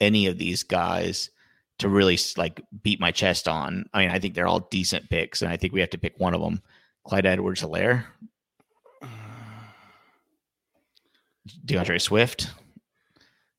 any 0.00 0.26
of 0.26 0.38
these 0.38 0.64
guys 0.64 1.30
to 1.78 1.88
really 1.88 2.18
like 2.36 2.62
beat 2.82 3.00
my 3.00 3.10
chest 3.10 3.48
on. 3.48 3.86
I 3.92 4.00
mean, 4.00 4.10
I 4.10 4.18
think 4.18 4.34
they're 4.34 4.46
all 4.46 4.68
decent 4.70 5.10
picks, 5.10 5.42
and 5.42 5.50
I 5.52 5.56
think 5.56 5.72
we 5.72 5.80
have 5.80 5.90
to 5.90 5.98
pick 5.98 6.18
one 6.18 6.34
of 6.34 6.40
them. 6.40 6.62
Clyde 7.04 7.26
Edwards-Hilaire, 7.26 8.06
DeAndre 11.66 12.00
Swift. 12.00 12.50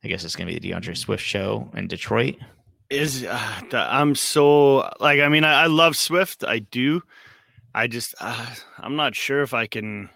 I 0.04 0.08
guess 0.08 0.24
it's 0.24 0.36
going 0.36 0.48
to 0.48 0.54
be 0.54 0.60
the 0.60 0.72
DeAndre 0.72 0.98
Swift 0.98 1.24
show 1.24 1.70
in 1.76 1.88
Detroit. 1.88 2.36
is 2.90 3.24
uh, 3.24 3.62
the, 3.72 3.78
I'm 3.78 4.16
so 4.16 4.90
like 5.00 5.20
I 5.20 5.30
mean 5.30 5.44
I, 5.44 5.64
I 5.64 5.66
love 5.66 5.96
Swift 5.96 6.44
I 6.44 6.60
do 6.60 7.02
I 7.74 7.88
just 7.88 8.14
uh, 8.20 8.46
I'm 8.78 8.96
not 8.96 9.16
sure 9.16 9.42
if 9.42 9.54
I 9.54 9.66
can 9.68 10.10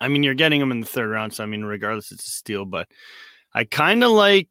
I 0.00 0.08
mean 0.08 0.22
you're 0.22 0.34
getting 0.34 0.60
him 0.60 0.70
in 0.70 0.80
the 0.80 0.86
third 0.86 1.08
round 1.08 1.32
so 1.32 1.42
I 1.42 1.46
mean 1.46 1.64
regardless 1.64 2.12
it's 2.12 2.26
a 2.28 2.30
steal 2.30 2.66
but 2.66 2.88
I 3.54 3.64
kind 3.64 4.04
of 4.04 4.10
like 4.12 4.50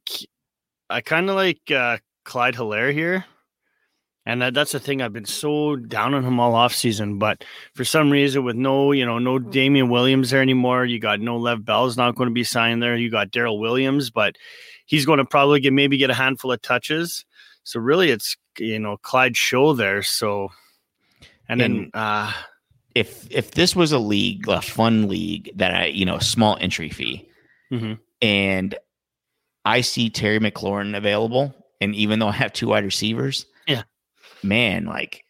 I 0.90 1.02
kind 1.02 1.30
of 1.30 1.36
like 1.36 1.62
uh, 1.70 1.98
Clyde 2.24 2.56
Hilaire 2.56 2.92
here 2.92 3.26
And 4.26 4.42
that, 4.42 4.54
that's 4.54 4.72
the 4.72 4.80
thing. 4.80 5.02
I've 5.02 5.14
been 5.14 5.26
so 5.26 5.76
down 5.76 6.14
on 6.14 6.24
him 6.24 6.40
all 6.40 6.54
off 6.54 6.74
season, 6.76 7.18
but 7.18 7.44
for 7.74 7.84
some 7.84 8.12
reason, 8.12 8.44
with 8.44 8.56
no, 8.56 8.92
you 8.92 9.04
know, 9.06 9.18
no 9.18 9.40
Damien 9.40 9.90
Williams 9.90 10.30
there 10.30 10.42
anymore, 10.44 10.86
you 10.86 11.00
got 11.00 11.20
no 11.20 11.40
Le'Veon 11.40 11.66
Bell's 11.66 11.98
not 11.98 12.16
going 12.16 12.30
to 12.30 12.34
be 12.34 12.44
signed 12.44 12.84
there. 12.84 12.96
You 12.96 13.10
got 13.10 13.32
Darrel 13.32 13.60
Williams, 13.60 14.12
but 14.12 14.36
he's 14.86 15.06
going 15.08 15.18
to 15.18 15.26
probably 15.26 15.60
get 15.60 15.74
maybe 15.74 15.98
get 15.98 16.12
a 16.12 16.14
handful 16.14 16.52
of 16.52 16.62
touches. 16.62 17.26
So 17.64 17.80
really, 17.80 18.12
it's 18.12 18.38
you 18.60 18.78
know 18.80 18.98
Clyde 18.98 19.36
Show 19.38 19.74
there. 19.74 20.04
So, 20.04 20.50
and, 21.50 21.60
then 21.60 21.72
And- 21.72 21.90
uh, 21.96 22.32
if 22.94 23.26
if 23.32 23.52
this 23.52 23.76
was 23.76 23.92
a 23.92 24.00
league, 24.00 24.48
a 24.48 24.62
fun 24.62 25.08
league 25.08 25.50
that 25.56 25.74
I, 25.74 25.86
you 25.88 26.06
know, 26.06 26.20
small 26.20 26.58
entry 26.62 26.90
fee, 26.90 27.28
Mhm. 27.72 27.98
and 28.22 28.76
I 29.66 29.82
see 29.82 30.10
Terry 30.10 30.40
McLaurin 30.40 30.96
available, 30.98 31.56
and 31.82 31.94
even 31.96 32.20
though 32.20 32.28
I 32.30 32.34
have 32.34 32.54
two 32.54 32.68
wide 32.70 32.86
receivers, 32.86 33.46
Yeah. 33.68 33.84
man, 34.44 34.86
like 34.86 35.26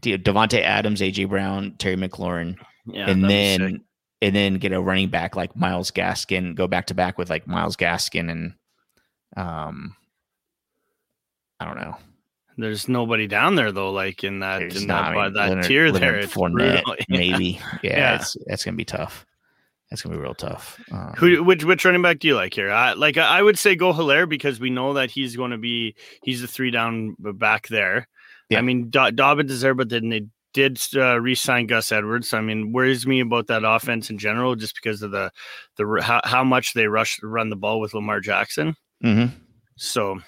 Davante 0.00 0.60
Adams, 0.60 1.00
AJ 1.00 1.28
Brown, 1.28 1.76
Terry 1.78 1.94
McLaurin, 1.96 2.56
yeah, 2.86 3.08
and 3.08 3.22
then 3.30 3.84
and 4.20 4.34
then 4.34 4.54
get 4.54 4.72
a 4.72 4.80
running 4.80 5.08
back 5.08 5.36
like 5.36 5.54
Myles 5.54 5.90
Gaskin, 5.92 6.54
go 6.56 6.66
back 6.66 6.86
to 6.86 6.94
back 6.94 7.18
with 7.18 7.30
like 7.30 7.46
Myles 7.46 7.76
Gaskin 7.76 8.30
and 8.30 8.54
um, 9.36 9.94
I 11.60 11.64
don't 11.64 11.76
know. 11.76 11.96
there's 12.58 12.88
nobody 12.88 13.26
down 13.26 13.54
there 13.54 13.70
though, 13.72 13.90
like 13.92 14.24
in 14.24 14.40
that 14.40 14.58
There's 14.58 14.82
in 14.82 14.88
not, 14.88 15.12
that, 15.12 15.18
I 15.18 15.24
mean, 15.24 15.32
that 15.34 15.48
Leonard- 15.48 15.64
tier 15.64 15.92
there. 15.92 16.00
Leonard 16.02 16.24
It's 16.24 16.34
Fournette, 16.34 16.84
brutal. 16.84 16.96
maybe. 17.08 17.60
Yeah, 17.82 17.90
Yeah. 17.98 18.14
It's, 18.16 18.36
that's 18.46 18.64
gonna 18.64 18.76
be 18.76 18.84
tough. 18.84 19.24
That's 19.92 20.00
gonna 20.00 20.16
be 20.16 20.22
real 20.22 20.32
tough. 20.34 20.80
Um, 20.90 21.12
Who 21.18 21.44
which 21.44 21.64
which 21.64 21.84
running 21.84 22.00
back 22.00 22.18
do 22.18 22.28
you 22.28 22.34
like 22.34 22.54
here? 22.54 22.70
I 22.70 22.94
like 22.94 23.18
I 23.18 23.42
would 23.42 23.58
say 23.58 23.76
go 23.76 23.92
Hilaire 23.92 24.26
because 24.26 24.58
we 24.58 24.70
know 24.70 24.94
that 24.94 25.10
he's 25.10 25.36
going 25.36 25.50
to 25.50 25.58
be 25.58 25.94
he's 26.22 26.40
the 26.40 26.46
three 26.48 26.70
down 26.70 27.14
back 27.18 27.68
there. 27.68 28.08
Yeah. 28.48 28.58
I 28.58 28.62
mean 28.62 28.88
Do- 28.88 29.10
Dobbins 29.10 29.52
is 29.52 29.60
there, 29.60 29.74
but 29.74 29.90
then 29.90 30.08
they 30.08 30.22
did 30.54 30.80
uh, 30.96 31.20
re-sign 31.20 31.66
Gus 31.66 31.92
Edwards. 31.92 32.32
I 32.32 32.40
mean, 32.40 32.72
worries 32.72 33.06
me 33.06 33.20
about 33.20 33.48
that 33.48 33.64
offense 33.64 34.08
in 34.08 34.16
general, 34.16 34.54
just 34.56 34.74
because 34.76 35.02
of 35.02 35.10
the 35.10 35.30
the 35.76 36.00
how, 36.02 36.22
how 36.24 36.42
much 36.42 36.72
they 36.72 36.86
rush 36.86 37.18
run 37.22 37.50
the 37.50 37.56
ball 37.56 37.78
with 37.78 37.92
Lamar 37.92 38.20
Jackson. 38.20 38.74
mhm. 39.04 39.30
So 39.76 40.12
All 40.12 40.20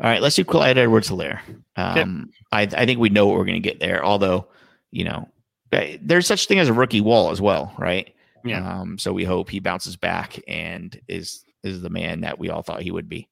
right, 0.00 0.20
let's 0.20 0.36
do 0.36 0.44
Clyde 0.44 0.76
Edwards 0.76 1.08
Hilaire. 1.08 1.40
Um, 1.76 2.30
I, 2.50 2.62
I 2.62 2.84
think 2.84 3.00
we 3.00 3.08
know 3.08 3.26
what 3.26 3.38
we're 3.38 3.46
going 3.46 3.62
to 3.62 3.68
get 3.68 3.80
there. 3.80 4.04
Although, 4.04 4.48
you 4.90 5.04
know, 5.04 5.28
eh, 5.72 5.96
there's 6.02 6.26
such 6.26 6.46
thing 6.46 6.58
as 6.58 6.68
a 6.68 6.74
rookie 6.74 7.00
wall 7.00 7.30
as 7.30 7.40
well, 7.40 7.74
right? 7.78 8.14
Yeah. 8.44 8.80
Um, 8.80 8.98
so 8.98 9.12
we 9.12 9.24
hope 9.24 9.48
he 9.50 9.60
bounces 9.60 9.96
back 9.96 10.40
and 10.48 10.98
is 11.08 11.44
is 11.62 11.80
the 11.82 11.90
man 11.90 12.22
that 12.22 12.38
we 12.38 12.50
all 12.50 12.62
thought 12.62 12.82
he 12.82 12.90
would 12.90 13.08
be. 13.08 13.28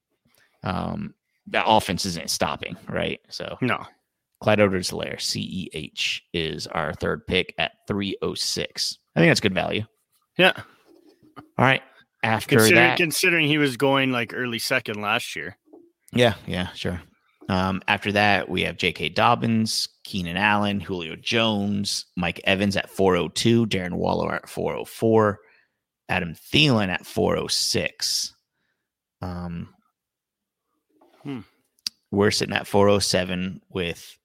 Um, 0.63 1.15
the 1.47 1.65
offense 1.67 2.07
isn't 2.07 2.31
stopping, 2.31 2.77
right? 2.89 3.21
So 3.29 3.59
no, 3.61 3.85
Clyde 4.41 4.59
Hilaire, 4.59 5.17
CEH, 5.17 6.21
is 6.33 6.67
our 6.67 6.95
third 6.95 7.27
pick 7.27 7.55
at 7.59 7.73
306. 7.89 8.99
I 9.15 9.21
think 9.21 9.31
that's 9.31 9.41
good 9.41 9.55
value. 9.55 9.85
yeah. 10.39 10.53
All 11.59 11.65
right. 11.65 11.83
After 12.23 12.57
Considering 12.57 12.75
that, 12.83 12.97
considering 12.99 13.47
he 13.47 13.59
was 13.59 13.77
going 13.77 14.13
like 14.13 14.33
early 14.35 14.59
second 14.59 15.01
last 15.01 15.35
year. 15.35 15.57
Yeah, 16.13 16.35
yeah, 16.47 16.69
sure. 16.75 17.01
Um, 17.51 17.83
after 17.89 18.13
that, 18.13 18.49
we 18.49 18.63
have 18.63 18.77
J.K. 18.77 19.09
Dobbins, 19.11 19.89
Keenan 20.05 20.37
Allen, 20.37 20.79
Julio 20.79 21.17
Jones, 21.17 22.07
Mike 22.17 22.41
Evans 22.45 22.77
at 22.77 22.89
402, 22.89 23.67
Darren 23.67 23.95
Waller 23.95 24.33
at 24.33 24.49
404, 24.49 25.41
Adam 26.09 26.35
Thielen 26.35 26.89
at 26.89 27.05
406. 27.05 28.35
Um, 29.21 29.75
Hmm. 31.23 31.41
We're 32.11 32.31
sitting 32.31 32.55
at 32.55 32.67
407 32.67 33.61
with, 33.69 34.17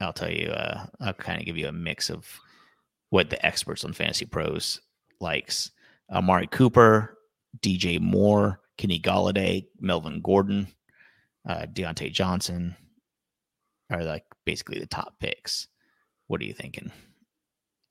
I'll 0.00 0.12
tell 0.12 0.30
you, 0.30 0.48
uh, 0.48 0.86
I'll 1.00 1.14
kind 1.14 1.40
of 1.40 1.46
give 1.46 1.56
you 1.56 1.68
a 1.68 1.72
mix 1.72 2.10
of 2.10 2.26
what 3.10 3.30
the 3.30 3.44
experts 3.44 3.84
on 3.84 3.92
Fantasy 3.92 4.26
Pros 4.26 4.80
likes. 5.20 5.70
Amari 6.10 6.46
Cooper, 6.48 7.16
DJ 7.60 8.00
Moore, 8.00 8.60
Kenny 8.76 9.00
Golladay, 9.00 9.66
Melvin 9.80 10.20
Gordon, 10.20 10.66
uh, 11.48 11.66
Diontae 11.72 12.12
Johnson 12.12 12.76
are 13.90 14.02
like 14.04 14.24
basically 14.44 14.78
the 14.78 14.86
top 14.86 15.14
picks. 15.20 15.68
What 16.28 16.40
are 16.40 16.44
you 16.44 16.54
thinking? 16.54 16.90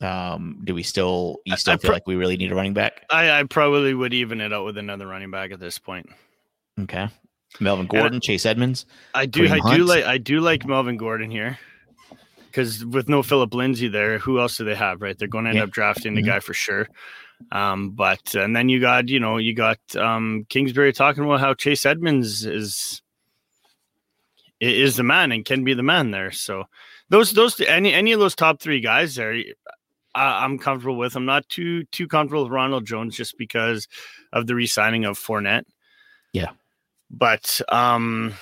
Um, 0.02 0.62
do 0.64 0.74
we 0.74 0.82
still 0.84 1.38
you 1.46 1.56
still 1.58 1.76
I 1.76 1.78
feel 1.78 1.90
pro- 1.90 1.96
like 1.96 2.08
we 2.08 2.16
really 2.16 2.38
need 2.38 2.52
a 2.52 2.56
running 2.56 2.74
back? 2.74 3.06
I, 3.12 3.40
I 3.40 3.44
probably 3.44 3.94
would 3.94 4.14
even 4.14 4.42
it 4.42 4.52
out 4.52 4.66
with 4.66 4.78
another 4.78 5.06
running 5.06 5.30
back 5.30 5.52
at 5.52 5.60
this 5.60 5.78
point. 5.78 6.10
Okay. 6.80 7.08
Melvin 7.60 7.86
I- 7.92 8.00
Gordon, 8.00 8.20
Chase 8.22 8.46
Edmonds. 8.46 8.86
I 9.14 9.26
do, 9.28 9.48
Kareem 9.48 9.62
I 9.64 9.76
do 9.76 9.84
like, 9.84 10.04
I 10.06 10.18
do 10.18 10.40
like 10.40 10.66
Melvin 10.66 10.98
Gordon 10.98 11.30
here, 11.30 11.60
because 12.48 12.84
with 12.84 13.10
no 13.10 13.22
Philip 13.22 13.54
Lindsay 13.54 13.90
there, 13.90 14.18
who 14.18 14.40
else 14.40 14.58
do 14.58 14.64
they 14.66 14.74
have? 14.74 15.02
Right, 15.02 15.16
they're 15.18 15.28
going 15.28 15.44
to 15.44 15.50
end 15.50 15.58
Yeah. 15.58 15.66
up 15.66 15.72
drafting 15.72 16.16
the 16.16 16.24
Mhm. 16.24 16.26
guy 16.28 16.40
for 16.40 16.54
sure. 16.56 16.88
Um, 17.52 17.92
but 17.92 18.34
and 18.34 18.56
then 18.56 18.70
you 18.70 18.80
got, 18.80 19.10
you 19.10 19.20
know, 19.20 19.38
you 19.38 19.54
got 19.54 19.80
um 19.96 20.46
Kingsbury 20.50 20.94
talking 20.94 21.24
about 21.26 21.40
how 21.42 21.54
Chase 21.54 21.86
Edmonds 21.86 22.44
is 22.46 23.01
i- 23.01 23.01
is 24.62 24.96
the 24.96 25.04
man 25.04 25.32
and 25.32 25.44
can 25.44 25.64
be 25.64 25.74
the 25.74 25.84
man 25.84 26.12
there. 26.12 26.32
So 26.32 26.66
those 27.10 27.32
those 27.34 27.60
any 27.62 27.94
any 27.94 28.12
of 28.14 28.20
those 28.20 28.36
top 28.36 28.62
three 28.62 28.80
guys 28.80 29.16
there, 29.16 29.34
I, 30.16 30.44
I'm 30.46 30.58
comfortable 30.60 30.98
with. 30.98 31.16
I'm 31.16 31.26
not 31.26 31.48
too 31.50 31.84
too 31.86 32.08
comfortable 32.08 32.44
with 32.44 32.52
Ronald 32.54 32.86
Jones 32.86 33.16
just 33.18 33.38
because 33.38 33.88
of 34.32 34.48
the 34.48 34.56
re-signing 34.56 35.06
of 35.06 35.18
Fournette. 35.20 35.64
Yeah. 36.34 36.52
But 37.10 37.60
um 37.70 38.34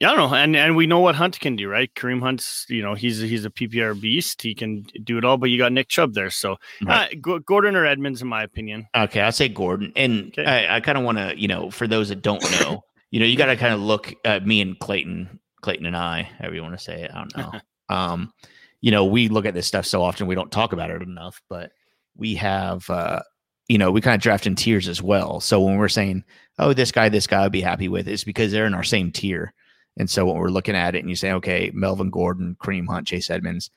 yeah, 0.00 0.10
I 0.10 0.16
don't 0.16 0.30
know. 0.32 0.36
And 0.36 0.56
and 0.56 0.74
we 0.74 0.88
know 0.88 0.98
what 0.98 1.14
Hunt 1.14 1.38
can 1.38 1.54
do, 1.54 1.68
right? 1.68 1.92
Kareem 1.94 2.20
Hunt's, 2.20 2.66
you 2.68 2.82
know, 2.82 2.94
he's 2.94 3.20
he's 3.20 3.44
a 3.44 3.50
PPR 3.50 4.00
beast. 4.00 4.42
He 4.42 4.52
can 4.52 4.84
do 5.04 5.16
it 5.16 5.24
all, 5.24 5.36
but 5.36 5.48
you 5.50 5.58
got 5.58 5.70
Nick 5.72 5.86
Chubb 5.88 6.14
there. 6.14 6.30
So 6.30 6.56
Right. 6.84 7.12
uh, 7.12 7.16
Go- 7.20 7.38
Gordon 7.38 7.76
or 7.76 7.86
Edmonds, 7.86 8.20
in 8.20 8.26
my 8.26 8.42
opinion. 8.42 8.88
Okay, 8.96 9.20
I'll 9.20 9.30
say 9.30 9.48
Gordon. 9.48 9.92
And 9.94 10.32
Okay. 10.36 10.44
I, 10.44 10.76
I 10.76 10.80
kind 10.80 10.98
of 10.98 11.04
want 11.04 11.18
to, 11.18 11.38
you 11.38 11.46
know, 11.46 11.70
for 11.70 11.86
those 11.86 12.08
that 12.08 12.20
don't 12.20 12.42
know, 12.60 12.82
you 13.12 13.20
know, 13.20 13.26
you 13.26 13.36
got 13.36 13.46
to 13.46 13.56
kind 13.56 13.74
of 13.74 13.80
look 13.80 14.12
at 14.24 14.44
me 14.44 14.62
and 14.62 14.76
Clayton, 14.78 15.38
Clayton 15.60 15.86
and 15.86 15.96
I, 15.96 16.22
however 16.22 16.54
you 16.56 16.62
want 16.62 16.76
to 16.76 16.82
say 16.82 17.02
it. 17.02 17.10
I 17.14 17.18
don't 17.18 17.36
know. 17.36 17.60
um, 17.94 18.32
you 18.80 18.90
know, 18.90 19.04
we 19.04 19.28
look 19.28 19.44
at 19.44 19.54
this 19.54 19.66
stuff 19.66 19.86
so 19.86 20.02
often, 20.02 20.26
we 20.26 20.34
don't 20.34 20.50
talk 20.50 20.72
about 20.72 20.90
it 20.90 21.02
enough, 21.02 21.40
but 21.48 21.72
we 22.16 22.34
have, 22.34 22.88
uh, 22.88 23.20
you 23.68 23.76
know, 23.76 23.92
we 23.92 24.00
kind 24.00 24.14
of 24.14 24.22
draft 24.22 24.46
in 24.46 24.56
tiers 24.56 24.88
as 24.88 25.02
well. 25.02 25.40
So 25.40 25.60
when 25.60 25.76
we're 25.76 25.88
saying, 25.88 26.24
oh, 26.58 26.72
this 26.72 26.90
guy, 26.90 27.10
this 27.10 27.26
guy 27.26 27.44
I'd 27.44 27.52
be 27.52 27.60
happy 27.60 27.86
with, 27.86 28.08
it's 28.08 28.24
because 28.24 28.50
they're 28.50 28.66
in 28.66 28.74
our 28.74 28.82
same 28.82 29.12
tier. 29.12 29.52
And 29.98 30.08
so 30.08 30.24
when 30.24 30.36
we're 30.36 30.48
looking 30.48 30.74
at 30.74 30.94
it 30.94 31.00
and 31.00 31.10
you 31.10 31.16
say, 31.16 31.32
okay, 31.32 31.70
Melvin 31.74 32.08
Gordon, 32.08 32.56
Kareem 32.60 32.88
Hunt, 32.88 33.06
Chase 33.06 33.28
Edmonds, 33.28 33.70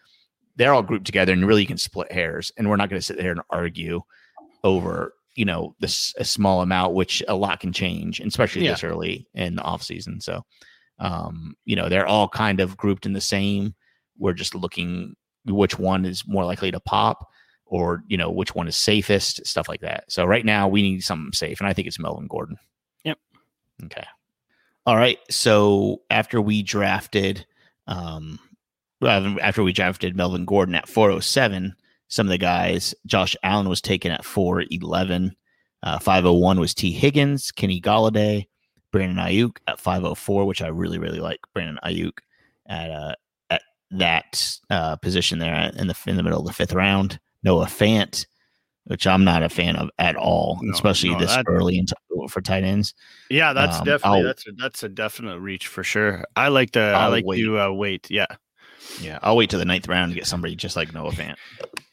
they're 0.56 0.74
all 0.74 0.82
grouped 0.82 1.06
together 1.06 1.34
and 1.34 1.46
really 1.46 1.62
you 1.62 1.68
can 1.68 1.78
split 1.78 2.10
hairs. 2.10 2.54
And 2.58 2.70
we're 2.70 2.78
not 2.78 2.90
going 2.90 3.02
to 3.02 3.06
sit 3.06 3.18
there 3.18 3.32
and 3.32 3.42
argue 3.50 4.02
over, 4.64 5.14
you 5.36 5.46
know, 5.46 5.76
this 5.80 6.14
a 6.18 6.26
small 6.26 6.62
amount, 6.62 6.94
which 6.94 7.22
a 7.28 7.36
lot 7.36 7.60
can 7.60 7.74
change, 7.74 8.20
and 8.20 8.28
especially 8.30 8.64
Yeah. 8.66 8.72
this 8.72 8.84
early 8.84 9.28
in 9.34 9.56
the 9.56 9.62
off 9.64 9.84
season. 9.84 10.22
So, 10.22 10.46
um, 11.00 11.56
you 11.66 11.76
know, 11.76 11.90
they're 11.90 12.08
all 12.08 12.30
kind 12.30 12.60
of 12.62 12.78
grouped 12.78 13.06
in 13.06 13.14
the 13.14 13.22
same. 13.22 13.76
We're 14.18 14.34
just 14.34 14.56
looking 14.56 15.16
which 15.46 15.78
one 15.78 16.06
is 16.06 16.26
more 16.28 16.46
likely 16.46 16.72
to 16.72 16.80
pop 16.80 17.30
or, 17.66 18.04
you 18.08 18.18
know, 18.18 18.30
which 18.32 18.56
one 18.56 18.68
is 18.68 18.76
safest, 18.76 19.46
stuff 19.46 19.68
like 19.68 19.82
that. 19.82 20.06
So 20.12 20.24
right 20.26 20.46
now 20.46 20.68
we 20.68 20.82
need 20.82 21.04
something 21.04 21.34
safe. 21.34 21.60
And 21.60 21.68
I 21.68 21.74
think 21.74 21.88
it's 21.88 22.00
Melvin 22.00 22.28
Gordon. 22.28 22.58
Yep. 23.04 23.18
Okay. 23.86 24.06
All 24.86 24.96
right. 24.96 25.20
So 25.30 26.02
after 26.10 26.42
we 26.42 26.64
drafted, 26.64 27.46
um, 27.88 28.40
after 29.04 29.64
we 29.64 29.74
drafted 29.74 30.16
Melvin 30.16 30.46
Gordon 30.46 30.76
at 30.76 30.88
407, 30.88 31.76
some 32.16 32.28
of 32.28 32.32
the 32.32 32.38
guys, 32.38 32.96
Josh 33.06 33.36
Allen 33.44 33.68
was 33.68 33.82
taken 33.82 34.10
at 34.10 34.24
411. 34.24 35.36
Uh, 35.84 36.00
501 36.00 36.60
was 36.62 36.74
Tee 36.74 36.94
Higgins, 36.94 37.52
Kenny 37.52 37.82
Golladay, 37.82 38.46
Brandon 38.92 39.18
Aiyuk 39.18 39.58
at 39.68 39.82
504, 39.82 40.46
which 40.46 40.62
I 40.62 40.68
really, 40.68 40.98
really 40.98 41.20
like 41.20 41.40
Brandon 41.54 41.78
Aiyuk 41.84 42.18
at 42.68 42.90
uh, 42.90 43.16
at 43.50 43.62
that 43.92 44.58
uh, 44.70 44.96
position 44.96 45.40
there 45.40 45.72
in 45.76 45.88
the 45.88 45.96
in 46.08 46.16
the 46.16 46.24
middle 46.24 46.40
of 46.40 46.46
the 46.48 46.54
fifth 46.54 46.72
round. 46.74 47.20
Noah 47.44 47.66
Fant, 47.66 48.26
which 48.86 49.06
I'm 49.06 49.26
not 49.26 49.44
a 49.44 49.50
fan 49.50 49.76
of 49.76 49.90
at 50.00 50.16
all, 50.16 50.58
No, 50.64 50.74
especially 50.74 51.10
no, 51.12 51.20
this 51.20 51.36
that- 51.36 51.46
early 51.50 51.78
into, 51.78 51.96
for 52.30 52.40
tight 52.42 52.64
ends. 52.64 52.94
Yeah, 53.30 53.52
that's 53.52 53.80
Um, 53.80 53.86
definitely 53.86 54.20
I'll- 54.20 54.24
that's 54.26 54.48
a, 54.48 54.52
that's 54.54 54.84
a 54.84 54.90
definite 54.90 55.40
reach 55.40 55.68
for 55.68 55.84
sure. 55.84 56.24
I 56.38 56.48
like 56.48 56.72
to 56.72 56.80
I 56.80 57.04
I'll 57.04 57.10
like 57.12 57.26
wait. 57.26 57.42
to 57.44 57.60
uh, 57.60 57.72
wait. 57.72 58.10
Yeah, 58.10 58.26
Yeah, 59.02 59.20
I'll 59.22 59.36
wait 59.36 59.50
to 59.52 59.58
the 59.58 59.66
ninth 59.66 59.88
round 59.88 60.12
to 60.12 60.16
get 60.16 60.28
somebody 60.28 60.56
just 60.56 60.76
like 60.76 60.94
Noah 60.94 61.12
Fant. 61.12 61.36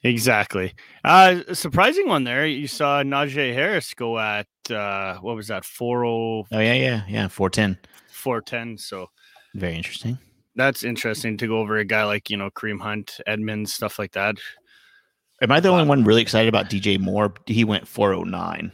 exactly. 0.03 0.75
Uh, 1.05 1.41
surprising 1.53 2.09
one 2.09 2.25
there. 2.25 2.47
You 2.47 2.67
saw 2.69 3.03
Najee 3.03 3.55
Harris 3.55 3.95
go 3.95 4.19
at 4.19 4.47
uh, 4.71 5.17
what 5.19 5.37
was 5.37 5.49
that 5.49 5.65
Four 5.65 6.05
oh. 6.05 6.47
yeah, 6.51 6.61
yeah, 6.75 7.03
yeah. 7.09 7.29
Four 7.29 7.51
ten. 7.51 7.79
four 8.11 8.41
ten. 8.41 8.77
So 8.79 9.11
Very 9.55 9.75
interesting. 9.75 10.19
that's 10.55 10.85
interesting 10.85 11.37
to 11.39 11.47
go 11.47 11.59
over 11.59 11.77
a 11.79 11.85
guy 11.85 12.05
like 12.05 12.31
you 12.31 12.37
know 12.37 12.51
Kareem 12.51 12.81
Hunt, 12.81 13.21
Edmonds, 13.27 13.73
stuff 13.75 13.99
like 13.99 14.13
that. 14.13 14.37
Am 15.41 15.51
I 15.51 15.59
the 15.61 15.71
only 15.71 15.85
one 15.85 16.05
really 16.05 16.23
excited 16.23 16.49
about 16.49 16.71
DJ 16.71 17.01
Moore? 17.01 17.35
He 17.47 17.65
went 17.65 17.89
four 17.89 18.15
oh 18.15 18.23
nine. 18.23 18.73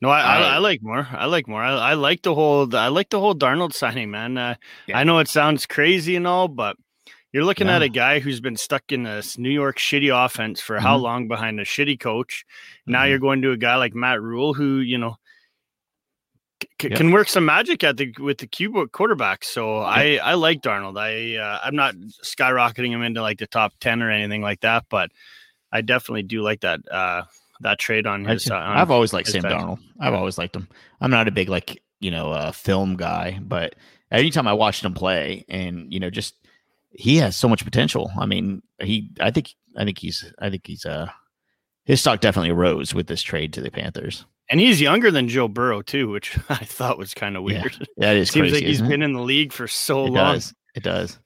No, 0.00 0.08
I, 0.10 0.20
I, 0.20 0.36
I- 0.40 0.54
I 0.54 0.58
like 0.58 0.82
Moore. 0.82 1.08
I 1.10 1.24
like 1.26 1.48
Moore. 1.48 1.62
I, 1.62 1.72
I 1.72 1.94
like 1.94 2.22
the 2.22 2.34
whole. 2.34 2.74
I 2.76 2.88
like 2.88 3.08
the 3.10 3.18
whole 3.18 3.34
Darnold 3.34 3.72
signing, 3.82 4.10
man. 4.10 4.36
Uh, 4.38 4.54
Yeah. 4.86 4.98
I 4.98 5.04
know 5.04 5.18
it 5.18 5.28
sounds 5.28 5.66
crazy 5.66 6.14
and 6.14 6.26
all, 6.26 6.46
but 6.46 6.76
you're 7.34 7.44
looking 7.44 7.68
at 7.68 7.82
a 7.82 7.88
guy 7.88 8.20
who's 8.20 8.40
been 8.40 8.56
stuck 8.56 8.92
in 8.92 9.02
this 9.02 9.36
New 9.36 9.50
York 9.50 9.76
shitty 9.78 10.08
offense 10.24 10.60
for 10.60 10.78
how 10.78 10.96
Mhm. 10.96 11.02
long 11.02 11.28
behind 11.28 11.58
a 11.60 11.64
shitty 11.64 11.98
coach. 11.98 12.44
Now 12.86 13.02
Mhm. 13.02 13.08
you're 13.08 13.18
going 13.18 13.42
to 13.42 13.50
a 13.50 13.56
guy 13.56 13.74
like 13.76 13.92
Matt 13.94 14.22
Rhule, 14.22 14.54
who 14.54 14.78
you 14.78 14.96
know 14.98 15.18
c- 16.80 16.88
can 16.90 17.10
work 17.10 17.28
some 17.28 17.44
magic 17.44 17.82
at 17.84 17.96
the 17.96 18.12
with 18.18 18.38
the 18.38 18.46
Cuba 18.46 18.86
quarterback. 18.88 19.44
So 19.44 19.78
I 19.78 20.18
I 20.22 20.34
like 20.34 20.62
Darnold. 20.62 20.98
I 20.98 21.36
uh, 21.36 21.60
I'm 21.64 21.76
not 21.76 21.94
skyrocketing 22.24 22.90
him 22.90 23.02
into 23.02 23.20
like 23.22 23.38
the 23.38 23.46
top 23.46 23.72
ten 23.80 24.02
or 24.02 24.10
anything 24.10 24.42
like 24.42 24.60
that, 24.60 24.84
but 24.88 25.10
I 25.72 25.80
definitely 25.80 26.22
do 26.22 26.42
like 26.42 26.60
that 26.60 26.80
uh 26.90 27.22
that 27.60 27.78
trade 27.78 28.06
on 28.06 28.24
his. 28.24 28.50
Uh, 28.50 28.54
on 28.56 28.76
I've 28.76 28.90
always 28.90 29.12
liked 29.12 29.28
Sam 29.28 29.42
bench. 29.42 29.54
Darnold. 29.54 29.78
I've 30.00 30.14
always 30.14 30.38
liked 30.38 30.54
him. 30.56 30.68
I'm 31.00 31.10
not 31.10 31.28
a 31.28 31.32
big 31.32 31.48
like 31.48 31.82
you 32.00 32.10
know 32.10 32.30
uh, 32.32 32.52
film 32.52 32.96
guy, 32.96 33.38
but 33.42 33.74
anytime 34.12 34.46
I 34.46 34.52
watched 34.52 34.84
him 34.84 34.94
play, 34.94 35.44
and 35.48 35.92
you 35.92 35.98
know, 36.00 36.10
just 36.10 36.34
he 36.94 37.16
has 37.16 37.36
so 37.36 37.48
much 37.48 37.64
potential. 37.64 38.10
I 38.18 38.26
mean, 38.26 38.62
he. 38.80 39.10
I 39.20 39.30
think. 39.30 39.54
I 39.76 39.84
think 39.84 39.98
he's. 39.98 40.32
I 40.38 40.50
think 40.50 40.66
he's. 40.66 40.84
Uh, 40.86 41.08
his 41.84 42.00
stock 42.00 42.20
definitely 42.20 42.52
rose 42.52 42.94
with 42.94 43.08
this 43.08 43.22
trade 43.22 43.52
to 43.52 43.60
the 43.60 43.70
Panthers. 43.70 44.24
And 44.50 44.60
he's 44.60 44.80
younger 44.80 45.10
than 45.10 45.28
Joe 45.28 45.48
Burrow 45.48 45.82
too, 45.82 46.08
which 46.10 46.38
I 46.48 46.56
thought 46.64 46.98
was 46.98 47.14
kind 47.14 47.36
of 47.36 47.42
weird. 47.42 47.76
Yeah. 47.78 47.86
That 47.98 48.16
is 48.16 48.30
Seems 48.30 48.50
crazy. 48.50 48.54
like 48.56 48.64
he's 48.64 48.80
it? 48.80 48.88
been 48.88 49.02
in 49.02 49.12
the 49.12 49.20
league 49.22 49.52
for 49.52 49.66
so 49.68 50.06
it 50.06 50.10
long. 50.10 50.34
does. 50.34 50.54
It 50.74 50.82
does. 50.82 51.18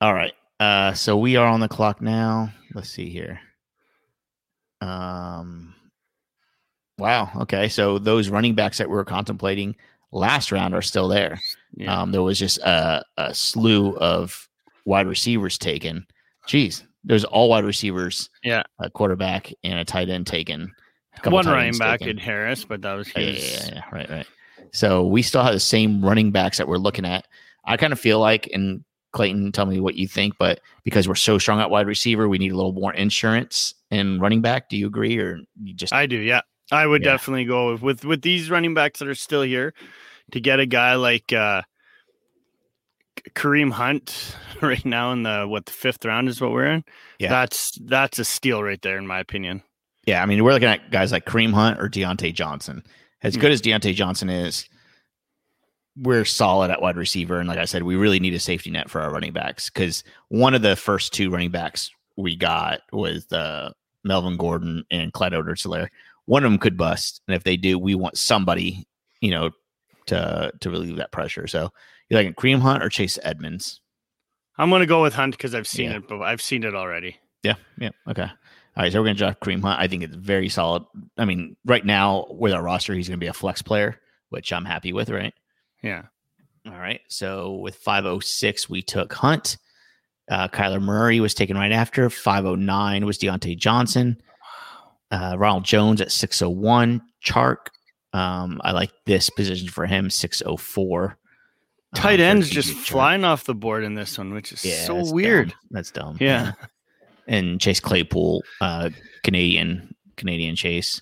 All 0.00 0.14
right. 0.14 0.32
Uh, 0.58 0.92
so 0.94 1.16
we 1.16 1.36
are 1.36 1.46
on 1.46 1.60
the 1.60 1.68
clock 1.68 2.00
now. 2.00 2.52
Let's 2.74 2.88
see 2.90 3.10
here. 3.10 3.40
Um. 4.80 5.74
Wow. 6.98 7.30
Okay. 7.42 7.68
So 7.68 7.98
those 7.98 8.28
running 8.28 8.54
backs 8.54 8.78
that 8.78 8.88
we 8.88 8.94
were 8.94 9.04
contemplating 9.04 9.76
last 10.12 10.52
round 10.52 10.74
are 10.74 10.82
still 10.82 11.08
there. 11.08 11.40
Yeah. 11.74 12.00
Um, 12.02 12.12
there 12.12 12.22
was 12.22 12.38
just 12.38 12.58
a, 12.58 13.04
a 13.16 13.34
slew 13.34 13.96
of 13.96 14.48
wide 14.84 15.06
receivers 15.06 15.58
taken. 15.58 16.06
Jeez, 16.48 16.82
there's 17.04 17.24
all 17.24 17.48
wide 17.48 17.64
receivers. 17.64 18.28
Yeah. 18.42 18.62
a 18.80 18.90
quarterback 18.90 19.52
and 19.64 19.78
a 19.78 19.84
tight 19.84 20.08
end 20.08 20.26
taken. 20.26 20.72
One 21.24 21.46
running 21.46 21.76
back 21.78 22.00
taken. 22.00 22.16
in 22.16 22.18
Harris, 22.18 22.64
but 22.64 22.82
that 22.82 22.94
was 22.94 23.10
Yeah, 23.16 23.22
his. 23.22 23.52
yeah, 23.52 23.58
yeah, 23.66 23.74
yeah, 23.74 23.82
right, 23.92 24.10
right. 24.10 24.26
So 24.72 25.04
we 25.06 25.22
still 25.22 25.42
have 25.42 25.52
the 25.52 25.60
same 25.60 26.04
running 26.04 26.30
backs 26.30 26.58
that 26.58 26.66
we're 26.66 26.78
looking 26.78 27.04
at. 27.04 27.26
I 27.64 27.76
kind 27.76 27.92
of 27.92 28.00
feel 28.00 28.18
like, 28.18 28.48
and 28.52 28.82
Clayton, 29.12 29.52
tell 29.52 29.66
me 29.66 29.78
what 29.78 29.94
you 29.96 30.08
think, 30.08 30.34
but 30.38 30.60
because 30.84 31.06
we're 31.06 31.14
so 31.14 31.36
strong 31.38 31.60
at 31.60 31.68
wide 31.70 31.86
receiver, 31.86 32.28
we 32.28 32.38
need 32.38 32.50
a 32.52 32.56
little 32.56 32.72
more 32.72 32.94
insurance 32.94 33.74
in 33.90 34.18
running 34.20 34.40
back. 34.40 34.70
Do 34.70 34.76
you 34.78 34.86
agree, 34.86 35.18
or 35.18 35.38
you 35.62 35.74
just 35.74 35.92
I 35.92 36.06
do, 36.06 36.16
yeah. 36.16 36.40
I 36.70 36.86
would 36.86 37.02
Yeah. 37.04 37.12
definitely 37.12 37.44
go 37.44 37.72
with, 37.72 37.82
with 37.82 38.04
with 38.06 38.22
these 38.22 38.50
running 38.50 38.72
backs 38.72 38.98
that 39.00 39.08
are 39.08 39.14
still 39.14 39.42
here 39.42 39.74
to 40.30 40.40
get 40.40 40.58
a 40.60 40.64
guy 40.66 40.94
like 40.94 41.30
uh 41.34 41.60
Kareem 43.34 43.70
Hunt 43.72 44.36
right 44.62 44.84
now 44.84 45.12
in 45.12 45.22
the 45.22 45.46
what 45.48 45.66
the 45.66 45.72
fifth 45.72 46.04
round 46.04 46.28
is 46.28 46.40
what 46.40 46.52
we're 46.52 46.66
in. 46.66 46.84
Yeah. 47.18 47.30
That's 47.30 47.78
that's 47.84 48.18
a 48.18 48.24
steal 48.24 48.62
right 48.62 48.80
there 48.82 48.98
in 48.98 49.06
my 49.06 49.20
opinion. 49.20 49.62
Yeah, 50.06 50.22
I 50.22 50.26
mean, 50.26 50.42
we're 50.42 50.52
looking 50.52 50.68
at 50.68 50.90
guys 50.90 51.12
like 51.12 51.26
Kareem 51.26 51.52
Hunt 51.52 51.80
or 51.80 51.88
Diontae 51.88 52.34
Johnson. 52.34 52.82
As 53.22 53.34
Hmm. 53.34 53.40
good 53.40 53.52
as 53.52 53.62
Diontae 53.62 53.94
Johnson 53.94 54.28
is, 54.28 54.68
we're 55.96 56.24
solid 56.24 56.70
at 56.70 56.80
wide 56.82 56.96
receiver. 56.96 57.38
And 57.38 57.48
like 57.48 57.58
I 57.58 57.66
said, 57.66 57.82
we 57.82 57.96
really 57.96 58.18
need 58.18 58.34
a 58.34 58.40
safety 58.40 58.70
net 58.70 58.90
for 58.90 59.00
our 59.00 59.12
running 59.12 59.32
backs 59.32 59.68
because 59.70 60.02
one 60.28 60.54
of 60.54 60.62
the 60.62 60.74
first 60.74 61.12
two 61.12 61.30
running 61.30 61.50
backs 61.50 61.90
we 62.16 62.34
got 62.34 62.80
was 62.92 63.30
uh, 63.32 63.70
Melvin 64.02 64.36
Gordon 64.36 64.84
and 64.90 65.12
Clyde 65.12 65.32
Oders 65.32 65.66
One 66.24 66.44
of 66.44 66.50
them 66.50 66.58
could 66.58 66.76
bust. 66.76 67.20
And 67.28 67.34
if 67.34 67.44
they 67.44 67.56
do, 67.56 67.78
we 67.78 67.94
want 67.94 68.16
somebody, 68.16 68.86
you 69.20 69.30
know, 69.30 69.50
to 70.06 70.50
to 70.60 70.70
relieve 70.70 70.96
that 70.96 71.12
pressure. 71.12 71.46
So 71.46 71.70
you're 72.12 72.22
like 72.22 72.30
a 72.32 72.34
Kareem 72.40 72.60
Hunt 72.60 72.82
or 72.82 72.88
Chase 72.88 73.18
Edmonds? 73.22 73.80
I'm 74.58 74.70
gonna 74.70 74.86
go 74.86 75.02
with 75.02 75.14
Hunt 75.14 75.36
because 75.36 75.54
I've 75.54 75.66
seen 75.66 75.90
Yeah. 75.90 75.96
it, 75.96 76.08
but 76.08 76.20
I've 76.20 76.42
seen 76.42 76.62
it 76.64 76.74
already. 76.74 77.16
Yeah, 77.42 77.54
yeah, 77.78 77.90
okay. 78.08 78.22
All 78.74 78.82
right, 78.82 78.92
so 78.92 79.00
we're 79.00 79.06
gonna 79.06 79.18
draft 79.18 79.40
Kareem 79.40 79.62
Hunt. 79.62 79.80
I 79.80 79.88
think 79.88 80.02
it's 80.02 80.14
very 80.14 80.48
solid. 80.48 80.84
I 81.18 81.24
mean, 81.24 81.56
right 81.64 81.84
now 81.84 82.26
with 82.30 82.52
our 82.52 82.62
roster, 82.62 82.94
he's 82.94 83.08
gonna 83.08 83.18
be 83.18 83.26
a 83.26 83.32
flex 83.32 83.62
player, 83.62 83.98
which 84.28 84.52
I'm 84.52 84.64
happy 84.64 84.92
with, 84.92 85.10
right? 85.10 85.32
Yeah. 85.82 86.02
All 86.66 86.78
right. 86.78 87.00
So 87.08 87.52
with 87.56 87.74
506, 87.76 88.68
we 88.70 88.82
took 88.82 89.12
Hunt. 89.14 89.56
Uh, 90.30 90.46
Kyler 90.48 90.80
Murray 90.80 91.18
was 91.18 91.34
taken 91.34 91.56
right 91.56 91.72
after. 91.72 92.08
509 92.08 93.04
was 93.04 93.18
Diontae 93.18 93.58
Johnson. 93.58 94.16
Uh, 95.10 95.34
Ronald 95.36 95.64
Jones 95.64 96.00
at 96.00 96.12
601. 96.12 97.02
Chark. 97.24 97.66
Um, 98.12 98.60
I 98.62 98.70
like 98.72 98.92
this 99.06 99.28
position 99.30 99.68
for 99.68 99.86
him, 99.86 100.08
604. 100.08 101.18
Um, 101.94 102.00
Tight 102.00 102.20
ends 102.20 102.48
just 102.48 102.72
flying 102.72 103.24
off 103.24 103.44
the 103.44 103.54
board 103.54 103.84
in 103.84 103.94
this 103.94 104.16
one, 104.18 104.32
which 104.32 104.52
is 104.52 104.64
Yeah, 104.64 104.84
so 104.86 104.96
that's 104.96 105.12
weird. 105.12 105.48
dumb. 105.50 105.58
That's 105.70 105.90
dumb. 105.90 106.16
Yeah. 106.20 106.52
And 107.26 107.60
Chase 107.60 107.80
Claypool, 107.80 108.42
uh, 108.60 108.90
Canadian, 109.22 109.94
Canadian 110.16 110.56
Chase. 110.56 111.00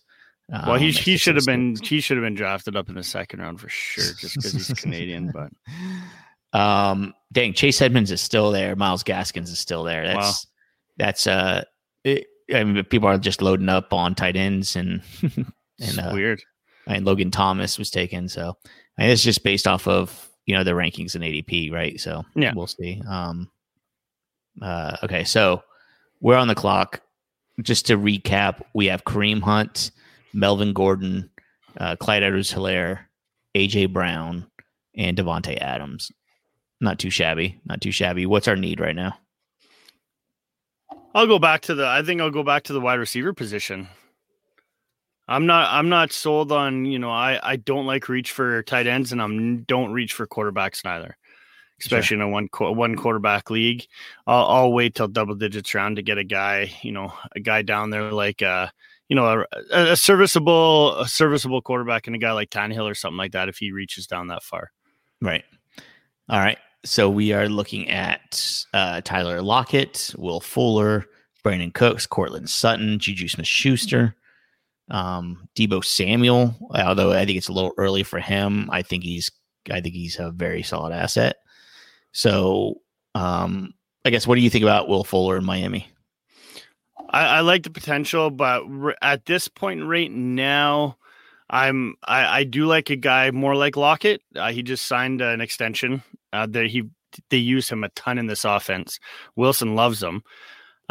Well, 0.49 0.73
Um, 0.73 0.79
he 0.81 0.91
he 0.91 1.17
should 1.17 1.37
have 1.37 1.47
been 1.47 1.77
he 1.83 2.01
should 2.01 2.17
have 2.17 2.25
been 2.25 2.35
drafted 2.35 2.77
up 2.77 2.89
in 2.89 2.97
the 2.97 3.05
second 3.05 3.39
round 3.41 3.61
for 3.61 3.69
sure, 3.69 4.05
just 4.19 4.35
because 4.35 4.53
he's 4.53 4.69
Canadian. 4.81 5.33
But 6.53 6.59
um, 6.59 7.15
dang, 7.33 7.53
Chase 7.53 7.81
Edmonds 7.81 8.11
is 8.11 8.21
still 8.21 8.51
there. 8.51 8.75
Myles 8.75 9.05
Gaskins 9.05 9.51
is 9.51 9.59
still 9.61 9.85
there. 9.85 10.05
That's 10.07 10.17
Wow. 10.19 10.33
that's 10.99 11.27
uh, 11.29 11.63
it, 12.03 12.27
I 12.53 12.65
mean, 12.65 12.83
people 12.85 13.09
are 13.09 13.19
just 13.19 13.43
loading 13.43 13.69
up 13.69 13.93
on 13.93 14.15
tight 14.17 14.35
ends, 14.37 14.75
and 14.75 15.03
and 15.81 15.99
uh, 16.01 16.11
weird. 16.13 16.43
I 16.89 16.95
mean, 16.95 17.05
Logan 17.05 17.31
Thomas 17.31 17.79
was 17.79 17.91
taken. 17.91 18.29
So 18.29 18.57
I 18.99 19.03
mean, 19.03 19.11
it's 19.11 19.23
just 19.23 19.45
based 19.45 19.69
off 19.69 19.87
of 19.87 20.29
you 20.51 20.57
know 20.57 20.65
the 20.65 20.73
rankings 20.73 21.15
in 21.15 21.23
ADP, 21.23 21.71
right? 21.71 22.01
So 22.01 22.25
Yeah. 22.35 22.53
we'll 22.57 22.67
see. 22.67 23.01
Um, 23.09 23.49
uh, 24.61 24.97
okay, 25.05 25.23
so 25.23 25.63
we're 26.21 26.37
on 26.37 26.49
the 26.49 26.57
clock. 26.57 27.03
Just 27.63 27.87
to 27.87 27.97
recap, 27.97 28.63
we 28.75 28.87
have 28.87 29.05
Kareem 29.05 29.41
Hunt, 29.43 29.93
Melvin 30.33 30.73
Gordon, 30.73 31.31
uh, 31.79 31.95
Clyde 31.95 32.25
Edwards 32.25 32.51
Hilaire, 32.51 33.09
AJ 33.55 33.93
Brown, 33.93 34.51
and 34.97 35.17
Davante 35.17 35.57
Adams. 35.59 36.11
Not 36.81 36.99
too 36.99 37.11
shabby. 37.11 37.61
Not 37.65 37.81
too 37.81 37.93
shabby. 37.93 38.27
What's 38.27 38.49
our 38.49 38.57
need 38.57 38.81
right 38.81 38.97
now? 38.97 39.17
I'll 41.15 41.29
go 41.29 41.39
back 41.39 41.61
to 41.63 41.77
the. 41.77 41.87
I 41.87 42.03
think 42.03 42.21
I'll 42.21 42.31
go 42.33 42.43
back 42.43 42.65
to 42.65 42.73
the 42.73 42.81
wide 42.81 42.99
receiver 42.99 43.33
position. 43.33 43.87
I'm 45.31 45.47
not. 45.47 45.73
I'm 45.73 45.89
not 45.89 46.13
sold 46.13 46.51
on. 46.51 46.85
You 46.85 46.99
know, 46.99 47.11
I 47.11 47.39
I 47.43 47.57
don't 47.57 47.87
like 47.87 48.09
reach 48.09 48.33
for 48.33 48.63
tight 48.65 48.89
ends, 48.89 49.13
and 49.13 49.23
I'm 49.23 49.63
don't 49.63 49.93
reach 49.93 50.13
for 50.13 50.27
quarterbacks 50.27 50.85
neither. 50.85 51.17
Especially 51.81 52.17
in 52.17 52.21
a 52.21 52.29
one 52.29 52.49
qu- 52.49 52.73
one 52.73 52.95
quarterback 52.97 53.49
league, 53.49 53.87
I'll, 54.27 54.45
I'll 54.45 54.73
wait 54.73 54.97
till 54.97 55.09
double 55.09 55.35
digits 55.35 55.75
round 55.75 55.97
to 55.97 56.03
get 56.03 56.19
a 56.19 56.25
guy. 56.25 56.73
You 56.83 56.93
know, 56.93 57.15
a 57.35 57.41
guy 57.41 57.63
down 57.63 57.91
there 57.91 58.13
like 58.13 58.43
uh 58.43 58.69
you 59.09 59.17
know 59.17 59.45
a, 59.73 59.93
a 59.93 59.97
serviceable 59.97 60.99
a 60.99 61.09
serviceable 61.09 61.63
quarterback 61.63 62.07
and 62.09 62.17
a 62.17 62.19
guy 62.19 62.33
like 62.33 62.51
Tannehill 62.51 62.91
or 62.91 62.95
something 62.95 63.17
like 63.17 63.33
that 63.33 63.49
if 63.49 63.57
he 63.57 63.71
reaches 63.71 64.09
down 64.09 64.27
that 64.27 64.43
far. 64.43 64.73
Right. 65.23 65.45
All 66.29 66.41
right. 66.41 66.59
So 66.85 67.09
we 67.09 67.33
are 67.33 67.49
looking 67.49 67.89
at 67.89 68.65
uh, 68.75 69.01
Tyler 69.03 69.43
Lockett, 69.43 70.15
Will 70.19 70.41
Fuller, 70.41 71.07
Brandin 71.45 71.73
Cooks, 71.73 72.07
Courtland 72.07 72.51
Sutton, 72.51 72.99
Juju 72.99 73.29
Smith 73.29 73.47
Schuster, 73.47 74.15
um, 74.91 75.49
Deebo 75.55 75.85
Samuel. 75.85 76.55
Although 76.75 77.13
I 77.13 77.25
think 77.25 77.39
it's 77.39 77.49
a 77.49 77.53
little 77.53 77.73
early 77.77 78.03
for 78.03 78.19
him, 78.19 78.69
I 78.73 78.83
think 78.83 79.05
he's 79.05 79.31
I 79.71 79.81
think 79.81 79.95
he's 79.95 80.19
a 80.19 80.31
very 80.31 80.63
solid 80.63 80.93
asset. 80.93 81.37
So 82.13 82.81
um, 83.15 83.75
I 84.05 84.11
guess 84.11 84.27
what 84.27 84.37
do 84.37 84.41
you 84.41 84.51
think 84.51 84.65
about 84.65 84.89
Will 84.89 85.05
Fuller 85.05 85.37
in 85.37 85.45
Miami? 85.45 85.89
I, 87.11 87.27
I 87.27 87.41
like 87.41 87.63
the 87.63 87.71
potential, 87.71 88.31
but 88.31 88.63
r- 88.65 88.97
at 89.03 89.27
this 89.27 89.49
point 89.49 89.85
right 89.85 90.11
now, 90.11 90.97
I'm 91.49 91.97
I, 92.05 92.41
I 92.41 92.45
do 92.45 92.67
like 92.67 92.91
a 92.91 92.97
guy 92.97 93.31
more 93.31 93.57
like 93.57 93.77
Lockett. 93.77 94.23
Uh, 94.37 94.53
he 94.53 94.63
just 94.63 94.87
signed 94.87 95.21
an 95.21 95.41
extension. 95.41 96.03
Uh, 96.33 96.47
that 96.47 96.67
he 96.67 96.85
they 97.31 97.37
use 97.37 97.69
him 97.69 97.83
a 97.83 97.89
ton 97.91 98.19
in 98.19 98.27
this 98.27 98.45
offense. 98.45 99.01
Wilson 99.35 99.75
loves 99.75 100.03
him. 100.03 100.23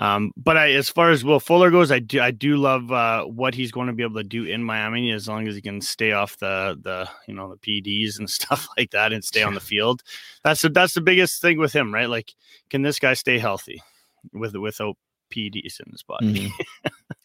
Um, 0.02 0.32
but 0.38 0.56
I, 0.56 0.72
as 0.72 0.88
far 0.90 1.12
as 1.12 1.26
Will 1.26 1.42
Fuller 1.42 1.70
goes, 1.72 1.92
I 1.92 2.00
do 2.00 2.22
I 2.22 2.32
do 2.32 2.56
love 2.56 2.90
uh, 2.90 3.26
what 3.26 3.54
he's 3.54 3.72
going 3.72 3.88
to 3.88 3.94
be 3.94 4.02
able 4.04 4.16
to 4.16 4.24
do 4.24 4.46
in 4.46 4.64
Miami 4.64 5.12
as 5.12 5.28
long 5.28 5.46
as 5.46 5.56
he 5.56 5.62
can 5.62 5.82
stay 5.82 6.14
off 6.14 6.38
the 6.38 6.80
the 6.82 7.10
you 7.28 7.34
know 7.34 7.50
the 7.54 7.58
PDs 7.58 8.18
and 8.18 8.30
stuff 8.40 8.68
like 8.78 8.92
that 8.92 9.12
and 9.12 9.24
stay 9.24 9.44
on 9.44 9.56
the 9.56 9.60
field. 9.60 10.02
That's 10.44 10.62
the 10.62 10.70
that's 10.70 10.94
the 10.94 11.02
biggest 11.02 11.42
thing 11.42 11.58
with 11.60 11.74
him, 11.74 11.94
right? 11.94 12.10
Like, 12.10 12.34
can 12.70 12.82
this 12.82 12.98
guy 12.98 13.14
stay 13.14 13.40
healthy 13.40 13.84
with 14.32 14.56
without 14.56 14.96
PDs 15.34 15.80
in 15.86 15.92
his 15.92 16.04
body? 16.04 16.52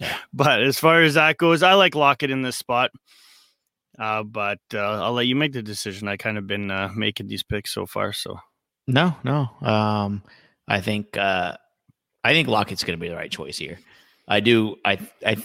Mhm. 0.01 0.11
But 0.33 0.63
as 0.63 0.77
far 0.79 1.03
as 1.03 1.15
that 1.15 1.37
goes, 1.37 1.63
I 1.63 1.75
like 1.75 1.95
Lockett 1.95 2.31
in 2.31 2.43
this 2.43 2.57
spot. 2.57 2.91
Uh, 3.97 4.25
but 4.25 4.59
uh, 4.75 4.79
I'll 5.05 5.13
let 5.13 5.29
you 5.29 5.37
make 5.37 5.53
the 5.53 5.63
decision. 5.63 6.09
I 6.09 6.17
kind 6.17 6.37
of 6.37 6.47
been 6.49 6.71
uh, 6.71 6.91
making 6.97 7.29
these 7.29 7.45
picks 7.45 7.73
so 7.73 7.87
far, 7.87 8.13
so 8.13 8.39
No, 8.89 9.15
no. 9.23 9.49
Um, 9.63 10.25
I 10.67 10.81
think 10.81 11.17
uh, 11.17 11.57
I 12.25 12.33
think 12.33 12.49
Lockett's 12.49 12.83
going 12.85 12.99
to 12.99 13.01
be 13.01 13.09
the 13.09 13.17
right 13.17 13.31
choice 13.31 13.59
here. 13.59 13.79
I 14.27 14.41
do. 14.41 14.77
I 14.85 14.99
I 15.27 15.37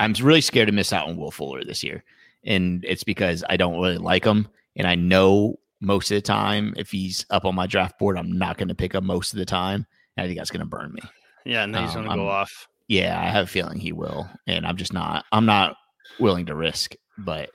I'm 0.00 0.14
really 0.14 0.40
scared 0.40 0.66
to 0.68 0.72
miss 0.72 0.92
out 0.92 1.06
on 1.08 1.16
Will 1.16 1.30
Fuller 1.30 1.62
this 1.64 1.82
year. 1.84 2.02
and 2.44 2.82
it's 2.86 3.04
because 3.04 3.44
I 3.50 3.56
don't 3.58 3.78
really 3.80 3.98
like 3.98 4.24
him, 4.24 4.48
and 4.76 4.86
I 4.86 4.94
know 4.94 5.58
most 5.82 6.10
of 6.10 6.14
the 6.16 6.22
time 6.22 6.72
if 6.76 6.90
he's 6.90 7.24
up 7.30 7.44
on 7.44 7.54
my 7.54 7.66
draft 7.66 7.98
board, 7.98 8.16
I'm 8.18 8.32
not 8.32 8.56
going 8.58 8.68
to 8.68 8.74
pick 8.74 8.94
him 8.94 9.04
most 9.06 9.32
of 9.32 9.38
the 9.38 9.44
time. 9.46 9.86
And 10.16 10.24
I 10.24 10.26
think 10.26 10.38
that's 10.38 10.50
going 10.50 10.60
to 10.60 10.66
burn 10.66 10.92
me. 10.92 11.02
Yeah, 11.44 11.64
and 11.64 11.74
then 11.74 11.84
he's 11.84 11.94
Um, 11.94 12.04
going 12.04 12.18
to 12.18 12.24
go 12.24 12.28
off. 12.28 12.66
Yeah, 12.88 13.18
I 13.20 13.26
have 13.28 13.44
a 13.44 13.48
feeling 13.48 13.78
he 13.78 13.92
will, 13.92 14.28
and 14.46 14.66
I'm 14.66 14.76
just 14.76 14.92
not. 14.92 15.24
I'm 15.32 15.46
not 15.46 15.76
willing 16.18 16.46
to 16.46 16.54
risk, 16.54 16.94
but 17.18 17.50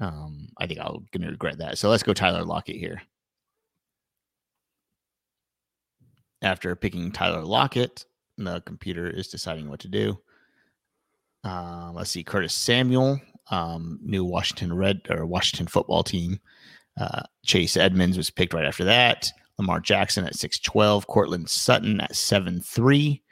um, 0.00 0.48
I 0.58 0.66
think 0.66 0.80
I'm 0.80 1.06
going 1.12 1.22
to 1.22 1.30
regret 1.30 1.58
that. 1.58 1.78
So 1.78 1.88
let's 1.90 2.02
go 2.02 2.12
Tyler 2.14 2.44
Lockett 2.44 2.76
here. 2.76 3.02
After 6.44 6.76
picking 6.76 7.10
Tyler 7.10 7.42
Lockett, 7.42 8.04
the 8.36 8.60
computer 8.60 9.08
is 9.08 9.28
deciding 9.28 9.68
what 9.68 9.80
to 9.80 9.88
do. 9.88 10.18
Um, 11.42 11.94
let's 11.94 12.10
see, 12.10 12.22
Curtis 12.22 12.54
Samuel, 12.54 13.20
um, 13.50 13.98
new 14.02 14.24
Washington 14.24 14.74
Red 14.74 15.00
or 15.08 15.24
Washington 15.24 15.66
football 15.66 16.02
team. 16.02 16.38
Uh, 17.00 17.22
Chase 17.44 17.76
Edmonds 17.76 18.16
was 18.16 18.30
picked 18.30 18.54
right 18.54 18.66
after 18.66 18.84
that. 18.84 19.32
Lamar 19.58 19.80
Jackson 19.80 20.26
at 20.26 20.36
six 20.36 20.58
twelve. 20.58 21.06
Courtland 21.06 21.48
Sutton 21.48 22.00
at 22.00 22.14
seven 22.14 22.60
three. 22.60 23.22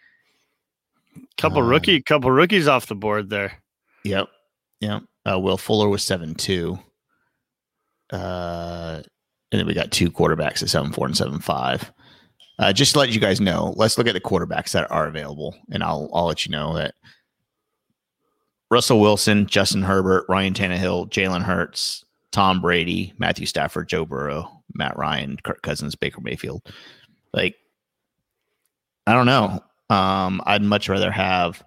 Couple 1.37 1.63
Um, 1.63 1.69
rookie, 1.69 2.01
couple 2.01 2.31
rookies 2.31 2.67
off 2.67 2.87
the 2.87 2.95
board 2.95 3.29
there. 3.29 3.63
Yep. 4.05 4.29
Yep. 4.81 5.03
Uh, 5.31 5.39
Will 5.39 5.59
Fuller 5.59 5.89
was 5.89 6.03
seven 6.03 6.35
two. 6.35 6.79
Uh, 8.11 9.03
and 9.51 9.59
then 9.59 9.67
we 9.67 9.75
got 9.75 9.91
two 9.93 10.11
quarterbacks 10.11 10.63
at 10.63 10.71
seven 10.71 10.93
four 10.93 11.07
and 11.07 11.17
seven 11.17 11.39
five. 11.39 11.93
Uh, 12.63 12.73
just 12.73 12.93
to 12.93 13.01
let 13.01 13.11
you 13.11 13.19
guys 13.19 13.41
know, 13.41 13.75
let's 13.77 13.99
look 13.99 14.07
at 14.07 14.13
the 14.13 14.21
quarterbacks 14.21 14.71
that 14.71 14.89
are 14.89 15.09
available, 15.09 15.57
and 15.73 15.83
I'll 15.83 16.09
I'll 16.15 16.27
let 16.27 16.47
you 16.47 16.53
know 16.53 16.77
that 16.77 16.95
Russell 18.71 19.01
Wilson, 19.01 19.47
Justin 19.47 19.83
Herbert, 19.83 20.27
Ryan 20.29 20.55
Tannehill, 20.55 21.11
Jalen 21.11 21.43
Hurts, 21.43 22.05
Tom 22.31 22.61
Brady, 22.61 23.15
Matthew 23.19 23.47
Stafford, 23.47 23.89
Joe 23.89 24.05
Burrow, 24.05 24.63
Matt 24.75 24.97
Ryan, 24.97 25.39
Kirk 25.43 25.61
Cousins, 25.63 25.97
Baker 25.97 26.21
Mayfield. 26.21 26.63
Like, 27.35 27.57
I 29.09 29.13
don't 29.13 29.27
know. 29.27 29.61
Um, 29.91 30.41
I'd 30.47 30.63
much 30.63 30.89
rather 30.89 31.11
have. 31.11 31.65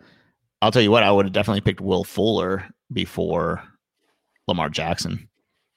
I'll 0.62 0.72
tell 0.72 0.82
you 0.82 0.92
what, 0.92 1.04
I 1.04 1.12
would 1.12 1.26
have 1.26 1.34
definitely 1.34 1.60
picked 1.60 1.82
Will 1.82 2.06
Fuller 2.06 2.70
before 2.94 3.62
Lamar 4.48 4.70
Jackson. 4.70 5.28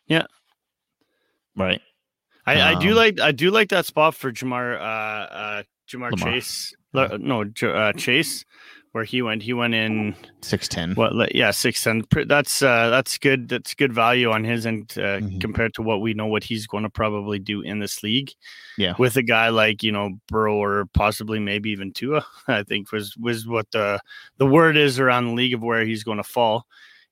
Yeah. 0.06 0.26
Right. 1.56 1.82
I, 2.56 2.72
I 2.72 2.78
do 2.80 2.90
Um, 2.90 2.96
like 2.96 3.20
I 3.20 3.32
do 3.32 3.50
like 3.50 3.68
that 3.70 3.86
spot 3.86 4.14
for 4.14 4.32
Jamar 4.32 4.76
uh 4.78 4.82
uh 4.82 5.62
Jamar 5.90 6.10
Lamar. 6.12 6.32
Chase. 6.32 6.74
No, 6.94 7.44
uh, 7.62 7.92
Chase, 7.92 8.44
where 8.92 9.04
he 9.04 9.20
went. 9.22 9.42
He 9.42 9.52
went 9.52 9.74
in 9.74 10.14
Six 10.42 10.68
ten. 10.68 10.94
what? 10.94 11.34
Yeah, 11.34 11.50
six 11.50 11.82
ten. 11.84 12.02
That's 12.26 12.62
uh 12.62 12.88
that's 12.90 13.18
good. 13.18 13.48
That's 13.48 13.74
good 13.74 13.92
value 13.92 14.30
on 14.30 14.44
his 14.44 14.64
end 14.66 14.94
uh, 14.96 15.20
Mhm. 15.20 15.40
compared 15.40 15.74
to 15.74 15.82
what 15.82 16.00
we 16.00 16.14
know 16.14 16.26
what 16.26 16.44
he's 16.44 16.66
going 16.66 16.84
to 16.84 16.90
probably 16.90 17.38
do 17.38 17.60
in 17.60 17.78
this 17.78 18.02
league. 18.02 18.32
Yeah. 18.78 18.94
with 18.98 19.16
a 19.16 19.22
guy 19.22 19.48
like 19.50 19.82
you 19.82 19.92
know 19.92 20.18
Burrow 20.28 20.56
or 20.56 20.86
possibly 20.94 21.38
maybe 21.40 21.70
even 21.70 21.92
Tua. 21.92 22.24
I 22.48 22.62
think 22.62 22.90
was 22.92 23.16
was 23.16 23.46
what 23.46 23.70
the 23.70 24.00
the 24.38 24.46
word 24.46 24.76
is 24.76 24.98
around 24.98 25.26
the 25.26 25.34
league 25.34 25.54
of 25.54 25.62
where 25.62 25.84
he's 25.84 26.04
going 26.04 26.18
to 26.18 26.22
fall 26.24 26.66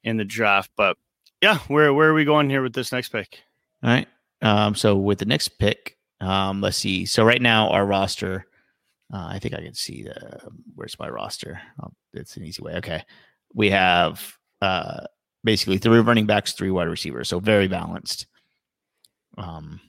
in 0.05 0.17
the 0.17 0.25
draft. 0.25 0.71
But 0.77 0.97
yeah, 1.43 1.59
where 1.69 1.93
where 1.93 2.09
are 2.11 2.15
we 2.15 2.25
going 2.25 2.49
here 2.51 2.63
with 2.63 2.73
this 2.73 2.93
next 2.93 3.11
pick? 3.11 3.41
All 3.83 3.91
right. 3.91 4.09
Um, 4.43 4.75
so 4.75 4.97
with 4.97 5.19
the 5.19 5.25
next 5.25 5.49
pick, 5.59 5.97
um, 6.21 6.61
let's 6.61 6.77
see. 6.77 7.07
So 7.07 7.25
right 7.25 7.41
now 7.41 7.69
our 7.71 7.87
roster, 7.87 8.47
uh, 9.13 9.27
I 9.31 9.39
think 9.39 9.55
I 9.55 9.63
can 9.63 9.75
see 9.75 10.03
the 10.03 10.41
where's 10.75 10.99
my 10.99 11.09
roster. 11.09 11.61
Oh, 11.83 11.93
it's 12.13 12.37
an 12.37 12.45
easy 12.45 12.63
way. 12.63 12.75
Okay, 12.77 13.03
we 13.55 13.71
have 13.71 14.37
uh, 14.61 15.05
basically 15.45 15.79
three 15.79 16.01
running 16.01 16.27
backs, 16.27 16.53
three 16.53 16.71
wide 16.71 16.89
receivers, 16.89 17.29
so 17.29 17.39
very 17.39 17.69
balanced. 17.69 18.27
Um, 19.39 19.81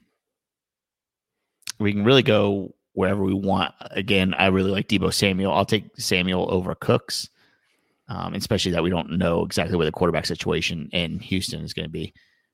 we 1.78 1.92
can 1.92 2.04
really 2.04 2.22
go 2.22 2.74
wherever 2.92 3.22
we 3.22 3.34
want. 3.34 3.74
Again, 3.92 4.34
I 4.34 4.46
really 4.46 4.70
like 4.70 4.88
Deebo 4.88 5.12
Samuel. 5.12 5.52
I'll 5.52 5.64
take 5.64 5.88
Samuel 5.98 6.48
over 6.50 6.74
Cooks, 6.74 7.28
um, 8.08 8.34
especially 8.34 8.72
that 8.72 8.82
we 8.82 8.90
don't 8.90 9.18
know 9.18 9.44
exactly 9.44 9.76
where 9.76 9.86
the 9.86 9.92
quarterback 9.92 10.26
situation 10.26 10.88
in 10.92 11.18
Houston 11.20 11.64
is 11.64 11.72
going 11.72 11.86
to 11.86 11.90
be. 11.90 12.12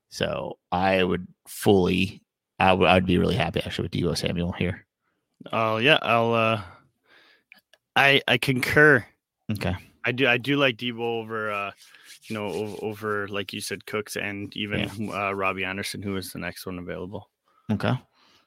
So 0.09 0.57
I 0.71 1.03
would 1.03 1.27
fully, 1.47 2.21
I 2.59 2.73
would, 2.73 2.87
I'd 2.87 3.05
be 3.05 3.17
really 3.17 3.35
happy 3.35 3.61
actually 3.65 3.83
with 3.83 3.91
Deebo 3.91 4.17
Samuel 4.17 4.51
here. 4.53 4.85
Oh 5.51 5.77
yeah, 5.77 5.99
I'll. 6.01 6.33
uh 6.33 6.61
I 7.95 8.21
I 8.27 8.37
concur. 8.37 9.05
Okay. 9.51 9.75
I 10.03 10.11
do 10.11 10.27
I 10.27 10.37
do 10.37 10.57
like 10.57 10.77
Deebo 10.77 10.99
over 10.99 11.51
uh 11.51 11.71
you 12.23 12.35
know 12.35 12.47
over, 12.47 12.77
over 12.81 13.27
like 13.27 13.53
you 13.53 13.61
said 13.61 13.85
Cooks 13.85 14.15
and 14.15 14.55
even 14.55 15.11
uh, 15.13 15.33
Robby 15.33 15.63
Anderson 15.63 16.01
who 16.01 16.15
is 16.17 16.31
the 16.31 16.39
next 16.39 16.65
one 16.65 16.79
available. 16.79 17.29
Okay. 17.71 17.93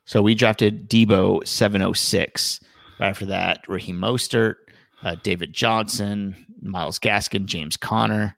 So 0.04 0.22
we 0.22 0.34
drafted 0.34 0.88
Deebo 0.88 1.46
706. 1.46 2.60
After 3.00 3.26
that, 3.26 3.60
Raheem 3.68 3.96
Mostert, 3.96 4.54
uh, 5.02 5.16
David 5.22 5.52
Johnson, 5.52 6.46
Myles 6.62 6.98
Gaskin, 6.98 7.44
James 7.44 7.76
Conner, 7.76 8.36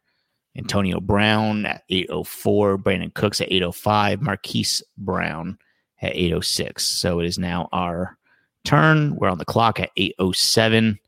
Antonio 0.57 1.01
Brown 1.01 1.65
at 1.67 1.85
804, 1.89 2.79
Brandin 2.79 3.15
Cooks 3.15 3.41
at 3.41 3.51
805, 3.53 4.21
Marquise 4.23 4.83
Brown 4.99 5.59
at 6.03 6.15
806. 6.17 6.85
So 6.85 7.21
it 7.21 7.27
is 7.27 7.39
now 7.39 7.69
our 7.73 8.19
turn. 8.65 9.17
We're 9.17 9.29
on 9.29 9.39
the 9.39 9.45
clock 9.45 9.79
at 9.81 9.91
807. 9.97 10.99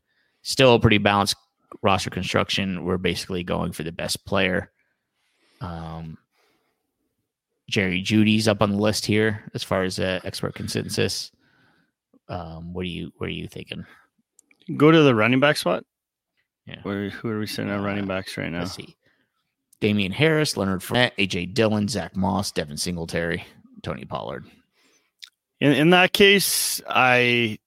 Still 0.43 0.75
a 0.75 0.79
pretty 0.79 0.97
balanced 0.97 1.35
roster 1.81 2.09
construction. 2.09 2.85
We're 2.85 2.97
basically 2.97 3.43
going 3.43 3.71
for 3.73 3.83
the 3.83 3.91
best 3.91 4.25
player. 4.25 4.71
Um, 5.61 6.17
Jerry 7.69 8.01
Jeudy's 8.01 8.47
up 8.47 8.61
on 8.61 8.71
the 8.71 8.77
list 8.77 9.05
here 9.05 9.49
as 9.53 9.63
far 9.63 9.83
as 9.83 9.99
uh, 9.99 10.19
expert 10.23 10.55
consensus. 10.55 11.31
Um, 12.29 12.73
what 12.73 12.81
are 12.83 12.89
you 12.89 13.11
what 13.17 13.27
are 13.27 13.33
you 13.33 13.47
thinking? 13.47 13.85
Go 14.77 14.91
to 14.91 15.01
the 15.03 15.15
running 15.15 15.39
back 15.39 15.57
spot. 15.57 15.83
Yeah. 16.65 16.79
Where 16.83 17.09
who 17.09 17.29
are 17.29 17.39
we 17.39 17.47
sitting 17.47 17.71
on 17.71 17.83
running 17.83 18.05
Uh, 18.05 18.07
backs 18.07 18.37
right 18.37 18.49
now? 18.51 18.59
Let's 18.59 18.75
see. 18.75 18.95
Damien 19.83 20.13
Harris, 20.13 20.55
Leonard 20.55 20.79
Fournette, 20.79 21.11
AJ 21.17 21.53
Dillon, 21.53 21.89
Zach 21.89 22.15
Moss, 22.15 22.51
Devin 22.51 22.77
Singletary, 22.77 23.43
Tony 23.81 24.05
Pollard. 24.05 24.45
In 25.59 25.73
in 25.73 25.89
that 25.89 26.13
case, 26.13 26.81
I 26.87 27.59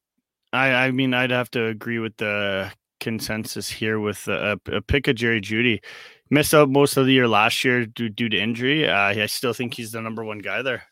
I 0.51 0.73
I 0.73 0.91
mean 0.93 1.13
I'd 1.13 1.31
have 1.31 1.51
to 1.51 1.67
agree 1.67 1.99
with 1.99 2.17
the 2.17 2.73
consensus 3.01 3.69
here 3.69 4.01
with 4.01 4.27
a, 4.29 4.59
a 4.73 4.81
pick 4.81 5.09
of 5.09 5.17
Jerry 5.17 5.43
Jeudy. 5.43 5.85
Missed 6.31 6.55
out 6.55 6.71
most 6.71 6.97
of 6.97 7.05
the 7.05 7.13
year 7.13 7.29
last 7.29 7.63
year 7.63 7.85
due, 7.85 8.09
due 8.09 8.31
to 8.31 8.39
injury. 8.39 8.89
Uh, 8.89 8.97
I 8.97 9.27
still 9.27 9.53
think 9.53 9.75
he's 9.75 9.93
the 9.93 10.01
number 10.01 10.25
one 10.25 10.39
guy 10.39 10.63
there. 10.63 10.85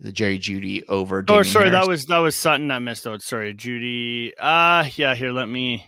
The 0.00 0.10
Jerry 0.10 0.38
Jeudy 0.38 0.84
over. 0.88 1.18
Oh, 1.18 1.20
Damien 1.20 1.44
sorry, 1.44 1.68
that 1.68 1.86
was 1.86 2.06
that 2.06 2.16
was 2.16 2.34
Sutton 2.34 2.68
that 2.68 2.78
missed 2.78 3.06
out. 3.06 3.20
Sorry, 3.20 3.52
Jeudy. 3.52 4.32
Uh 4.40 4.88
yeah, 4.96 5.14
here, 5.14 5.32
let 5.32 5.50
me 5.50 5.84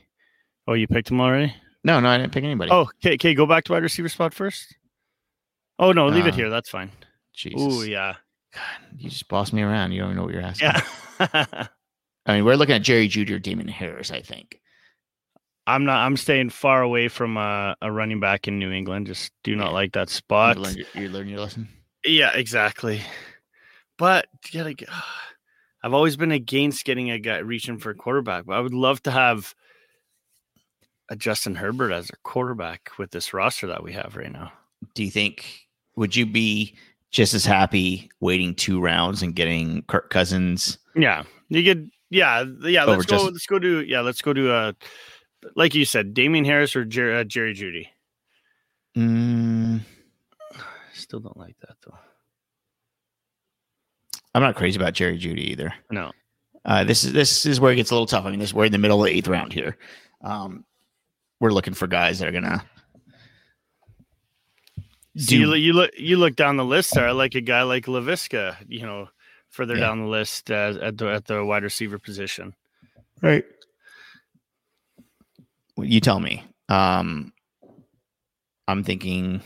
Oh, 0.69 0.75
you 0.75 0.87
picked 0.87 1.11
him 1.11 1.23
already? 1.23 1.55
No, 1.85 2.01
no. 2.01 2.09
I 2.09 2.17
didn't 2.19 2.33
pick 2.33 2.45
anybody. 2.45 2.71
Oh, 2.73 2.89
okay, 3.05 3.15
okay, 3.15 3.35
go 3.35 3.47
back 3.47 3.65
to 3.65 3.73
wide 3.73 3.83
receiver 3.83 4.09
spot 4.09 4.33
first. 4.35 4.75
Oh 5.79 5.93
no, 5.93 6.07
leave 6.09 6.27
it 6.27 6.33
Uh, 6.35 6.37
here. 6.37 6.51
That's 6.51 6.71
fine. 6.71 6.91
Jesus! 7.35 7.61
Oh 7.63 7.83
yeah. 7.83 8.15
God, 8.55 8.63
You 8.99 9.11
just 9.11 9.29
boss 9.29 9.53
me 9.53 9.63
around. 9.63 9.93
You 9.93 10.01
don't 10.01 10.11
even 10.13 10.17
know 10.17 10.25
what 10.25 10.33
you're 10.35 10.43
asking. 10.43 10.71
Yeah. 11.21 11.67
I 12.27 12.35
mean, 12.37 12.45
we're 12.45 12.55
looking 12.57 12.75
at 12.77 12.83
Jerry 12.83 13.09
Jeudy 13.09 13.33
or 13.33 13.39
Damien 13.39 13.69
Harris. 13.69 14.11
I 14.11 14.21
think. 14.23 14.61
I'm 15.67 15.85
not. 15.85 16.05
I'm 16.07 16.17
staying 16.17 16.51
far 16.51 16.83
away 16.83 17.09
from 17.09 17.37
a, 17.37 17.75
a 17.83 17.91
running 17.91 18.21
back 18.21 18.47
in 18.49 18.59
New 18.59 18.71
England. 18.71 19.07
Just 19.09 19.33
do 19.43 19.57
not 19.57 19.69
Yeah. 19.69 19.73
like 19.73 19.93
that 19.93 20.11
spot. 20.11 20.57
you 20.95 21.09
learn 21.09 21.29
your 21.29 21.41
lesson. 21.41 21.69
Yeah, 22.05 22.33
exactly. 22.35 23.01
But 23.99 24.27
gotta, 24.53 24.75
g- 24.79 24.87
I've 25.83 25.95
always 25.95 26.17
been 26.17 26.33
against 26.33 26.85
getting 26.85 27.11
a 27.11 27.19
guy 27.19 27.39
reaching 27.39 27.79
for 27.79 27.91
a 27.91 27.95
quarterback. 27.95 28.45
But 28.47 28.55
I 28.57 28.61
would 28.61 28.75
love 28.75 29.03
to 29.05 29.11
have 29.11 29.55
a 31.11 31.17
Justin 31.17 31.55
Herbert 31.55 31.93
as 31.93 32.09
a 32.11 32.17
quarterback 32.23 32.91
with 32.99 33.11
this 33.11 33.33
roster 33.35 33.67
that 33.67 33.83
we 33.83 33.93
have 33.93 34.17
right 34.17 34.33
now. 34.33 34.53
do 34.95 35.05
you 35.05 35.11
think 35.11 35.67
would 35.97 36.15
you 36.17 36.27
be 36.27 36.77
just 37.11 37.35
as 37.35 37.45
happy 37.45 38.11
waiting 38.21 38.55
two 38.55 38.81
rounds 38.81 39.23
and 39.23 39.35
getting 39.37 39.83
Kirk 39.83 40.11
Cousins? 40.11 40.79
Yeah, 40.97 41.23
you 41.49 41.63
could. 41.65 41.91
Yeah, 42.11 42.45
yeah. 42.63 42.85
Let's 42.85 43.07
go. 43.07 43.17
Justin- 43.17 43.33
Let's 43.33 43.47
go 43.47 43.59
to. 43.59 43.85
Yeah, 43.87 44.01
let's 44.01 44.23
go 44.23 44.33
to. 44.33 44.53
Uh, 44.53 44.73
like 45.57 45.75
you 45.75 45.85
said, 45.85 46.15
Damien 46.15 46.45
Harris 46.45 46.75
or 46.75 46.85
Jer- 46.85 47.17
uh, 47.17 47.25
Jerry 47.25 47.55
Jeudy. 47.55 47.89
Mm, 48.97 49.81
Still 50.93 51.21
don't 51.21 51.37
like 51.37 51.57
that 51.61 51.77
though. 51.85 51.99
I'm 54.35 54.43
not 54.43 54.57
crazy 54.57 54.79
about 54.79 54.95
Jerry 54.95 55.19
Jeudy 55.19 55.39
either. 55.51 55.75
No. 55.91 56.13
Uh, 56.65 56.83
this 56.85 57.05
is 57.05 57.13
this 57.13 57.45
is 57.47 57.61
where 57.61 57.73
it 57.73 57.77
gets 57.77 57.91
a 57.91 57.95
little 57.95 58.07
tough. 58.07 58.25
I 58.25 58.31
mean, 58.31 58.41
this 58.41 58.55
we're 58.55 58.65
in 58.65 58.73
the 58.73 58.79
middle 58.79 59.01
of 59.05 59.07
the 59.11 59.17
eighth 59.17 59.29
round 59.29 59.53
here. 59.53 59.77
Um, 60.23 60.65
we're 61.45 61.51
looking 61.51 61.75
for 61.75 61.87
guys 61.87 62.21
that 62.21 62.29
are 62.29 62.33
gonna. 62.33 62.65
So 65.19 65.27
do- 65.27 65.39
you, 65.39 65.55
you 65.55 65.73
look 65.75 65.91
you 65.95 66.17
look 66.17 66.37
down 66.37 66.57
the 66.57 66.65
list 66.65 66.95
there. 66.95 67.07
I 67.07 67.11
like 67.11 67.35
a 67.35 67.43
guy 67.43 67.65
like 67.65 67.85
Laviska, 67.85 68.57
you 68.67 68.81
know, 68.81 69.11
further 69.51 69.75
yeah. 69.75 69.81
down 69.81 70.01
the 70.01 70.07
list 70.07 70.51
uh, 70.51 70.73
at 70.81 70.97
the 70.97 71.13
at 71.13 71.27
the 71.27 71.45
wide 71.45 71.63
receiver 71.63 71.99
position. 71.99 72.55
Right. 73.21 73.45
You 75.77 76.01
tell 76.01 76.19
me. 76.19 76.47
Um, 76.71 77.35
I'm 78.67 78.83
thinking. 78.83 79.43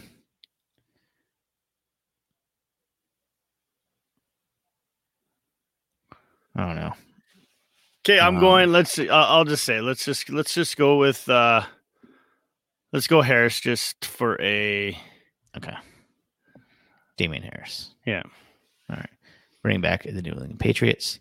I 6.55 6.65
don't 6.65 6.77
know. 6.77 6.93
Okay, 8.07 8.21
I'm 8.21 8.37
um, 8.37 8.41
going. 8.41 8.71
Let's. 8.71 9.01
Uh, 9.01 9.07
I'll 9.11 9.45
just 9.45 9.65
say. 9.65 9.81
Let's 9.81 10.05
just. 10.05 10.31
Let's 10.31 10.55
just 10.55 10.77
go 10.77 10.97
with. 10.99 11.29
uh 11.29 11.65
Let's 12.93 13.07
go 13.07 13.21
Harris 13.23 13.61
just 13.61 14.05
for 14.05 14.41
a. 14.41 14.99
Okay. 15.57 15.75
Damien 17.17 17.43
Harris. 17.43 17.95
Yeah. 18.07 18.23
All 18.91 18.97
right. 18.97 19.11
Running 19.65 19.81
back 19.81 20.05
the 20.05 20.23
New 20.23 20.31
England 20.31 20.59
Patriots. 20.61 21.21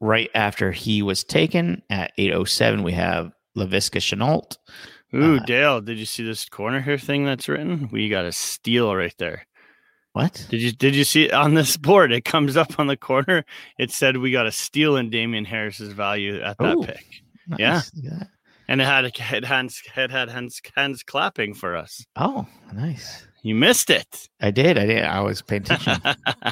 Right 0.00 0.30
after 0.34 0.72
he 0.72 1.02
was 1.02 1.24
taken 1.24 1.82
at 1.88 2.12
807, 2.18 2.82
we 2.82 2.92
have 2.92 3.32
Laviska 3.56 3.98
Shenault. 4.00 4.56
Ooh, 5.14 5.36
Uh, 5.36 5.44
Dale, 5.44 5.80
did 5.80 5.98
you 5.98 6.04
see 6.04 6.22
this 6.24 6.46
corner 6.48 6.80
here 6.80 6.98
thing 6.98 7.24
that's 7.24 7.48
written? 7.48 7.88
We 7.92 8.08
got 8.08 8.24
a 8.24 8.32
steal 8.32 8.94
right 8.94 9.14
there. 9.18 9.46
What? 10.12 10.46
Did 10.50 10.62
you 10.62 10.72
did 10.72 10.94
you 10.94 11.04
see 11.04 11.24
it 11.26 11.32
on 11.32 11.54
this 11.54 11.76
board? 11.76 12.10
It 12.10 12.24
comes 12.24 12.56
up 12.56 12.78
on 12.80 12.86
the 12.86 12.96
corner. 12.96 13.44
It 13.78 13.90
said 13.90 14.16
we 14.16 14.32
got 14.32 14.46
a 14.46 14.52
steal 14.52 14.96
in 14.96 15.10
Damien 15.10 15.44
Harris's 15.44 15.92
value 15.92 16.40
at 16.40 16.56
that 16.58 16.74
Ooh. 16.74 16.82
pick. 16.82 17.04
Nice. 17.46 17.58
Yeah. 17.94 18.24
Look 18.68 18.72
at 18.72 18.76
that. 18.78 18.78
And 18.78 18.80
it 18.80 18.84
had 18.84 19.04
it 19.04 19.16
had 19.18 19.44
hands 19.44 19.82
it 19.96 20.10
had 20.10 20.28
hands 20.30 20.60
hands 20.76 21.02
clapping 21.02 21.54
for 21.54 21.76
us. 21.76 22.04
Oh, 22.16 22.46
nice. 22.72 23.26
You 23.42 23.54
missed 23.54 23.90
it. 23.90 24.28
I 24.40 24.50
did. 24.50 24.76
I 24.78 24.86
did. 24.86 25.04
I 25.04 25.20
was 25.20 25.40
paying 25.42 25.62
attention. 25.62 26.00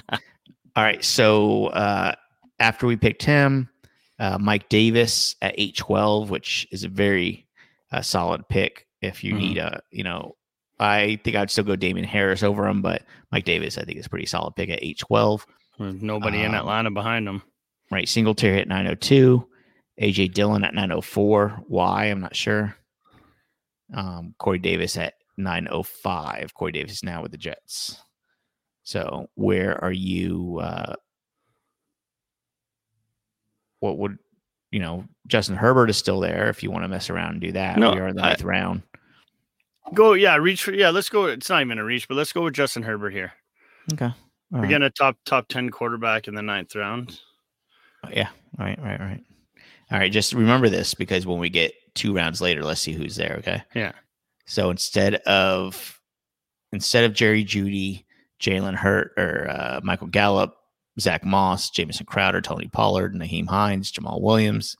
All 0.77 0.83
right. 0.85 1.03
So 1.05 1.67
uh, 1.69 2.15
after 2.61 2.87
we 2.87 2.97
picked 2.97 3.23
him, 3.25 3.69
uh, 4.19 4.39
Mike 4.39 4.69
Davis 4.69 5.35
at 5.43 5.55
812, 5.59 6.31
which 6.31 6.67
is 6.71 6.85
a 6.85 6.89
very 6.89 7.47
uh, 7.93 8.01
solid 8.03 8.49
pick. 8.49 8.87
If 9.01 9.23
you 9.25 9.35
Mhm. 9.35 9.39
need 9.39 9.59
a, 9.59 9.81
you 9.91 10.05
know, 10.05 10.37
I 10.81 11.21
think 11.25 11.37
I'd 11.37 11.51
still 11.51 11.65
go 11.65 11.77
Damien 11.77 12.07
Harris 12.07 12.43
over 12.43 12.67
him, 12.67 12.81
but 12.83 13.03
Mike 13.33 13.45
Davis, 13.45 13.77
I 13.79 13.85
think, 13.85 13.99
is 13.99 14.07
a 14.07 14.11
pretty 14.11 14.27
solid 14.27 14.55
pick 14.57 14.71
at 14.71 14.83
812. 14.83 15.47
With 15.79 16.01
nobody 16.03 16.41
in 16.43 16.51
Um, 16.51 16.55
Atlanta 16.55 16.91
behind 16.91 17.29
him. 17.29 17.43
Right. 17.91 18.09
Single 18.09 18.33
Singletary 18.35 18.61
at 18.61 18.69
902. 18.69 19.47
AJ 20.01 20.34
Dillon 20.34 20.64
at 20.64 20.74
904. 20.74 21.62
Why? 21.68 22.07
I'm 22.07 22.20
not 22.20 22.34
sure. 22.36 22.74
Um, 23.95 24.34
Corey 24.38 24.59
Davis 24.59 24.97
at 24.97 25.14
905. 25.36 26.55
Corey 26.55 26.72
Davis 26.72 26.92
is 26.95 27.03
now 27.05 27.22
with 27.22 27.30
the 27.32 27.38
Jets. 27.38 28.01
So 28.82 29.28
where 29.34 29.82
are 29.82 29.92
you? 29.92 30.59
Uh, 30.62 30.95
what 33.80 33.99
would 33.99 34.18
you 34.70 34.80
know? 34.80 35.05
Justin 35.26 35.57
Herbert 35.57 35.90
is 35.90 35.97
still 35.97 36.20
there. 36.20 36.49
If 36.49 36.62
you 36.62 36.70
want 36.70 36.84
to 36.84 36.88
mess 36.88 37.09
around 37.11 37.32
and 37.32 37.40
do 37.40 37.53
that, 37.53 37.78
No, 37.78 37.92
we 37.92 38.01
are 38.01 38.09
in 38.09 38.16
the 38.16 38.22
I- 38.24 38.30
ninth 38.30 38.42
round. 38.42 38.82
Go 39.92 40.14
yeah, 40.14 40.36
reach 40.36 40.62
for 40.64 40.72
yeah, 40.72 40.88
let's 40.90 41.11
go. 41.11 41.26
It's 41.26 41.51
not 41.51 41.61
even 41.61 41.78
a 41.78 41.84
reach, 41.84 42.09
but 42.09 42.14
let's 42.16 42.32
go 42.32 42.42
with 42.45 42.55
Justin 42.55 42.82
Herbert 42.82 43.11
here. 43.12 43.32
Okay. 43.92 44.07
All 44.07 44.14
We're 44.51 44.61
right. 44.61 44.68
getting 44.70 44.86
a 44.86 44.90
top 44.90 45.16
top 45.26 45.47
ten 45.49 45.68
quarterback 45.70 46.26
in 46.26 46.34
the 46.34 46.40
ninth 46.42 46.74
round. 46.74 47.20
Yeah. 48.11 48.30
Right. 48.59 48.78
Right. 48.82 48.99
Right. 48.99 49.20
All 49.91 49.99
right. 49.99 50.12
Just 50.12 50.32
remember 50.32 50.68
this 50.68 50.95
because 50.95 51.26
when 51.26 51.39
we 51.39 51.51
get 51.51 51.72
two 51.95 52.14
rounds 52.14 52.41
later, 52.41 52.64
let's 52.64 52.80
see 52.80 52.93
who's 52.93 53.16
there. 53.16 53.37
Okay. 53.39 53.62
Yeah. 53.74 53.93
So 54.47 54.70
instead 54.70 55.16
of 55.16 56.01
instead 56.72 57.05
of 57.05 57.14
Jerry 57.14 57.45
Jeudy, 57.45 58.05
Jalen 58.41 58.74
Hurt, 58.74 59.12
or 59.16 59.49
uh, 59.49 59.80
Michael 59.82 60.09
Gallup, 60.09 60.55
Zach 61.01 61.24
Moss, 61.24 61.70
Jamison 61.70 62.07
Crowder, 62.07 62.41
Tony 62.41 62.68
Pollard, 62.68 63.14
Nyheim 63.14 63.49
Hines, 63.49 63.91
Jamaal 63.93 64.20
Williams, 64.20 64.76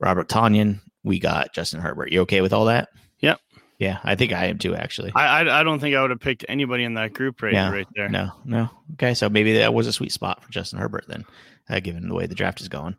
Robert 0.00 0.28
Tonyan, 0.28 0.80
we 1.02 1.18
got 1.18 1.52
Justin 1.52 1.80
Herbert. 1.80 2.12
You 2.12 2.20
okay 2.22 2.40
with 2.40 2.52
all 2.52 2.66
that? 2.66 2.88
Yep. 3.20 3.40
Yeah, 3.78 3.98
I 4.04 4.14
think 4.14 4.32
I 4.32 4.46
am 4.46 4.58
too. 4.58 4.74
Actually. 4.76 5.12
I 5.14 5.42
I, 5.42 5.60
I 5.60 5.62
don't 5.64 5.80
think 5.80 5.96
I 5.96 6.02
would 6.02 6.10
have 6.10 6.20
picked 6.20 6.44
anybody 6.48 6.84
in 6.84 6.94
that 6.94 7.12
group 7.14 7.42
right 7.42 7.52
Yeah, 7.52 7.70
right 7.70 7.88
there. 7.96 8.08
No, 8.08 8.30
no. 8.44 8.70
Okay, 8.94 9.14
so 9.14 9.28
maybe 9.28 9.54
that 9.58 9.74
was 9.74 9.86
a 9.86 9.92
sweet 9.92 10.12
spot 10.12 10.42
for 10.44 10.52
Justin 10.52 10.78
Herbert 10.78 11.06
then, 11.08 11.24
uh, 11.68 11.80
given 11.80 12.08
the 12.08 12.14
way 12.14 12.26
the 12.26 12.34
draft 12.34 12.60
is 12.60 12.68
going. 12.68 12.96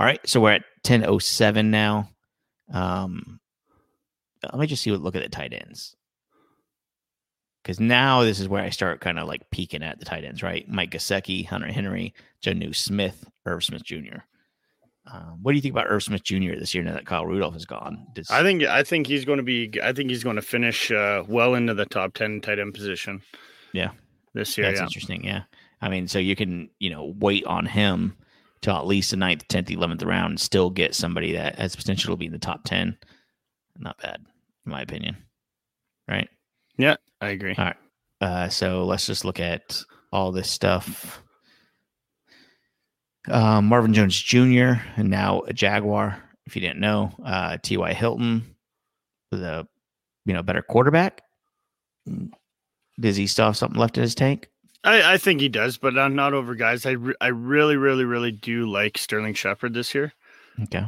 All 0.00 0.06
right, 0.06 0.26
so 0.26 0.40
we're 0.40 0.52
at 0.52 0.64
ten 0.82 1.04
oh 1.04 1.18
seven 1.18 1.70
now. 1.70 2.08
Um, 2.72 3.38
let 4.42 4.58
me 4.58 4.66
just 4.66 4.82
see 4.82 4.90
what 4.90 5.02
look 5.02 5.14
at 5.14 5.22
the 5.22 5.28
tight 5.28 5.52
ends, 5.52 5.94
because 7.62 7.78
now 7.78 8.22
this 8.22 8.40
is 8.40 8.48
where 8.48 8.64
I 8.64 8.70
start 8.70 9.02
kind 9.02 9.18
of 9.18 9.28
like 9.28 9.42
peeking 9.50 9.82
at 9.82 9.98
the 9.98 10.06
tight 10.06 10.24
ends. 10.24 10.42
Right, 10.42 10.66
Mike 10.66 10.92
Gesicki, 10.92 11.44
Hunter 11.44 11.70
Henry, 11.70 12.14
Jonnu 12.42 12.74
Smith, 12.74 13.28
Irv 13.44 13.62
Smith 13.62 13.84
Jr. 13.84 14.20
Um, 15.12 15.40
what 15.42 15.52
do 15.52 15.56
you 15.56 15.60
think 15.60 15.74
about 15.74 15.90
Irv 15.90 16.02
Smith 16.02 16.22
Jr. 16.22 16.54
this 16.58 16.74
year 16.74 16.82
now 16.82 16.94
that 16.94 17.04
Kyle 17.04 17.26
Rudolph 17.26 17.56
is 17.56 17.66
gone? 17.66 18.06
Does, 18.14 18.30
I 18.30 18.42
think 18.42 18.62
I 18.62 18.82
think 18.82 19.06
he's 19.06 19.26
going 19.26 19.36
to 19.36 19.42
be. 19.42 19.70
I 19.82 19.92
think 19.92 20.08
he's 20.08 20.24
going 20.24 20.36
to 20.36 20.42
finish 20.42 20.90
uh, 20.90 21.24
well 21.28 21.56
into 21.56 21.74
the 21.74 21.84
top 21.84 22.14
ten 22.14 22.40
tight 22.40 22.58
end 22.58 22.72
position. 22.72 23.20
Yeah. 23.74 23.90
this 24.32 24.56
year. 24.56 24.66
That's 24.66 24.80
yeah. 24.80 24.84
interesting. 24.84 25.24
Yeah. 25.24 25.42
I 25.82 25.90
mean, 25.90 26.08
so 26.08 26.18
you 26.18 26.36
can, 26.36 26.70
you 26.78 26.88
know, 26.88 27.14
wait 27.18 27.44
on 27.44 27.66
him 27.66 28.16
till 28.62 28.76
at 28.76 28.86
least 28.86 29.10
the 29.10 29.16
ninth, 29.16 29.46
tenth, 29.48 29.70
eleventh 29.70 30.02
round 30.02 30.32
and 30.32 30.40
still 30.40 30.70
get 30.70 30.94
somebody 30.94 31.32
that 31.32 31.58
has 31.58 31.76
potential 31.76 32.12
to 32.12 32.16
be 32.16 32.26
in 32.26 32.32
the 32.32 32.38
top 32.38 32.64
ten. 32.64 32.96
Not 33.78 34.00
bad, 34.00 34.20
in 34.66 34.72
my 34.72 34.82
opinion. 34.82 35.16
Right. 36.08 36.28
Yeah, 36.76 36.96
I 37.20 37.28
agree. 37.28 37.54
All 37.56 37.64
right. 37.64 37.76
Uh, 38.20 38.48
so 38.48 38.84
let's 38.84 39.06
just 39.06 39.24
look 39.24 39.40
at 39.40 39.82
all 40.12 40.32
this 40.32 40.50
stuff. 40.50 41.22
Uh, 43.28 43.60
Marvin 43.60 43.94
Jones 43.94 44.20
Jr. 44.20 44.82
and 44.96 45.10
now 45.10 45.40
a 45.42 45.52
Jaguar. 45.52 46.22
If 46.46 46.56
you 46.56 46.62
didn't 46.62 46.80
know, 46.80 47.12
uh, 47.24 47.58
T.Y. 47.62 47.92
Hilton, 47.92 48.56
the 49.30 49.66
you 50.24 50.34
know 50.34 50.42
better 50.42 50.62
quarterback. 50.62 51.22
Does 52.98 53.16
he 53.16 53.26
still 53.26 53.46
have 53.46 53.56
something 53.56 53.78
left 53.78 53.96
in 53.96 54.02
his 54.02 54.14
tank? 54.14 54.48
I, 54.82 55.14
I 55.14 55.18
think 55.18 55.40
he 55.40 55.48
does, 55.48 55.76
but 55.78 55.98
I'm 55.98 56.14
not 56.14 56.32
over 56.34 56.54
guys. 56.54 56.86
I 56.86 56.92
re- 56.92 57.14
I 57.20 57.28
really 57.28 57.76
really 57.76 58.04
really 58.04 58.32
do 58.32 58.66
like 58.70 58.96
Sterling 58.98 59.34
Shepard 59.34 59.74
this 59.74 59.94
year. 59.94 60.12
Okay. 60.64 60.84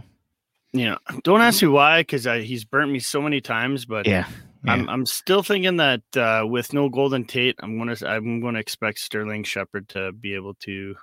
You 0.72 0.86
know, 0.86 0.98
don't 1.24 1.42
ask 1.42 1.60
me 1.62 1.68
why 1.68 2.00
because 2.00 2.24
he's 2.24 2.64
burnt 2.64 2.90
me 2.90 2.98
so 3.00 3.20
many 3.20 3.40
times, 3.42 3.84
but 3.84 4.06
Yeah. 4.06 4.26
yeah. 4.64 4.72
I'm 4.72 4.88
I'm 4.88 5.06
still 5.06 5.42
thinking 5.42 5.76
that 5.76 6.00
uh, 6.16 6.46
with 6.46 6.72
no 6.72 6.88
Golden 6.88 7.24
Tate, 7.24 7.56
I'm 7.60 7.76
gonna 7.78 7.96
I'm 8.06 8.40
gonna 8.40 8.58
expect 8.58 8.98
Sterling 9.00 9.44
Shepard 9.44 9.88
to 9.90 10.12
be 10.12 10.34
able 10.34 10.54
to 10.60 10.94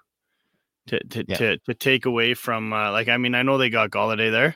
to 0.88 1.00
to 1.10 1.26
Yeah. 1.28 1.38
to, 1.38 1.58
to 1.60 1.74
take 1.76 2.08
away 2.08 2.34
from 2.34 2.74
uh, 2.74 2.92
like 2.92 3.08
I 3.10 3.18
mean 3.18 3.36
I 3.36 3.44
know 3.44 3.60
they 3.60 3.70
got 3.70 3.92
Golladay 3.92 4.32
there, 4.32 4.56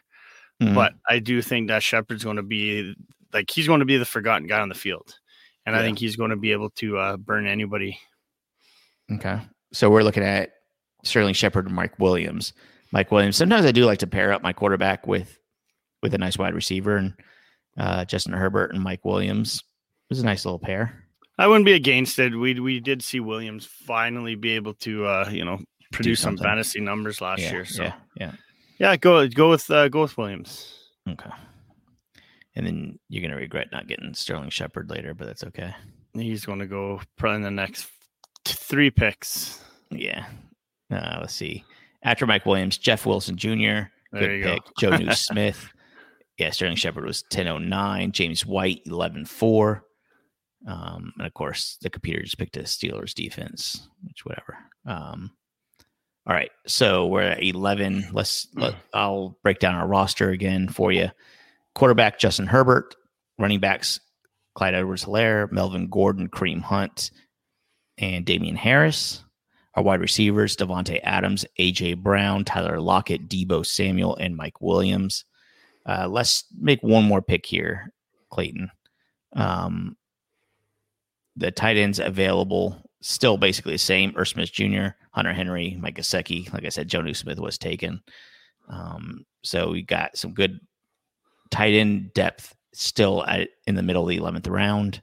Mhm. 0.61 0.73
but 0.73 0.93
I 1.07 1.19
do 1.19 1.43
think 1.43 1.67
that 1.67 1.83
Shepard's 1.83 2.23
going 2.23 2.37
to 2.37 2.43
be 2.43 2.95
like 3.31 3.51
he's 3.51 3.67
going 3.67 3.81
to 3.81 3.85
be 3.85 3.97
the 3.97 4.05
forgotten 4.05 4.47
guy 4.47 4.61
on 4.61 4.69
the 4.69 4.75
field, 4.75 5.13
and 5.67 5.75
I 5.75 5.81
think 5.83 5.99
he's 5.99 6.15
going 6.15 6.31
to 6.31 6.35
be 6.35 6.51
able 6.53 6.71
to 6.77 6.97
uh, 6.97 7.17
burn 7.17 7.45
anybody. 7.45 7.99
Okay. 9.11 9.39
So 9.71 9.89
we're 9.89 10.03
looking 10.03 10.23
at 10.23 10.51
Sterling 11.03 11.33
Shepard 11.33 11.65
and 11.65 11.75
Mike 11.75 11.99
Williams. 11.99 12.53
Mike 12.91 13.11
Williams. 13.11 13.37
Sometimes 13.37 13.65
I 13.65 13.71
do 13.71 13.85
like 13.85 13.99
to 13.99 14.07
pair 14.07 14.31
up 14.31 14.43
my 14.43 14.53
quarterback 14.53 15.07
with 15.07 15.37
with 16.01 16.13
a 16.13 16.17
nice 16.17 16.37
wide 16.37 16.53
receiver 16.53 16.97
and 16.97 17.13
uh, 17.77 18.05
Justin 18.05 18.33
Herbert 18.33 18.73
and 18.73 18.83
Mike 18.83 19.03
Williams. 19.03 19.55
It 19.55 20.13
was 20.13 20.19
a 20.19 20.25
nice 20.25 20.45
little 20.45 20.59
pair. 20.59 21.03
I 21.39 21.47
wouldn't 21.47 21.65
be 21.65 21.73
against 21.73 22.19
it. 22.19 22.35
We 22.35 22.59
we 22.59 22.79
did 22.79 23.03
see 23.03 23.19
Williams 23.19 23.65
finally 23.65 24.35
be 24.35 24.51
able 24.51 24.75
to 24.75 25.05
uh, 25.05 25.29
you 25.31 25.43
know 25.43 25.59
produce 25.91 26.19
some 26.19 26.37
fantasy 26.37 26.79
numbers 26.79 27.21
last 27.21 27.41
yeah, 27.41 27.51
year. 27.51 27.65
So 27.65 27.83
yeah, 27.83 27.93
yeah. 28.19 28.31
yeah. 28.79 28.95
go 28.97 29.27
go 29.27 29.49
with 29.49 29.69
uh, 29.71 29.89
go 29.89 30.01
with 30.01 30.17
Williams. 30.17 30.75
Okay. 31.09 31.31
And 32.55 32.67
then 32.67 32.99
you're 33.09 33.23
gonna 33.23 33.35
regret 33.35 33.69
not 33.71 33.87
getting 33.87 34.13
Sterling 34.13 34.51
Shepard 34.51 34.91
later, 34.91 35.15
but 35.15 35.25
that's 35.25 35.43
okay. 35.45 35.73
He's 36.13 36.45
going 36.45 36.59
to 36.59 36.67
go 36.67 37.01
probably 37.17 37.37
in 37.37 37.41
the 37.41 37.49
next 37.49 37.87
three 38.73 38.89
picks. 38.89 39.61
Yeah. 39.91 40.25
Uh, 40.91 41.17
let's 41.21 41.35
see. 41.35 41.63
After 42.01 42.25
Mike 42.25 42.47
Williams, 42.47 42.79
Jeff 42.79 43.05
Wilson 43.05 43.37
Jr. 43.37 43.47
There 43.51 43.89
Good 44.13 44.31
you 44.39 44.43
pick. 44.45 44.63
go. 44.65 44.71
Joe 44.79 44.97
New 44.97 45.13
Smith. 45.13 45.69
Yeah, 46.39 46.49
Sterling 46.49 46.75
Shepard 46.77 47.05
was 47.05 47.23
1009. 47.29 48.11
James 48.13 48.47
White, 48.47 48.83
11-4. 48.87 49.81
Um, 50.67 51.13
and 51.19 51.27
of 51.27 51.33
course, 51.35 51.77
the 51.81 51.91
computer 51.91 52.23
just 52.23 52.39
picked 52.39 52.57
a 52.57 52.61
Steelers 52.61 53.13
defense, 53.13 53.87
which 54.01 54.25
whatever. 54.25 54.57
Um, 54.87 55.29
all 56.25 56.33
right, 56.33 56.49
so 56.65 57.05
we're 57.05 57.21
at 57.21 57.43
11. 57.43 58.09
Let's 58.11 58.47
let 58.55 58.73
I'll 58.95 59.37
break 59.43 59.59
down 59.59 59.75
our 59.75 59.87
roster 59.87 60.31
again 60.31 60.67
for 60.67 60.91
you. 60.91 61.11
Quarterback 61.75 62.17
Justin 62.17 62.47
Herbert, 62.47 62.95
running 63.37 63.59
backs 63.59 63.99
Clyde 64.55 64.73
Edwards 64.73 65.05
Helaire, 65.05 65.51
Melvin 65.51 65.89
Gordon, 65.89 66.27
Kareem 66.29 66.61
Hunt, 66.61 67.11
and 67.97 68.25
Damien 68.25 68.55
Harris. 68.55 69.23
Our 69.75 69.83
wide 69.83 70.01
receivers, 70.01 70.55
Davante 70.55 70.99
Adams, 71.03 71.45
AJ 71.59 71.97
Brown, 71.97 72.45
Tyler 72.45 72.79
Lockett, 72.79 73.27
Deebo 73.27 73.65
Samuel, 73.65 74.15
and 74.17 74.35
Mike 74.35 74.61
Williams. 74.61 75.25
Uh, 75.85 76.07
let's 76.07 76.45
make 76.59 76.81
one 76.83 77.03
more 77.05 77.23
pick 77.23 77.45
here, 77.45 77.91
Clayton. 78.29 78.69
Um, 79.35 79.97
the 81.35 81.49
tight 81.49 81.77
ends 81.77 81.99
available 81.99 82.79
still 83.01 83.37
basically 83.37 83.73
the 83.73 83.79
same. 83.79 84.13
Irv 84.15 84.27
Smith 84.27 84.51
Jr., 84.51 84.87
Hunter 85.11 85.33
Henry, 85.33 85.77
Mike 85.79 85.95
Gesicki. 85.95 86.51
Like 86.53 86.65
I 86.65 86.69
said, 86.69 86.87
Joe 86.87 87.11
Smith 87.13 87.39
was 87.39 87.57
taken. 87.57 88.01
Um, 88.69 89.25
so 89.43 89.71
we 89.71 89.81
got 89.81 90.17
some 90.17 90.33
good 90.33 90.59
tight 91.51 91.73
end 91.73 92.13
depth 92.13 92.55
still 92.73 93.25
at 93.25 93.49
in 93.67 93.75
the 93.75 93.83
middle 93.83 94.03
of 94.03 94.09
the 94.09 94.17
eleventh 94.17 94.47
round. 94.47 95.01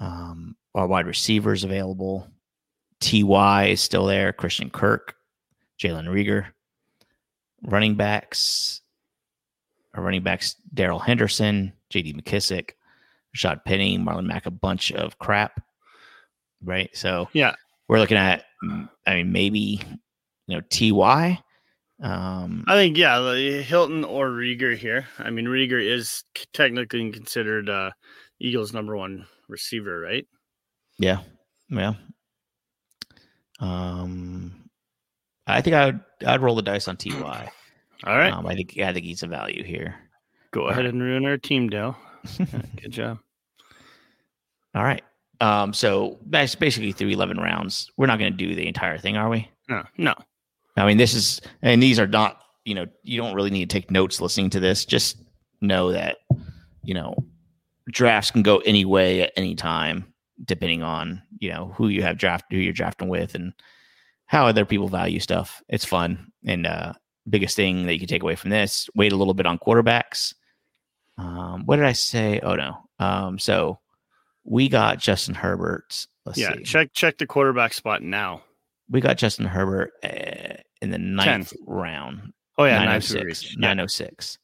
Um, 0.00 0.56
our 0.74 0.86
wide 0.86 1.06
receivers 1.06 1.64
available. 1.64 2.28
Ty 3.00 3.66
is 3.66 3.80
still 3.80 4.06
there. 4.06 4.32
Christian 4.32 4.70
Kirk, 4.70 5.16
Jalen 5.80 6.06
Reagor. 6.08 6.46
Running 7.64 7.94
backs, 7.94 8.80
our 9.94 10.02
running 10.02 10.22
backs, 10.22 10.56
Darrell 10.74 10.98
Henderson, 10.98 11.72
JD 11.92 12.20
McKissic, 12.20 12.70
Rashaad 13.36 13.64
Penny, 13.64 13.98
Marlon 13.98 14.26
Mack, 14.26 14.46
a 14.46 14.50
bunch 14.50 14.90
of 14.92 15.18
crap. 15.18 15.60
Right. 16.64 16.90
So 16.96 17.28
Yeah. 17.32 17.54
we're 17.88 17.98
looking 17.98 18.16
at, 18.16 18.44
I 19.06 19.14
mean, 19.14 19.32
maybe, 19.32 19.80
you 20.46 20.56
know, 20.56 20.60
TY. 20.70 21.38
Um, 22.02 22.64
I 22.66 22.74
think 22.74 22.96
yeah, 22.96 23.34
Hilton 23.60 24.02
or 24.04 24.28
Reagor 24.30 24.76
here. 24.76 25.06
I 25.20 25.30
mean, 25.30 25.44
Reagor 25.46 25.80
is 25.84 26.24
technically 26.52 27.10
considered 27.12 27.70
uh, 27.70 27.90
Eagles' 28.40 28.72
number 28.72 28.96
one 28.96 29.26
receiver, 29.48 30.00
right? 30.00 30.26
Yeah. 31.02 31.18
Yeah. 31.68 31.94
Um, 33.60 34.68
I 35.46 35.60
think 35.60 35.74
I 35.74 35.86
would 35.86 36.00
I'd 36.26 36.40
roll 36.40 36.54
the 36.54 36.62
dice 36.62 36.86
on 36.88 36.96
Ty. 36.96 37.50
All 38.04 38.16
right, 38.16 38.32
Um, 38.32 38.46
I 38.46 38.54
think 38.54 38.78
I 38.78 38.92
think 38.92 39.04
he's 39.06 39.22
a 39.22 39.26
value 39.28 39.62
here. 39.62 39.94
go 40.50 40.68
ahead 40.68 40.86
and 40.86 41.00
ruin 41.02 41.24
our 41.24 41.38
team, 41.38 41.68
Dale. 41.68 41.96
Good 42.82 42.90
job. 42.90 43.18
All 44.74 44.82
right. 44.82 45.02
Um, 45.40 45.72
so 45.72 46.18
that's 46.26 46.54
basically 46.54 46.92
through 46.92 47.08
eleven 47.10 47.36
rounds. 47.38 47.90
We're 47.96 48.06
not 48.06 48.18
going 48.18 48.32
to 48.32 48.36
do 48.36 48.54
the 48.54 48.66
entire 48.66 48.98
thing, 48.98 49.16
are 49.16 49.28
we? 49.28 49.48
No, 49.68 49.82
no. 49.98 50.14
I 50.76 50.86
mean, 50.86 50.96
this 50.98 51.14
is 51.14 51.40
and 51.62 51.82
these 51.82 51.98
are 52.00 52.06
not. 52.06 52.38
You 52.64 52.74
know, 52.76 52.86
you 53.02 53.20
don't 53.20 53.34
really 53.34 53.50
need 53.50 53.68
to 53.68 53.74
take 53.80 53.90
notes 53.90 54.20
listening 54.20 54.50
to 54.50 54.60
this. 54.60 54.84
Just 54.84 55.18
know 55.60 55.90
that 55.92 56.18
you 56.84 56.94
know 56.94 57.14
drafts 57.90 58.30
can 58.30 58.42
go 58.42 58.58
any 58.58 58.84
way 58.84 59.22
at 59.22 59.32
any 59.36 59.54
time, 59.56 60.11
depending 60.44 60.82
on 60.82 61.22
you 61.38 61.50
know 61.50 61.72
who 61.76 61.88
you 61.88 62.02
have 62.02 62.18
draft, 62.18 62.46
who 62.50 62.58
you're 62.58 62.72
drafting 62.72 63.08
with, 63.08 63.34
and 63.34 63.52
how 64.26 64.46
other 64.46 64.64
people 64.64 64.88
value 64.88 65.20
stuff. 65.20 65.62
It's 65.68 65.84
fun, 65.84 66.32
and 66.46 66.66
uh, 66.66 66.94
biggest 67.28 67.56
thing 67.56 67.86
that 67.86 67.94
you 67.94 67.98
can 67.98 68.08
take 68.08 68.22
away 68.22 68.36
from 68.36 68.50
this: 68.50 68.88
wait 68.94 69.12
a 69.12 69.16
little 69.16 69.34
bit 69.34 69.46
on 69.46 69.58
quarterbacks. 69.58 70.34
Um, 71.18 71.64
what 71.66 71.76
did 71.76 71.84
I 71.84 71.92
say? 71.92 72.40
Oh 72.40 72.54
no. 72.54 72.76
Um, 72.98 73.38
so 73.38 73.78
we 74.44 74.68
got 74.68 74.98
Justin 74.98 75.34
Herbert. 75.34 76.06
Let's 76.24 76.38
yeah, 76.38 76.54
see. 76.54 76.62
check 76.62 76.92
check 76.92 77.18
the 77.18 77.26
quarterback 77.26 77.74
spot 77.74 78.02
now. 78.02 78.42
We 78.90 79.00
got 79.00 79.18
Justin 79.18 79.46
Herbert 79.46 79.92
uh, 80.02 80.60
in 80.80 80.90
the 80.90 80.98
ninth 80.98 81.52
round. 81.66 82.32
Oh 82.58 82.64
yeah, 82.64 82.84
Nine 82.84 82.96
oh 82.96 83.00
six. 83.00 83.44
yeah. 83.44 83.68
Nine 83.68 83.80
oh 83.80 83.86
six. 83.86 84.38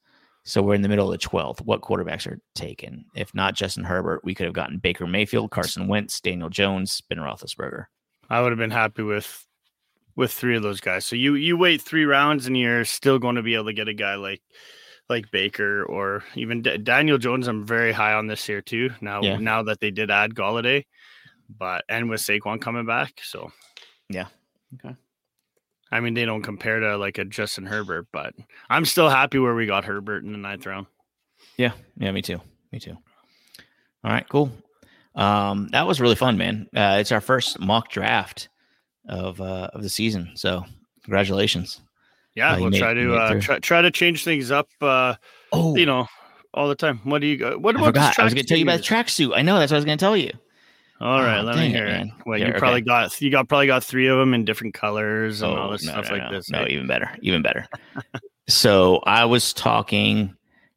So 0.49 0.63
we're 0.63 0.75
in 0.75 0.81
the 0.81 0.89
middle 0.89 1.05
of 1.05 1.13
the 1.13 1.19
twelfth. 1.19 1.61
What 1.61 1.83
quarterbacks 1.83 2.27
are 2.27 2.41
taken? 2.55 3.05
If 3.15 3.35
not 3.35 3.55
Justin 3.55 3.85
Herbert, 3.85 4.23
we 4.25 4.35
could 4.35 4.47
have 4.47 4.55
gotten 4.55 4.79
Baker 4.79 5.07
Mayfield, 5.07 5.51
Carson 5.51 5.89
Wentz, 5.89 6.23
Daniel 6.23 6.49
Jones, 6.49 7.03
Ben 7.03 7.19
Roethlisberger. 7.19 7.85
I 8.31 8.41
would 8.41 8.51
have 8.53 8.59
been 8.59 8.71
happy 8.71 9.03
with 9.03 9.47
with 10.17 10.33
three 10.33 10.57
of 10.57 10.63
those 10.63 10.81
guys. 10.81 11.05
So 11.05 11.17
you 11.17 11.35
you 11.35 11.59
wait 11.59 11.83
three 11.83 12.07
rounds 12.07 12.47
and 12.47 12.57
you're 12.57 12.87
still 12.87 13.19
going 13.19 13.37
to 13.37 13.43
be 13.43 13.57
able 13.57 13.67
to 13.67 13.73
get 13.75 13.89
a 13.89 13.95
guy 13.95 14.15
like 14.15 14.41
like 15.11 15.31
Baker 15.31 15.85
or 15.85 16.25
even 16.35 16.63
D- 16.63 16.79
Daniel 16.79 17.19
Jones. 17.19 17.47
I'm 17.47 17.67
very 17.67 17.93
high 17.93 18.15
on 18.15 18.27
this 18.27 18.47
here 18.47 18.63
too. 18.63 18.91
Now 19.03 19.21
Yeah. 19.23 19.37
now 19.37 19.63
that 19.65 19.81
they 19.81 19.91
did 19.91 20.11
add 20.11 20.35
Golladay, 20.35 20.85
but 21.59 21.85
and 21.91 22.09
with 22.09 22.23
Saquon 22.23 22.59
coming 22.59 22.87
back, 22.87 23.21
so 23.23 23.53
Yeah. 24.09 24.29
Okay. 24.83 24.97
I 25.91 26.01
mean 26.01 26.15
they 26.15 26.25
don't 26.25 26.43
compare 26.43 26.81
to 26.81 26.97
like 26.97 27.19
a 27.19 27.25
Justin 27.25 27.67
Herbert, 27.67 28.07
but 28.13 28.35
I'm 28.69 28.85
still 28.85 29.09
happy 29.09 29.39
where 29.39 29.55
we 29.55 29.67
got 29.67 29.85
Herbert 29.85 30.25
in 30.25 30.33
the 30.33 30.39
ninth 30.39 30.67
round. 30.67 30.87
Yeah. 31.57 31.73
Yeah. 31.97 32.11
Me 32.13 32.23
too. 32.23 32.41
Me 32.73 32.79
too. 32.79 32.97
All 34.05 34.11
right. 34.13 34.29
Cool. 34.29 34.51
Um, 35.15 35.69
that 35.73 35.87
was 35.87 36.01
really 36.01 36.15
fun, 36.15 36.37
man. 36.39 36.69
Uh, 36.77 36.99
it's 37.01 37.11
our 37.13 37.21
first 37.21 37.59
mock 37.59 37.91
draft 37.91 38.49
of 39.09 39.41
uh, 39.41 39.71
of 39.73 39.83
the 39.83 39.89
season. 39.89 40.31
So 40.35 40.65
congratulations. 41.05 41.81
Yeah, 42.35 42.53
Uh, 42.55 42.61
we'll 42.61 42.71
made- 42.71 42.79
try 42.79 42.95
to 42.95 43.15
uh, 43.15 43.41
try 43.41 43.59
try 43.59 43.83
to 43.83 43.91
change 43.91 44.23
things 44.25 44.51
up. 44.51 44.69
Uh, 44.81 45.15
Oh, 45.53 45.75
you 45.77 45.87
know, 45.87 46.07
all 46.53 46.69
the 46.69 46.75
time. 46.75 46.99
What 47.05 47.21
do 47.23 47.27
you 47.27 47.37
go? 47.39 47.57
What 47.59 47.75
I 47.75 47.81
about? 47.81 47.87
forgot. 47.87 48.19
I 48.19 48.25
was 48.25 48.35
going 48.35 48.45
to 48.45 48.49
tell 48.49 48.59
you 48.59 48.65
about 48.65 48.77
the 48.77 48.83
track 48.83 49.07
tracksuit. 49.07 49.33
I 49.35 49.41
know 49.43 49.59
that's 49.59 49.73
what 49.73 49.77
I 49.77 49.79
was 49.79 49.85
going 49.87 49.97
to 49.99 50.05
tell 50.05 50.17
you. 50.17 50.31
All 51.01 51.21
right, 51.23 51.39
Oh, 51.41 51.43
let 51.43 51.57
me 51.57 51.67
it, 51.67 51.71
hear 51.71 51.87
it. 51.87 52.09
Well, 52.27 52.39
Yeah, 52.39 52.47
you 52.47 52.51
okay. 52.53 52.59
probably 52.59 52.81
got 52.81 53.21
you 53.21 53.31
got 53.31 53.49
probably 53.49 53.69
got 53.69 53.85
three 53.85 54.09
of 54.09 54.19
them 54.19 54.35
in 54.35 54.45
different 54.45 54.75
colors 54.75 55.43
and 55.43 55.53
all 55.57 55.69
Oh, 55.69 55.73
this 55.73 55.85
no, 55.85 55.93
stuff 55.93 56.07
no, 56.09 56.13
like 56.17 56.23
no. 56.31 56.37
this. 56.37 56.51
No, 56.51 56.59
right? 56.61 56.71
even 56.71 56.87
better, 56.87 57.11
even 57.23 57.43
better. 57.43 57.67
so 58.49 58.97
I 59.07 59.25
was 59.25 59.53
talking 59.53 60.35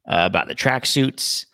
uh, 0.08 0.22
about 0.24 0.46
the 0.48 0.54
tracksuits 0.54 1.46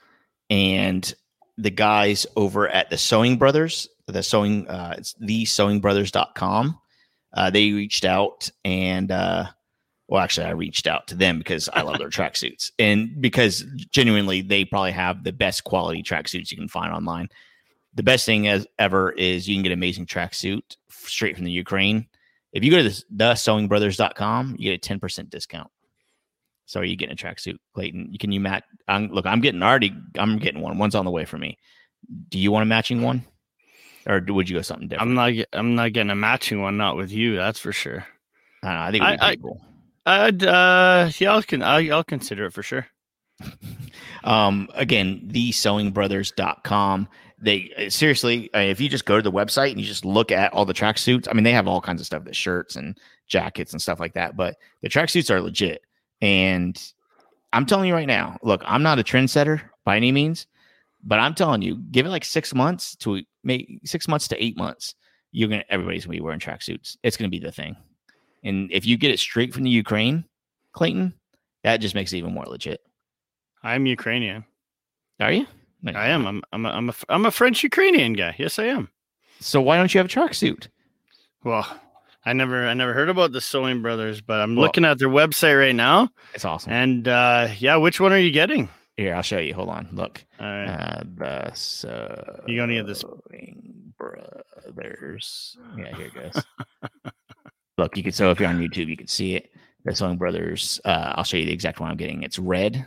and 0.51 1.13
the 1.57 1.71
guys 1.71 2.27
over 2.37 2.69
at 2.69 2.91
the 2.91 2.99
Sewing 2.99 3.37
Brothers, 3.39 3.89
the 4.07 4.23
sewing, 4.23 4.67
uh, 4.69 4.95
it's 4.99 5.15
the 5.21 5.45
sewingbrothers.com. 5.45 6.79
Uh, 7.35 7.51
they 7.51 7.73
reached 7.73 8.05
out 8.05 8.51
and, 8.65 9.11
uh, 9.11 9.45
well, 10.09 10.23
actually, 10.23 10.47
I 10.47 10.51
reached 10.53 10.87
out 10.87 11.07
to 11.09 11.15
them 11.15 11.39
because 11.39 11.69
I 11.71 11.83
love 11.83 11.99
their 11.99 12.09
tracksuits 12.11 12.71
and 12.79 13.21
because 13.21 13.65
genuinely 13.93 14.41
they 14.41 14.65
probably 14.65 14.93
have 14.93 15.25
the 15.25 15.33
best 15.33 15.65
quality 15.65 16.03
tracksuits 16.03 16.51
you 16.51 16.57
can 16.57 16.69
find 16.69 16.93
online. 16.93 17.29
The 17.95 18.03
best 18.03 18.27
thing 18.27 18.49
as 18.49 18.67
ever 18.79 19.11
is 19.11 19.49
you 19.49 19.57
can 19.57 19.63
get 19.63 19.73
amazing 19.73 20.07
tracksuit 20.07 20.77
straight 20.91 21.37
from 21.37 21.45
the 21.45 21.51
Ukraine. 21.51 22.07
If 22.53 22.65
you 22.65 22.71
go 22.71 22.79
to 22.83 22.89
the, 22.89 23.03
the 23.11 23.33
sewingbrothers.com, 23.33 24.57
you 24.59 24.71
get 24.73 24.87
a 24.87 24.99
10% 24.99 25.31
discount. 25.31 25.71
So 26.67 26.81
are 26.81 26.85
you 26.85 26.97
getting 26.97 27.15
a 27.15 27.17
tracksuit, 27.17 27.57
Clayton? 27.75 28.15
Can 28.21 28.31
you 28.31 28.41
match? 28.41 28.63
I'm, 28.87 29.09
look, 29.09 29.27
I'm 29.27 29.41
getting 29.41 29.63
already, 29.63 29.95
I'm 30.19 30.39
getting 30.39 30.61
one. 30.61 30.79
One's 30.79 30.95
on 30.95 31.05
the 31.05 31.11
way 31.11 31.25
for 31.25 31.39
me. 31.39 31.59
Do 32.29 32.39
you 32.39 32.53
want 32.53 32.63
a 32.63 32.67
matching 32.67 33.03
one? 33.03 33.25
Or 34.07 34.23
would 34.29 34.49
you 34.49 34.57
go 34.57 34.63
something 34.63 34.89
different? 34.89 35.11
I'm 35.11 35.15
not. 35.15 35.47
I'm 35.53 35.75
not 35.75 35.93
getting 35.93 36.11
a 36.11 36.15
matching 36.15 36.63
one. 36.63 36.79
Not 36.79 36.97
with 36.97 37.11
you. 37.11 37.37
That's 37.37 37.59
for 37.59 37.73
sure. 37.73 38.07
I, 38.63 38.73
know, 38.73 38.81
I 38.81 38.91
think 38.91 39.05
it'd 39.05 39.19
be 39.19 39.23
I- 39.23 39.27
pretty 39.29 39.43
cool. 39.43 39.65
I'd. 40.07 40.43
Uh, 40.45 41.11
yeah, 41.19 41.33
I'll, 41.35 41.43
con- 41.43 41.63
I'll, 41.63 41.93
I'll 41.95 42.05
consider 42.05 42.47
it 42.47 42.53
for 42.53 42.63
sure. 42.63 42.87
Um, 44.25 44.69
again, 44.75 45.29
thesewingbrothers.com. 45.33 47.09
They 47.41 47.73
uh, 47.77 47.91
seriously, 47.91 48.53
uh, 48.53 48.59
if 48.59 48.81
you 48.81 48.89
just 48.89 49.05
go 49.05 49.17
to 49.17 49.23
the 49.23 49.33
website 49.33 49.71
and 49.71 49.81
you 49.81 49.87
just 49.87 50.05
look 50.05 50.33
at 50.33 50.53
all 50.53 50.65
the 50.65 50.75
tracksuits, 50.75 51.29
I 51.31 51.35
mean, 51.35 51.45
they 51.45 51.53
have 51.53 51.69
all 51.69 51.81
kinds 51.81 52.01
of 52.01 52.07
stuff, 52.07 52.25
the 52.25 52.35
shirts 52.35 52.77
and 52.77 52.99
jackets 53.29 53.73
and 53.73 53.81
stuff 53.81 54.01
like 54.01 54.15
that, 54.15 54.37
but 54.37 54.57
the 54.83 54.89
tracksuits 54.89 55.31
are 55.31 55.41
legit. 55.41 55.83
And 56.21 56.81
I'm 57.53 57.67
telling 57.67 57.89
you 57.89 57.95
right 57.95 58.07
now, 58.07 58.39
look, 58.43 58.63
I'm 58.65 58.83
not 58.83 58.99
a 58.99 59.05
trendsetter 59.05 59.61
by 59.85 59.97
any 59.97 60.11
means, 60.11 60.47
but 61.05 61.21
I'm 61.21 61.35
telling 61.35 61.63
you, 61.63 61.77
give 61.91 62.07
it 62.07 62.11
like 62.11 62.25
six 62.25 62.55
months 62.55 62.97
to 62.97 63.23
make 63.45 63.81
six 63.85 64.09
months 64.09 64.29
to 64.29 64.45
eight 64.45 64.57
months. 64.57 64.95
You're 65.31 65.49
gonna 65.49 65.65
everybody's 65.69 66.07
gonna 66.07 66.17
be 66.17 66.23
wearing 66.23 66.41
tracksuits. 66.41 66.97
It's 67.03 67.17
gonna 67.17 67.29
be 67.29 67.39
the 67.39 67.53
thing. 67.53 67.77
And 68.45 68.71
if 68.73 68.87
you 68.87 68.97
get 68.97 69.11
it 69.11 69.19
straight 69.19 69.53
from 69.53 69.63
the 69.63 69.71
Ukraine, 69.71 70.25
Clayton, 70.73 71.15
that 71.65 71.79
just 71.79 71.95
makes 71.95 72.13
it 72.13 72.19
even 72.19 72.35
more 72.35 72.47
legit. 72.47 72.81
I'm 73.63 73.87
Ukrainian. 73.87 74.45
Are 75.21 75.33
you? 75.33 75.47
I 75.87 76.09
am. 76.09 76.27
I'm. 76.27 76.43
I'm. 76.53 76.67
A, 76.67 76.69
I'm 76.71 76.89
a. 76.91 76.95
I'm 77.09 77.27
a 77.27 77.31
French 77.31 77.63
Ukrainian 77.63 78.13
guy. 78.15 78.35
Yes, 78.39 78.59
I 78.59 78.65
am. 78.65 78.89
So 79.41 79.61
why 79.61 79.77
don't 79.77 79.93
you 79.95 79.99
have 79.99 80.07
a 80.07 80.11
tracksuit? 80.11 80.69
Well, 81.45 81.67
I 82.25 82.33
never. 82.33 82.67
I 82.67 82.75
never 82.75 82.93
heard 82.93 83.09
about 83.09 83.33
the 83.33 83.41
Sewing 83.41 83.81
Brothers, 83.83 84.21
but 84.21 84.41
I'm 84.41 84.57
Well- 84.57 84.65
looking 84.67 84.85
at 84.85 84.99
their 84.99 85.09
website 85.09 85.59
right 85.59 85.75
now, 85.75 86.09
It's 86.35 86.45
awesome. 86.45 86.73
and 86.73 87.07
uh, 87.09 87.49
yeah, 87.59 87.77
which 87.77 88.01
one 88.01 88.13
are 88.13 88.19
you 88.19 88.31
getting? 88.33 88.69
Here, 88.97 89.15
I'll 89.15 89.23
show 89.23 89.39
you. 89.39 89.55
Hold 89.55 89.69
on. 89.69 89.89
Look. 89.93 90.25
All 90.41 90.47
right. 90.47 90.67
Uh, 90.67 91.03
the 91.17 91.53
so 91.55 92.43
You 92.49 92.59
gonna 92.59 92.75
get 92.75 92.87
this- 92.87 93.05
brothers. 93.97 95.57
Yeah, 95.77 95.95
here 95.97 96.07
it 96.07 96.15
goes. 96.33 96.43
Look, 97.79 97.97
you 97.97 98.03
can 98.03 98.13
so 98.13 98.31
if 98.33 98.41
you're 98.41 98.49
on 98.49 98.59
YouTube, 98.59 98.89
you 98.89 98.97
can 98.97 99.07
see 99.07 99.37
it. 99.37 99.51
The 99.85 99.95
Sewing 99.95 100.17
Brothers. 100.19 100.81
Uh, 100.85 101.13
I'll 101.17 101.25
show 101.25 101.37
you 101.37 101.47
the 101.47 101.53
exact 101.53 101.79
one 101.81 101.91
I'm 101.91 101.97
getting. 101.97 102.23
It's 102.25 102.39
red. 102.39 102.87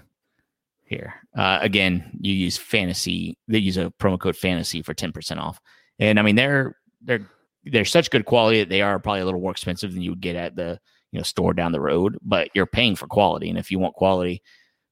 Here. 0.91 1.13
Uh, 1.37 1.57
again, 1.61 2.11
you 2.19 2.33
use 2.33 2.57
fantasy. 2.57 3.37
They 3.47 3.59
use 3.59 3.77
a 3.77 3.93
promo 3.97 4.19
code 4.19 4.35
fantasy 4.35 4.81
for 4.81 4.93
10% 4.93 5.37
off. 5.37 5.57
And 5.99 6.19
I 6.19 6.21
mean, 6.21 6.35
they're 6.35 6.75
they're 7.01 7.25
they're 7.63 7.85
such 7.85 8.09
good 8.09 8.25
quality 8.25 8.59
that 8.59 8.67
they 8.67 8.81
are 8.81 8.99
probably 8.99 9.21
a 9.21 9.25
little 9.25 9.39
more 9.39 9.51
expensive 9.51 9.93
than 9.93 10.01
you 10.01 10.09
would 10.09 10.19
get 10.19 10.35
at 10.35 10.57
the 10.57 10.81
you 11.13 11.19
know 11.19 11.23
store 11.23 11.53
down 11.53 11.71
the 11.71 11.79
road, 11.79 12.17
but 12.21 12.49
you're 12.53 12.65
paying 12.65 12.97
for 12.97 13.07
quality. 13.07 13.47
And 13.47 13.57
if 13.57 13.71
you 13.71 13.79
want 13.79 13.95
quality, 13.95 14.41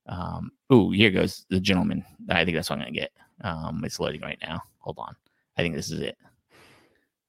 um, 0.06 0.52
ooh, 0.72 0.92
here 0.92 1.12
goes 1.12 1.46
the 1.50 1.60
gentleman. 1.60 2.06
I 2.30 2.46
think 2.46 2.56
that's 2.56 2.70
what 2.70 2.80
I'm 2.80 2.86
gonna 2.86 2.92
get. 2.92 3.12
Um, 3.42 3.82
it's 3.84 4.00
loading 4.00 4.22
right 4.22 4.40
now. 4.42 4.62
Hold 4.78 5.00
on. 5.00 5.18
I 5.58 5.64
think 5.64 5.76
this 5.76 5.92
is 5.92 6.00
it. 6.00 6.18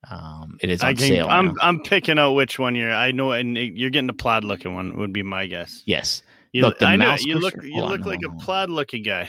Um, 0.09 0.59
it 0.61 0.71
is 0.71 0.83
on 0.83 0.91
I 0.91 0.95
can, 0.95 1.09
sale. 1.09 1.27
I'm. 1.29 1.47
now. 1.47 1.55
I'm 1.61 1.81
picking 1.81 2.21
out 2.21 2.35
which 2.35 2.61
one 2.61 2.77
you're. 2.77 2.93
I 2.93 3.11
know, 3.11 3.33
and 3.33 3.57
you're 3.57 3.91
getting 3.91 4.07
the 4.07 4.13
plaid 4.13 4.45
looking 4.45 4.77
one. 4.77 4.97
Would 4.97 5.13
be 5.13 5.25
my 5.25 5.47
guess. 5.47 5.83
yes. 5.87 6.23
You, 6.53 6.63
Look, 6.63 6.79
the 6.79 6.87
I 6.87 6.97
know 6.97 7.07
mouse 7.07 7.25
you 7.25 7.39
look. 7.39 7.55
You 7.63 7.75
hold 7.75 7.85
on, 7.93 7.99
look 7.99 8.07
like 8.07 8.21
on, 8.29 8.35
a 8.37 8.39
plaid 8.39 8.71
looking 8.71 9.03
guy. 9.03 9.29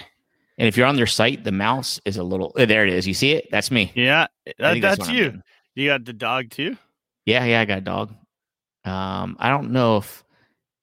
And 0.57 0.67
if 0.67 0.76
you're 0.78 0.88
on 0.88 0.95
their 0.95 1.07
site, 1.07 1.43
the 1.43 1.51
mouse 1.51 1.99
is 2.05 2.17
a 2.17 2.24
little. 2.24 2.51
uh, 2.57 2.65
There 2.65 2.86
it 2.86 2.93
is. 2.93 3.07
You 3.07 3.13
see 3.13 3.32
it? 3.32 3.47
That's 3.51 3.72
me. 3.72 3.91
Yeah, 3.95 4.28
that, 4.59 4.74
think 4.74 4.82
that's, 4.82 4.99
what 4.99 5.09
I'm 5.09 5.15
you. 5.15 5.41
You 5.76 5.89
got 5.89 6.05
the 6.05 6.13
dog 6.13 6.49
too. 6.49 6.78
Yeah, 7.26 7.45
yeah, 7.45 7.61
I 7.61 7.65
got 7.65 7.78
a 7.78 7.82
dog. 7.82 8.13
Um, 8.84 9.38
I 9.39 9.49
don't 9.49 9.72
know 9.72 9.97
if 9.97 10.24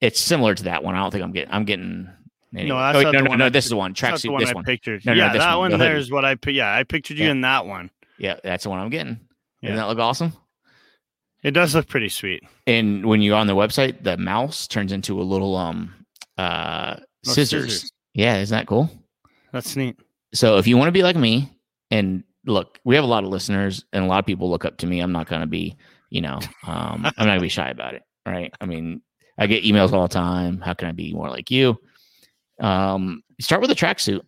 it's 0.01 0.21
similar 0.21 0.55
to 0.55 0.63
that 0.65 0.85
one. 0.85 0.95
I 0.95 0.99
don't 0.99 1.11
think 1.11 1.25
I'm 1.25 1.33
getting. 1.33 1.53
I'm 1.53 1.65
getting. 1.65 2.09
Anyway. 2.55 2.69
No, 2.69 2.79
that's 2.79 2.99
oh, 2.99 3.03
not 3.03 3.13
no, 3.13 3.19
the 3.23 3.29
no, 3.29 3.35
no. 3.35 3.45
I 3.47 3.49
This 3.51 3.67
is 3.67 3.75
one 3.75 3.93
tracksuit. 3.95 4.23
the 4.23 4.31
one 4.31 4.41
This 4.41 4.51
I 4.51 4.55
one. 4.55 4.65
pictured. 4.65 5.05
No, 5.05 5.13
no, 5.13 5.19
yeah, 5.19 5.33
this 5.33 5.43
that 5.43 5.55
one, 5.55 5.59
one 5.59 5.71
the 5.73 5.77
there 5.77 5.97
is 5.97 6.11
what 6.11 6.25
I. 6.25 6.37
Yeah, 6.47 6.73
I 6.73 6.85
pictured 6.85 7.19
you 7.19 7.27
Yeah. 7.27 7.33
in 7.33 7.41
that 7.43 7.67
one. 7.67 7.91
Yeah, 8.17 8.37
that's 8.43 8.65
the 8.65 8.71
one 8.71 8.79
I'm 8.79 8.91
getting. 8.91 9.21
Yeah. 9.61 9.71
Doesn't 9.71 9.77
that 9.85 9.89
look 9.89 9.99
awesome? 9.99 10.33
It 11.43 11.51
does 11.53 11.75
look 11.75 11.89
pretty 11.89 12.09
sweet. 12.09 12.43
And 12.67 13.07
when 13.07 13.21
you're 13.23 13.37
on 13.37 13.47
the 13.49 13.55
website, 13.55 14.03
the 14.03 14.17
mouse 14.17 14.67
turns 14.67 14.93
into 14.93 15.21
a 15.21 15.23
little 15.23 15.57
um 15.57 15.95
uh 16.39 16.97
Oh, 17.27 17.33
scissors. 17.33 17.73
scissors. 17.75 17.93
Yeah, 18.15 18.39
isn't 18.39 18.57
that 18.57 18.67
cool? 18.67 18.89
That's 19.53 19.75
neat. 19.77 19.97
So 20.35 20.57
if 20.59 20.67
you 20.67 20.77
want 20.77 20.89
to 20.89 20.93
be 20.93 21.03
like 21.03 21.17
me, 21.17 21.53
and 21.91 22.23
look, 22.47 22.79
we 22.85 22.95
have 22.95 23.05
a 23.05 23.09
lot 23.09 23.25
of 23.25 23.31
listeners, 23.31 23.85
and 23.93 24.05
a 24.05 24.07
lot 24.07 24.21
of 24.21 24.27
people 24.27 24.49
look 24.49 24.65
up 24.65 24.79
to 24.79 24.87
me. 24.87 25.01
I'm 25.01 25.13
not 25.13 25.29
going 25.29 25.41
to 25.41 25.47
be, 25.47 25.77
you 26.11 26.21
know, 26.21 26.39
um, 26.67 27.05
I'm 27.05 27.13
not 27.17 27.17
going 27.17 27.39
to 27.39 27.43
be 27.43 27.49
shy 27.49 27.69
about 27.71 27.95
it, 27.95 28.03
right? 28.25 28.53
I 28.61 28.67
mean, 28.67 29.03
I 29.37 29.47
get 29.47 29.65
emails 29.65 29.93
all 29.93 30.03
the 30.03 30.15
time. 30.15 30.61
How 30.61 30.75
can 30.75 30.89
I 30.89 30.93
be 30.93 31.13
more 31.13 31.29
like 31.29 31.51
you? 31.51 31.77
Um, 32.61 33.23
start 33.41 33.61
with 33.61 33.71
a 33.71 33.75
tracksuit. 33.75 34.21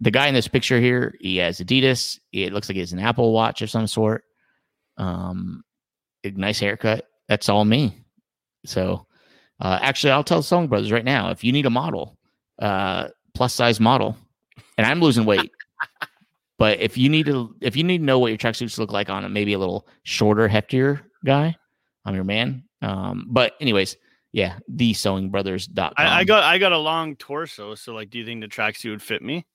The 0.00 0.10
guy 0.10 0.28
in 0.28 0.34
this 0.34 0.48
picture 0.48 0.80
here, 0.80 1.14
he 1.20 1.36
has 1.38 1.58
Adidas. 1.60 2.18
It 2.32 2.52
looks 2.52 2.68
like 2.68 2.74
he 2.76 2.80
has 2.80 2.92
an 2.92 3.00
Apple 3.00 3.32
Watch 3.32 3.60
of 3.62 3.70
some 3.70 3.86
sort. 3.86 4.24
Um, 4.96 5.62
nice 6.24 6.58
haircut. 6.60 7.06
That's 7.28 7.48
all 7.48 7.64
me. 7.64 8.02
So, 8.64 9.06
uh, 9.60 9.78
actually, 9.82 10.12
I'll 10.12 10.24
tell 10.24 10.42
Sewing 10.42 10.68
Brothers 10.68 10.92
right 10.92 11.04
now 11.04 11.30
if 11.30 11.44
you 11.44 11.52
need 11.52 11.66
a 11.66 11.70
model, 11.70 12.16
uh, 12.60 13.08
plus 13.34 13.54
size 13.54 13.80
model, 13.80 14.16
and 14.78 14.86
I'm 14.86 15.00
losing 15.00 15.24
weight. 15.24 15.50
but 16.58 16.80
if 16.80 16.96
you 16.96 17.08
need 17.08 17.26
to, 17.26 17.54
if 17.60 17.76
you 17.76 17.84
need 17.84 17.98
to 17.98 18.04
know 18.04 18.18
what 18.18 18.28
your 18.28 18.38
tracksuits 18.38 18.78
look 18.78 18.92
like 18.92 19.10
on 19.10 19.24
a 19.24 19.28
maybe 19.28 19.52
a 19.52 19.58
little 19.58 19.86
shorter, 20.02 20.48
heftier 20.48 21.02
guy, 21.24 21.54
I'm 22.04 22.14
your 22.14 22.24
man. 22.24 22.64
Um, 22.82 23.26
but 23.28 23.54
anyways, 23.60 23.96
yeah, 24.32 24.58
the 24.68 24.92
sewingbrothers.com. 24.92 25.92
I, 25.96 26.20
I 26.20 26.24
got 26.24 26.44
I 26.44 26.58
got 26.58 26.72
a 26.72 26.78
long 26.78 27.16
torso, 27.16 27.74
so 27.74 27.94
like, 27.94 28.10
do 28.10 28.18
you 28.18 28.24
think 28.24 28.40
the 28.40 28.48
tracksuit 28.48 28.90
would 28.90 29.02
fit 29.02 29.22
me? 29.22 29.46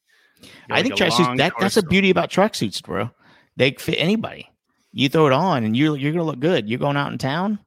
I 0.70 0.84
think 0.84 1.00
Like 1.00 1.12
tracksuits 1.12 1.38
that 1.38 1.54
that's 1.60 1.76
the 1.76 1.84
beauty 1.84 2.10
about 2.10 2.30
tracksuits, 2.30 2.84
bro. 2.84 3.10
They 3.56 3.72
fit 3.72 3.96
anybody. 3.96 4.52
You 4.92 5.10
throw 5.10 5.28
it 5.28 5.34
on 5.34 5.64
and 5.64 5.76
you're 5.76 5.98
you're 5.98 6.12
gonna 6.12 6.24
look 6.24 6.40
good. 6.40 6.70
You're 6.70 6.80
going 6.80 6.98
out 6.98 7.12
in 7.12 7.18
town. 7.18 7.60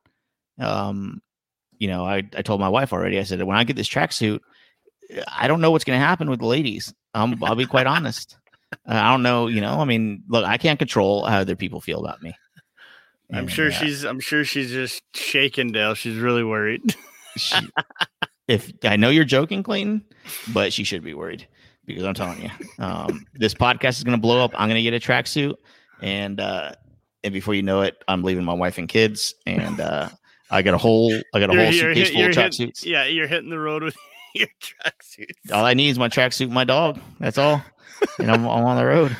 Um, 0.60 1.22
you 1.78 1.88
know, 1.88 2.04
I, 2.04 2.18
I 2.36 2.42
told 2.42 2.60
my 2.60 2.68
wife 2.68 2.92
already, 2.92 3.18
I 3.18 3.22
said 3.22 3.42
when 3.42 3.56
I 3.56 3.64
get 3.64 3.76
this 3.76 3.88
tracksuit, 3.88 4.40
I 5.26 5.48
don't 5.48 5.60
know 5.60 5.70
what's 5.70 5.84
gonna 5.84 5.98
happen 5.98 6.28
with 6.30 6.40
the 6.40 6.46
ladies. 6.46 6.92
Um, 7.14 7.42
I'll 7.42 7.54
be 7.54 7.66
quite 7.66 7.86
honest. 7.86 8.36
Uh, 8.72 8.76
I 8.94 9.10
don't 9.10 9.22
know, 9.22 9.46
you 9.46 9.60
know, 9.60 9.80
I 9.80 9.84
mean, 9.84 10.22
look, 10.28 10.44
I 10.44 10.58
can't 10.58 10.78
control 10.78 11.24
how 11.24 11.38
other 11.38 11.56
people 11.56 11.80
feel 11.80 12.04
about 12.04 12.22
me. 12.22 12.34
I'm 13.32 13.40
And, 13.40 13.50
sure 13.50 13.68
uh, 13.68 13.70
she's 13.72 14.04
I'm 14.04 14.20
sure 14.20 14.44
she's 14.44 14.70
just 14.70 15.02
shaking, 15.14 15.72
Dale. 15.72 15.94
She's 15.94 16.16
really 16.18 16.44
worried. 16.44 16.94
she- 17.36 17.68
if 18.46 18.72
I 18.82 18.96
know 18.96 19.10
you're 19.10 19.24
joking, 19.24 19.62
Clayton, 19.62 20.04
but 20.54 20.72
she 20.72 20.82
should 20.84 21.02
be 21.04 21.12
worried 21.14 21.46
because 21.84 22.04
I'm 22.04 22.14
telling 22.14 22.42
you, 22.42 22.50
um, 22.78 23.26
this 23.34 23.52
podcast 23.54 23.98
is 23.98 24.04
going 24.04 24.16
to 24.16 24.20
blow 24.20 24.42
up. 24.42 24.52
I'm 24.54 24.68
going 24.68 24.82
to 24.82 24.90
get 24.90 24.94
a 24.94 25.06
tracksuit, 25.06 25.54
and 26.00 26.40
uh, 26.40 26.72
and 27.22 27.34
before 27.34 27.54
you 27.54 27.62
know 27.62 27.82
it, 27.82 28.02
I'm 28.08 28.22
leaving 28.22 28.44
my 28.44 28.54
wife 28.54 28.78
and 28.78 28.88
kids, 28.88 29.34
and 29.46 29.78
uh, 29.80 30.08
I 30.50 30.62
got 30.62 30.74
a 30.74 30.78
whole 30.78 31.12
I 31.34 31.40
got 31.40 31.50
a 31.50 31.56
whole 31.56 31.72
suitcase 31.72 32.08
hit- 32.08 32.14
full 32.14 32.24
of 32.26 32.32
tracksuits. 32.32 32.84
yeah, 32.84 33.04
you're 33.04 33.26
hitting 33.26 33.50
the 33.50 33.58
road 33.58 33.82
with 33.82 33.96
your 34.34 34.48
tracksuits. 34.62 35.52
All 35.52 35.64
I 35.64 35.74
need 35.74 35.90
is 35.90 35.98
my 35.98 36.08
tracksuit, 36.08 36.44
and 36.46 36.52
my 36.54 36.64
dog. 36.64 36.98
That's 37.20 37.38
all, 37.38 37.62
and 38.18 38.30
I'm, 38.30 38.44
I'm 38.46 38.64
on 38.64 38.76
the 38.76 38.86
road. 38.86 39.16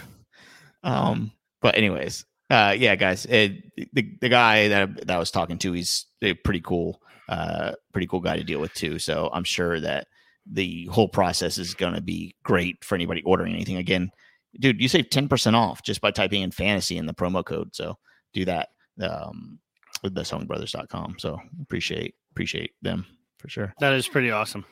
Um, 0.82 1.32
but 1.60 1.76
anyways, 1.76 2.24
uh, 2.50 2.74
yeah, 2.78 2.96
guys, 2.96 3.26
it, 3.26 3.62
the 3.92 4.16
the 4.20 4.28
guy 4.28 4.68
that 4.68 5.06
that 5.06 5.16
I 5.16 5.18
was 5.18 5.30
talking 5.30 5.58
to, 5.58 5.72
he's 5.72 6.06
a 6.22 6.34
pretty 6.34 6.60
cool, 6.60 7.00
uh, 7.28 7.72
pretty 7.92 8.06
cool 8.06 8.20
guy 8.20 8.36
to 8.36 8.44
deal 8.44 8.60
with 8.60 8.72
too. 8.74 8.98
So 8.98 9.28
I'm 9.32 9.44
sure 9.44 9.80
that 9.80 10.06
the 10.50 10.86
whole 10.86 11.08
process 11.08 11.58
is 11.58 11.74
going 11.74 11.94
to 11.94 12.00
be 12.00 12.34
great 12.42 12.82
for 12.84 12.94
anybody 12.94 13.22
ordering 13.24 13.52
anything. 13.54 13.76
Again, 13.76 14.10
dude, 14.58 14.80
you 14.80 14.88
save 14.88 15.10
ten 15.10 15.28
percent 15.28 15.56
off 15.56 15.82
just 15.82 16.00
by 16.00 16.10
typing 16.10 16.42
in 16.42 16.50
fantasy 16.52 16.96
in 16.96 17.06
the 17.06 17.12
promo 17.14 17.44
code. 17.44 17.74
So 17.74 17.98
do 18.32 18.44
that 18.46 18.68
um, 19.02 19.58
with 20.02 20.14
thesewingbrothers.com. 20.14 21.16
So 21.18 21.38
appreciate 21.62 22.14
appreciate 22.32 22.72
them 22.82 23.06
for 23.38 23.48
sure. 23.48 23.74
That 23.80 23.92
is 23.94 24.08
pretty 24.08 24.30
awesome. 24.30 24.64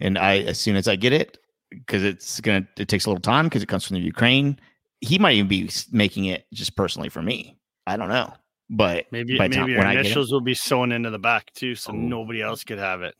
And 0.00 0.16
I, 0.18 0.38
as 0.38 0.58
soon 0.58 0.76
as 0.76 0.86
I 0.88 0.96
get 0.96 1.12
it, 1.12 1.38
because 1.70 2.04
it's 2.04 2.40
gonna, 2.40 2.66
it 2.78 2.88
takes 2.88 3.06
a 3.06 3.10
little 3.10 3.20
time 3.20 3.46
because 3.46 3.62
it 3.62 3.68
comes 3.68 3.86
from 3.86 3.94
the 3.96 4.02
Ukraine. 4.02 4.58
He 5.00 5.18
might 5.18 5.34
even 5.36 5.48
be 5.48 5.70
making 5.92 6.26
it 6.26 6.46
just 6.52 6.76
personally 6.76 7.08
for 7.08 7.22
me. 7.22 7.58
I 7.86 7.96
don't 7.96 8.08
know, 8.08 8.32
but 8.70 9.06
Maybe 9.12 9.32
the 9.34 9.38
time- 9.38 9.50
maybe 9.50 9.72
your 9.72 9.80
I 9.86 9.94
get 9.94 10.00
it- 10.00 10.06
initials 10.06 10.32
will 10.32 10.40
be 10.40 10.54
sewn 10.54 10.92
into 10.92 11.10
the 11.10 11.18
back 11.18 11.52
too, 11.54 11.74
so 11.74 11.92
Oh. 11.92 11.96
nobody 11.96 12.42
else 12.42 12.64
could 12.64 12.78
have 12.78 13.02
it. 13.02 13.14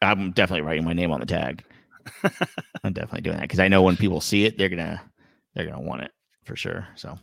I'm 0.00 0.32
definitely 0.32 0.62
writing 0.66 0.84
my 0.84 0.92
name 0.94 1.12
on 1.12 1.20
the 1.20 1.26
tag. 1.26 1.64
I'm 2.84 2.92
definitely 2.92 3.20
doing 3.20 3.36
that 3.36 3.42
because 3.42 3.60
I 3.60 3.68
know 3.68 3.82
when 3.82 3.96
people 3.96 4.20
see 4.20 4.44
it, 4.44 4.58
they're 4.58 4.68
gonna 4.68 5.00
they're 5.54 5.66
gonna 5.66 5.80
want 5.80 6.02
it 6.02 6.10
for 6.44 6.56
sure. 6.56 6.88
So 6.96 7.18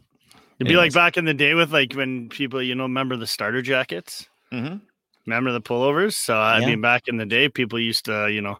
It'd 0.59 0.67
be 0.67 0.75
like 0.75 0.93
back 0.93 1.17
in 1.17 1.25
the 1.25 1.33
day 1.33 1.53
with 1.53 1.71
like 1.71 1.93
when 1.93 2.29
people, 2.29 2.61
you 2.61 2.75
know, 2.75 2.83
remember 2.83 3.15
the 3.15 3.27
starter 3.27 3.61
jackets? 3.61 4.27
mm-hmm. 4.51 4.77
Remember 5.25 5.51
the 5.51 5.61
pullovers? 5.61 6.13
So 6.13 6.35
I 6.37 6.59
Yeah. 6.59 6.67
mean, 6.67 6.81
back 6.81 7.07
in 7.07 7.17
the 7.17 7.25
day, 7.25 7.49
people 7.49 7.79
used 7.79 8.05
to, 8.05 8.29
you 8.31 8.41
know, 8.41 8.57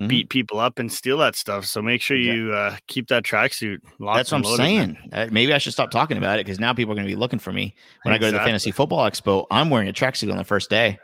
Mhm. 0.00 0.08
beat 0.08 0.28
people 0.30 0.60
up 0.60 0.78
and 0.78 0.90
steal 0.90 1.18
that 1.18 1.34
stuff. 1.36 1.66
So 1.66 1.82
make 1.82 2.00
sure 2.00 2.16
Yeah. 2.16 2.32
you 2.32 2.52
uh, 2.52 2.76
keep 2.86 3.08
that 3.08 3.24
tracksuit. 3.24 3.78
locked 3.98 4.16
that's 4.18 4.30
what 4.32 4.38
I'm 4.38 4.42
loaded, 4.44 4.56
saying. 4.56 4.96
Uh, 5.12 5.26
maybe 5.30 5.52
I 5.52 5.58
should 5.58 5.72
stop 5.72 5.90
talking 5.90 6.16
about 6.16 6.38
it 6.38 6.46
because 6.46 6.58
now 6.60 6.72
people 6.72 6.92
are 6.92 6.96
gonna 6.96 7.06
be 7.08 7.16
looking 7.16 7.38
for 7.38 7.52
me 7.52 7.74
when 8.02 8.14
I 8.14 8.18
go 8.18 8.26
to 8.26 8.32
the 8.32 8.38
fantasy 8.44 8.70
football 8.70 9.08
expo. 9.08 9.46
I'm 9.50 9.68
wearing 9.68 9.88
a 9.88 9.92
tracksuit 9.92 10.30
on 10.30 10.38
the 10.38 10.44
first 10.44 10.70
day, 10.70 10.98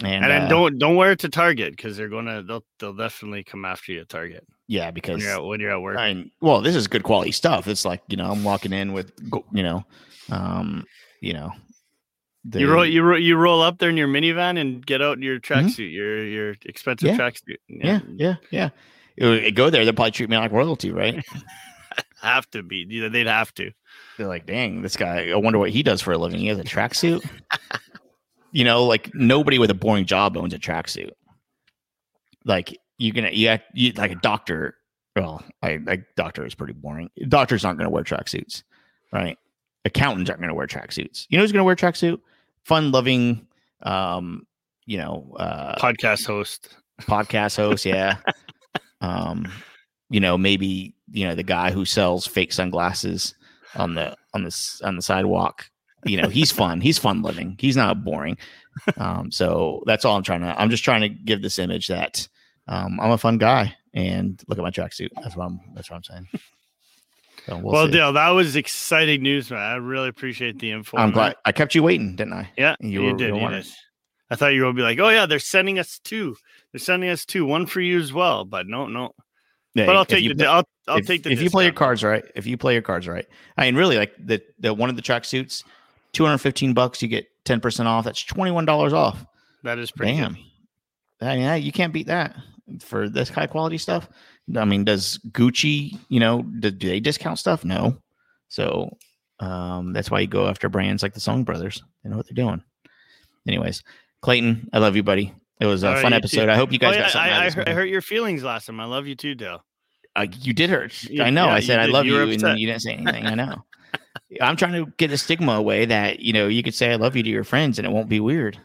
and, 0.00 0.24
And 0.24 0.30
then 0.30 0.42
uh, 0.42 0.48
don't 0.48 0.78
don't 0.78 0.96
wear 0.96 1.12
it 1.12 1.18
to 1.20 1.28
Target 1.28 1.76
because 1.76 1.96
they're 1.96 2.08
gonna 2.08 2.42
they'll 2.42 2.64
they'll 2.78 2.94
definitely 2.94 3.44
come 3.44 3.64
after 3.64 3.92
you 3.92 4.00
at 4.00 4.08
Target 4.08 4.46
yeah 4.66 4.86
when 4.86 4.94
because 4.94 5.22
you're 5.22 5.32
at 5.32 5.44
when 5.44 5.60
you're 5.60 5.70
at 5.72 5.80
work. 5.82 5.98
I 5.98 6.12
mean, 6.14 6.30
well, 6.40 6.60
this 6.60 6.76
is 6.76 6.86
good 6.86 7.02
quality 7.02 7.32
stuff. 7.32 7.66
It's 7.66 7.84
like 7.84 8.02
you 8.08 8.16
know, 8.16 8.30
I'm 8.30 8.44
walking 8.44 8.72
in 8.72 8.92
with 8.92 9.12
you 9.52 9.62
know, 9.62 9.84
um, 10.30 10.84
you 11.20 11.32
know, 11.32 11.52
the, 12.44 12.60
You 12.60 12.70
roll 12.72 12.86
you 12.86 13.02
roll, 13.02 13.18
you 13.18 13.36
roll 13.36 13.60
up 13.62 13.78
there 13.78 13.90
in 13.90 13.96
your 13.96 14.08
minivan 14.08 14.58
and 14.60 14.84
get 14.86 15.02
out 15.02 15.16
in 15.16 15.22
your 15.22 15.40
tracksuit, 15.40 15.92
your 15.92 16.24
your 16.24 16.54
expensive 16.64 17.10
Mm-hmm. 17.10 17.20
Yeah. 17.20 17.30
tracksuit. 17.30 17.56
yeah, 17.68 18.00
yeah, 18.16 18.34
yeah. 18.50 18.68
It 19.16 19.26
it 19.46 19.50
go 19.56 19.68
there, 19.70 19.84
they'll 19.84 19.94
probably 19.94 20.12
treat 20.12 20.30
me 20.30 20.36
like 20.36 20.52
royalty, 20.52 20.92
right? 20.92 21.24
have 22.22 22.48
to 22.50 22.62
be. 22.62 23.08
They'd 23.08 23.26
have 23.26 23.52
to. 23.54 23.72
They're 24.16 24.28
like, 24.28 24.46
dang, 24.46 24.82
this 24.82 24.96
guy. 24.96 25.30
I 25.30 25.36
wonder 25.36 25.58
what 25.58 25.70
he 25.70 25.82
does 25.82 26.00
for 26.02 26.12
a 26.12 26.18
living. 26.18 26.38
He 26.40 26.46
has 26.48 26.58
a 26.58 26.64
tracksuit. 26.64 27.28
you 28.52 28.64
know, 28.64 28.84
like 28.84 29.10
nobody 29.14 29.58
with 29.58 29.70
a 29.70 29.74
boring 29.74 30.04
job 30.06 30.36
owns 30.36 30.54
a 30.54 30.58
tracksuit. 30.58 31.10
Like 32.44 32.78
you 32.98 33.12
can, 33.12 33.28
you, 33.32 33.48
act- 33.48 33.70
you 33.74 33.92
like 33.92 34.10
a 34.12 34.16
doctor. 34.16 34.74
Well, 35.16 35.42
I 35.62 35.78
like 35.84 36.04
doctor 36.16 36.46
is 36.46 36.54
pretty 36.54 36.72
boring. 36.74 37.10
Doctors 37.28 37.64
aren't 37.64 37.78
going 37.78 37.86
to 37.86 37.90
wear 37.90 38.04
tracksuits, 38.04 38.62
right? 39.12 39.36
Accountants 39.84 40.30
aren't 40.30 40.40
going 40.40 40.48
to 40.48 40.54
wear 40.54 40.66
tracksuits. 40.66 41.26
You 41.28 41.38
know 41.38 41.44
who's 41.44 41.52
going 41.52 41.60
to 41.60 41.64
wear 41.64 41.76
tracksuit? 41.76 42.20
Fun 42.64 42.92
loving, 42.92 43.46
um, 43.82 44.46
you 44.86 44.98
know, 44.98 45.34
uh, 45.38 45.76
Podcast 45.76 46.26
host. 46.26 46.68
podcast 47.02 47.56
host, 47.56 47.84
yeah. 47.84 48.16
um, 49.00 49.46
you 50.10 50.20
know, 50.20 50.38
maybe 50.38 50.94
you 51.10 51.26
know 51.26 51.34
the 51.34 51.42
guy 51.42 51.70
who 51.70 51.84
sells 51.84 52.26
fake 52.26 52.52
sunglasses 52.52 53.34
on 53.74 53.94
the 53.94 54.14
on 54.34 54.42
the 54.42 54.48
s- 54.48 54.80
on 54.84 54.96
the 54.96 55.02
sidewalk. 55.02 55.68
You 56.04 56.20
know, 56.22 56.28
he's 56.28 56.50
fun. 56.52 56.80
He's 56.80 56.98
fun 56.98 57.22
living. 57.22 57.56
He's 57.58 57.76
not 57.76 58.04
boring. 58.04 58.36
Um, 58.96 59.30
so 59.32 59.82
that's 59.86 60.04
all 60.04 60.16
I'm 60.16 60.22
trying 60.22 60.40
to. 60.42 60.60
I'm 60.60 60.70
just 60.70 60.84
trying 60.84 61.00
to 61.00 61.08
give 61.08 61.42
this 61.42 61.58
image 61.58 61.88
that 61.88 62.26
um, 62.68 63.00
I'm 63.00 63.10
a 63.10 63.18
fun 63.18 63.38
guy. 63.38 63.74
And 63.94 64.40
look 64.46 64.58
at 64.58 64.62
my 64.62 64.70
tracksuit. 64.70 65.08
That's 65.22 65.34
what 65.34 65.46
I'm. 65.46 65.60
That's 65.74 65.90
what 65.90 65.96
I'm 65.96 66.04
saying. 66.04 66.28
So 67.46 67.56
we'll. 67.58 67.88
Dale, 67.88 68.12
that 68.12 68.28
was 68.30 68.54
exciting 68.54 69.22
news, 69.22 69.50
man. 69.50 69.58
I 69.60 69.76
really 69.76 70.08
appreciate 70.08 70.58
the 70.58 70.70
info. 70.70 70.98
I'm 70.98 71.10
glad. 71.10 71.36
I 71.44 71.52
kept 71.52 71.74
you 71.74 71.82
waiting, 71.82 72.14
didn't 72.14 72.34
I? 72.34 72.50
Yeah, 72.56 72.76
You 72.80 72.90
you, 72.90 73.02
were- 73.12 73.18
did. 73.18 73.34
you 73.34 73.48
did. 73.48 73.66
I 74.30 74.36
thought 74.36 74.48
you 74.48 74.64
would 74.66 74.76
be 74.76 74.82
like, 74.82 74.98
oh 74.98 75.08
yeah, 75.08 75.24
they're 75.24 75.38
sending 75.38 75.78
us 75.78 75.98
two. 76.04 76.36
They're 76.72 76.78
sending 76.78 77.08
us 77.08 77.24
two, 77.24 77.46
one 77.46 77.64
for 77.64 77.80
you 77.80 77.98
as 77.98 78.12
well. 78.12 78.44
But 78.44 78.66
no, 78.66 78.86
no. 78.86 79.14
Yeah, 79.74 79.86
But 79.86 79.96
I'll 79.96 80.04
take 80.04 80.22
you 80.22 80.34
the. 80.34 80.46
I'll, 80.46 80.68
I'll 80.86 80.98
if, 80.98 81.06
take 81.06 81.22
the. 81.22 81.30
if 81.32 81.40
you 81.40 81.48
play 81.48 81.64
your 81.64 81.72
cards 81.72 82.04
right. 82.04 82.24
If 82.34 82.46
you 82.46 82.58
play 82.58 82.74
your 82.74 82.82
cards 82.82 83.08
right, 83.08 83.26
I 83.56 83.64
mean, 83.64 83.74
really, 83.74 83.96
like 83.96 84.12
the 84.18 84.42
the 84.58 84.74
one 84.74 84.90
of 84.90 84.96
the 84.96 85.02
tracksuits, 85.02 85.64
two 86.12 86.24
hundred 86.24 86.38
fifteen 86.38 86.74
bucks, 86.74 87.02
you 87.02 87.08
get 87.08 87.26
ten 87.44 87.60
percent 87.60 87.88
off. 87.88 88.04
That's 88.04 88.22
twenty 88.24 88.50
one 88.50 88.64
dollars 88.64 88.92
off. 88.92 89.24
That 89.64 89.78
is 89.78 89.90
pretty. 89.90 90.12
Damn, 90.16 90.36
mean, 91.20 91.62
you 91.62 91.72
can't 91.72 91.92
beat 91.92 92.06
that 92.06 92.36
for 92.80 93.08
this 93.08 93.28
high 93.28 93.46
quality 93.46 93.78
stuff. 93.78 94.08
I 94.56 94.64
mean, 94.64 94.84
does 94.84 95.18
Gucci, 95.30 95.98
you 96.08 96.20
know, 96.20 96.42
do, 96.42 96.70
do 96.70 96.88
they 96.88 97.00
discount 97.00 97.38
stuff? 97.38 97.64
No, 97.64 97.96
so 98.48 98.96
um, 99.40 99.92
that's 99.92 100.10
why 100.10 100.20
you 100.20 100.26
go 100.26 100.46
after 100.48 100.68
brands 100.68 101.02
like 101.02 101.14
the 101.14 101.20
Sewing 101.20 101.44
Brothers. 101.44 101.82
They 102.02 102.10
know 102.10 102.16
what 102.16 102.26
they're 102.26 102.34
doing. 102.34 102.62
Anyways, 103.46 103.82
Clayton, 104.22 104.68
I 104.72 104.78
love 104.78 104.96
you, 104.96 105.02
buddy. 105.02 105.32
It 105.60 105.66
was 105.66 105.82
a 105.82 105.88
All 105.88 105.94
right, 105.94 106.02
fun 106.02 106.12
you 106.12 106.18
episode. 106.18 106.46
too. 106.46 106.50
I 106.52 106.54
hope 106.56 106.72
you 106.72 106.78
guys 106.78 106.94
Oh, 106.94 106.98
got 106.98 107.04
yeah, 107.06 107.08
something. 107.10 107.32
out 107.32 107.42
I, 107.42 107.46
of 107.46 107.52
I, 107.52 107.56
hurt, 107.56 107.68
I 107.68 107.72
hurt 107.72 107.88
your 107.88 108.02
feelings 108.02 108.44
last 108.44 108.66
time. 108.66 108.78
I 108.80 108.84
love 108.84 109.06
you 109.06 109.16
too, 109.16 109.34
Dale. 109.34 109.64
Uh, 110.14 110.26
you 110.40 110.52
did 110.52 110.70
hurt. 110.70 111.02
You- 111.04 111.22
I 111.22 111.30
know. 111.30 111.46
yeah, 111.46 111.54
I 111.54 111.60
said 111.60 111.80
I 111.80 111.86
love 111.86 112.06
You 112.06 112.16
you, 112.16 112.32
and 112.46 112.58
you 112.58 112.66
didn't 112.66 112.82
say 112.82 112.92
anything. 112.94 113.26
I 113.26 113.34
know. 113.34 113.56
I'm 114.40 114.56
trying 114.56 114.72
to 114.84 114.92
get 114.96 115.10
a 115.12 115.18
stigma 115.18 115.52
away 115.52 115.84
that 115.86 116.20
you 116.20 116.32
know 116.32 116.48
you 116.48 116.62
could 116.62 116.74
say 116.74 116.92
I 116.92 116.96
love 116.96 117.16
you 117.16 117.22
to 117.22 117.30
your 117.30 117.44
friends 117.44 117.78
and 117.78 117.86
it 117.86 117.90
won't 117.90 118.08
be 118.08 118.20
weird. 118.20 118.58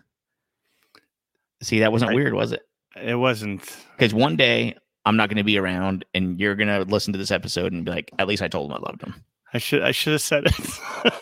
See, 1.62 1.80
that 1.80 1.91
wasn't 1.91 2.12
I- 2.12 2.16
weird, 2.16 2.34
was 2.34 2.51
it? 2.51 2.62
It 3.01 3.16
wasn't. 3.16 3.62
Because 3.97 4.14
one 4.14 4.36
day 4.36 4.76
I'm 5.06 5.18
not 5.18 5.30
going 5.30 5.38
to 5.38 5.43
be 5.43 5.58
around, 5.58 6.06
and 6.14 6.39
you're 6.39 6.56
going 6.56 6.68
to 6.68 6.84
listen 6.84 7.12
to 7.14 7.20
this 7.20 7.32
episode 7.32 7.74
and 7.74 7.84
be 7.86 7.91
like, 7.91 8.12
"At 8.20 8.28
least 8.28 8.43
I 8.43 8.47
told 8.47 8.70
him 8.70 8.78
I 8.78 8.80
loved 8.88 9.01
him." 9.01 9.16
I 9.54 9.58
should. 9.58 9.82
I 9.82 9.91
should 9.91 10.14
have 10.14 10.22
said 10.22 10.43
it. 10.45 11.14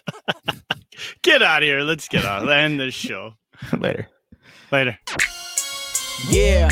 Get 1.23 1.41
out 1.41 1.63
of 1.63 1.67
here. 1.67 1.81
Let's 1.81 2.07
get 2.07 2.25
on. 2.25 2.49
End 2.49 2.79
this 2.79 2.93
show. 2.93 3.33
Later. 3.77 4.07
Later. 4.71 4.97
Yeah. 6.29 6.69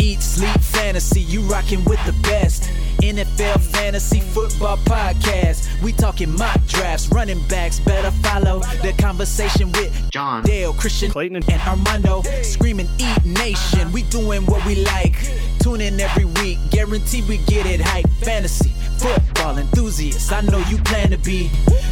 Eat, 0.00 0.20
sleep, 0.20 0.60
fantasy. 0.86 1.20
You 1.22 1.40
rocking 1.40 1.84
with 1.84 1.98
the 2.06 2.12
best. 2.22 2.70
NFL 3.02 3.60
fantasy 3.60 4.20
football 4.20 4.76
podcast. 4.78 5.66
We 5.82 5.92
talking 5.92 6.30
mock 6.30 6.64
drafts, 6.68 7.08
running 7.08 7.42
backs. 7.48 7.80
Better 7.80 8.12
follow 8.22 8.60
the 8.82 8.94
conversation 8.96 9.72
with 9.72 9.90
John. 10.12 10.44
Dale, 10.44 10.72
Christian, 10.72 11.10
Clayton. 11.10 11.42
and 11.50 11.60
Armando. 11.62 12.22
Screaming, 12.42 12.88
eat 12.98 13.24
nation. 13.24 13.90
We 13.90 14.02
doing 14.04 14.46
what 14.46 14.64
we 14.64 14.76
like. 14.84 15.16
Tune 15.58 15.80
in 15.80 15.98
every 15.98 16.24
week. 16.24 16.58
Guarantee 16.70 17.22
we 17.22 17.38
get 17.38 17.66
it 17.66 17.80
hype. 17.80 18.08
Fantasy 18.22 18.70
football 18.98 19.58
enthusiasts. 19.58 20.30
I 20.30 20.42
know 20.42 20.58
you 20.70 20.78
plan 20.78 21.10
to 21.10 21.18
be 21.18 21.50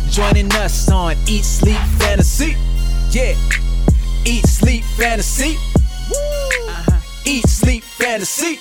joining 0.09 0.53
us 0.53 0.89
on 0.89 1.17
Eat, 1.27 1.45
Sleep, 1.45 1.83
Fantasy. 1.99 2.57
Yeah. 3.11 3.35
Eat, 4.25 4.47
sleep, 4.47 4.85
fantasy. 4.85 5.57
Uh-huh. 5.57 7.01
Eat, 7.27 7.47
sleep, 7.49 7.83
fantasy. 7.83 8.61